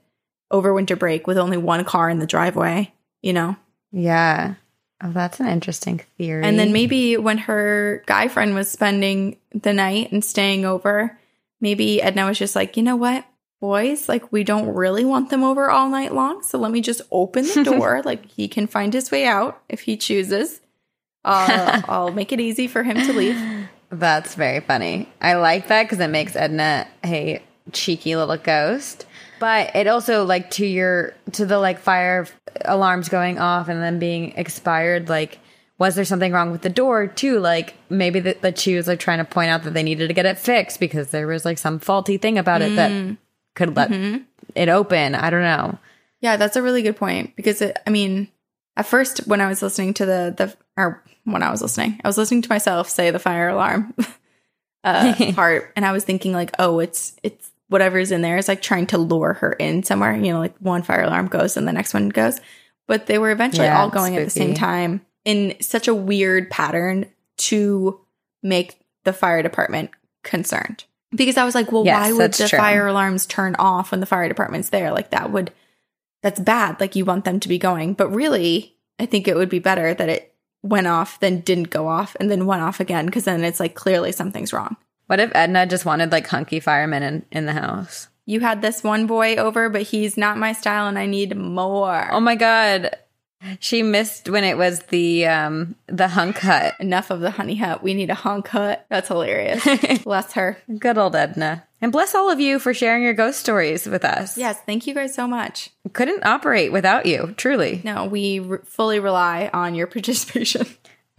[0.51, 3.55] over winter break with only one car in the driveway, you know.
[3.91, 4.55] Yeah.
[5.01, 6.43] Oh, that's an interesting theory.
[6.43, 11.17] And then maybe when her guy friend was spending the night and staying over,
[11.59, 13.25] maybe Edna was just like, you know what,
[13.59, 16.43] boys, like we don't really want them over all night long.
[16.43, 18.01] So let me just open the door.
[18.05, 20.61] like he can find his way out if he chooses.
[21.25, 23.67] Uh, I'll make it easy for him to leave.
[23.89, 25.09] That's very funny.
[25.21, 27.41] I like that because it makes Edna a
[27.71, 29.05] cheeky little ghost.
[29.39, 32.27] But it also like to your to the like fire
[32.65, 35.09] alarms going off and then being expired.
[35.09, 35.39] Like,
[35.77, 37.39] was there something wrong with the door too?
[37.39, 40.13] Like maybe that that she was like trying to point out that they needed to
[40.13, 43.17] get it fixed because there was like some faulty thing about it that
[43.55, 43.91] could let
[44.55, 45.15] it open.
[45.15, 45.77] I don't know.
[46.21, 48.29] Yeah, that's a really good point because it, I mean,
[48.77, 52.07] at first when I was listening to the the or when I was listening, I
[52.07, 53.93] was listening to myself say the fire alarm
[54.83, 58.61] uh, part, and I was thinking like, oh, it's it's whatever's in there is like
[58.61, 60.15] trying to lure her in somewhere.
[60.15, 62.39] You know, like one fire alarm goes and the next one goes,
[62.87, 66.49] but they were eventually Yeah, all going at the same time in such a weird
[66.49, 67.99] pattern to
[68.41, 69.89] make the fire department
[70.23, 70.85] concerned.
[71.11, 72.57] Because I was like, well, Yes, why would the true.
[72.57, 74.91] fire alarms turn off when the fire department's there?
[74.91, 75.51] Like that would
[76.21, 76.79] that's bad.
[76.79, 77.93] Like you want them to be going.
[77.93, 81.87] But really, I think it would be better that it went off, then didn't go
[81.87, 84.77] off, and then went off again, because then it's like clearly something's wrong.
[85.13, 88.07] What if Edna just wanted like hunky firemen in, in the house?
[88.25, 92.11] You had this one boy over, but he's not my style and I need more.
[92.11, 92.97] Oh my god.
[93.59, 96.73] She missed when it was the um the hunk hut.
[96.79, 97.83] Enough of the honey hut.
[97.83, 98.87] We need a honk hut.
[98.89, 99.63] That's hilarious.
[100.03, 100.57] Bless her.
[100.79, 101.63] Good old Edna.
[101.79, 104.37] And bless all of you for sharing your ghost stories with us.
[104.37, 105.69] Yes, thank you guys so much.
[105.91, 107.81] Couldn't operate without you, truly.
[107.83, 110.65] No, we re- fully rely on your participation.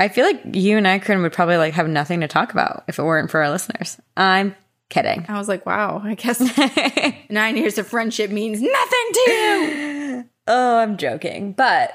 [0.00, 2.84] I feel like you and I, Corinne, would probably like have nothing to talk about
[2.88, 3.98] if it weren't for our listeners.
[4.16, 4.56] I'm
[4.88, 5.24] kidding.
[5.28, 6.40] I was like, wow, I guess
[7.30, 10.24] nine years of friendship means nothing to you.
[10.46, 11.52] Oh, I'm joking.
[11.52, 11.90] But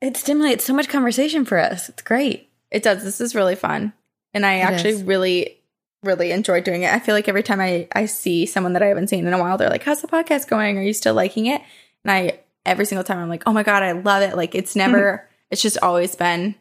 [0.00, 1.90] it stimulates so much conversation for us.
[1.90, 2.50] It's great.
[2.70, 3.04] It does.
[3.04, 3.92] This is really fun.
[4.32, 5.02] And I actually is.
[5.02, 5.58] really,
[6.02, 6.94] really enjoy doing it.
[6.94, 9.38] I feel like every time I, I see someone that I haven't seen in a
[9.38, 10.78] while, they're like, How's the podcast going?
[10.78, 11.60] Are you still liking it?
[12.02, 14.36] And I, every single time, I'm like, Oh my God, I love it.
[14.36, 16.54] Like, it's never, it's just always been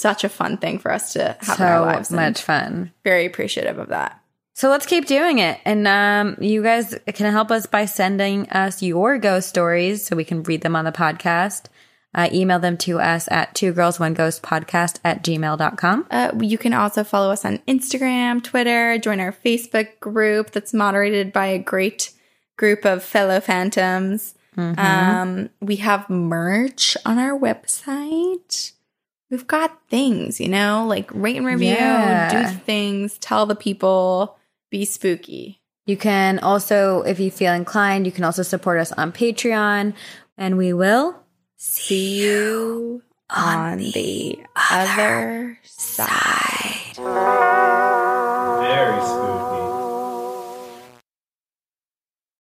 [0.00, 2.10] such a fun thing for us to have in our so lives.
[2.10, 2.92] much fun.
[3.04, 4.20] Very appreciative of that.
[4.54, 5.58] So let's keep doing it.
[5.64, 10.24] And um, you guys can help us by sending us your ghost stories so we
[10.24, 11.66] can read them on the podcast.
[12.12, 16.06] Uh, email them to us at two girls one ghost podcast at gmail.com.
[16.10, 21.32] Uh, you can also follow us on Instagram, Twitter, join our Facebook group that's moderated
[21.32, 22.10] by a great
[22.56, 24.34] group of fellow phantoms.
[24.56, 28.72] Um, we have merch on our website
[29.30, 32.48] we've got things, you know, like rate and review, yeah.
[32.48, 34.36] do things, tell the people,
[34.70, 35.60] be spooky.
[35.86, 39.94] You can also, if you feel inclined, you can also support us on Patreon,
[40.36, 41.16] and we will
[41.56, 44.38] see you on the
[44.70, 46.96] other side.
[48.60, 49.19] Very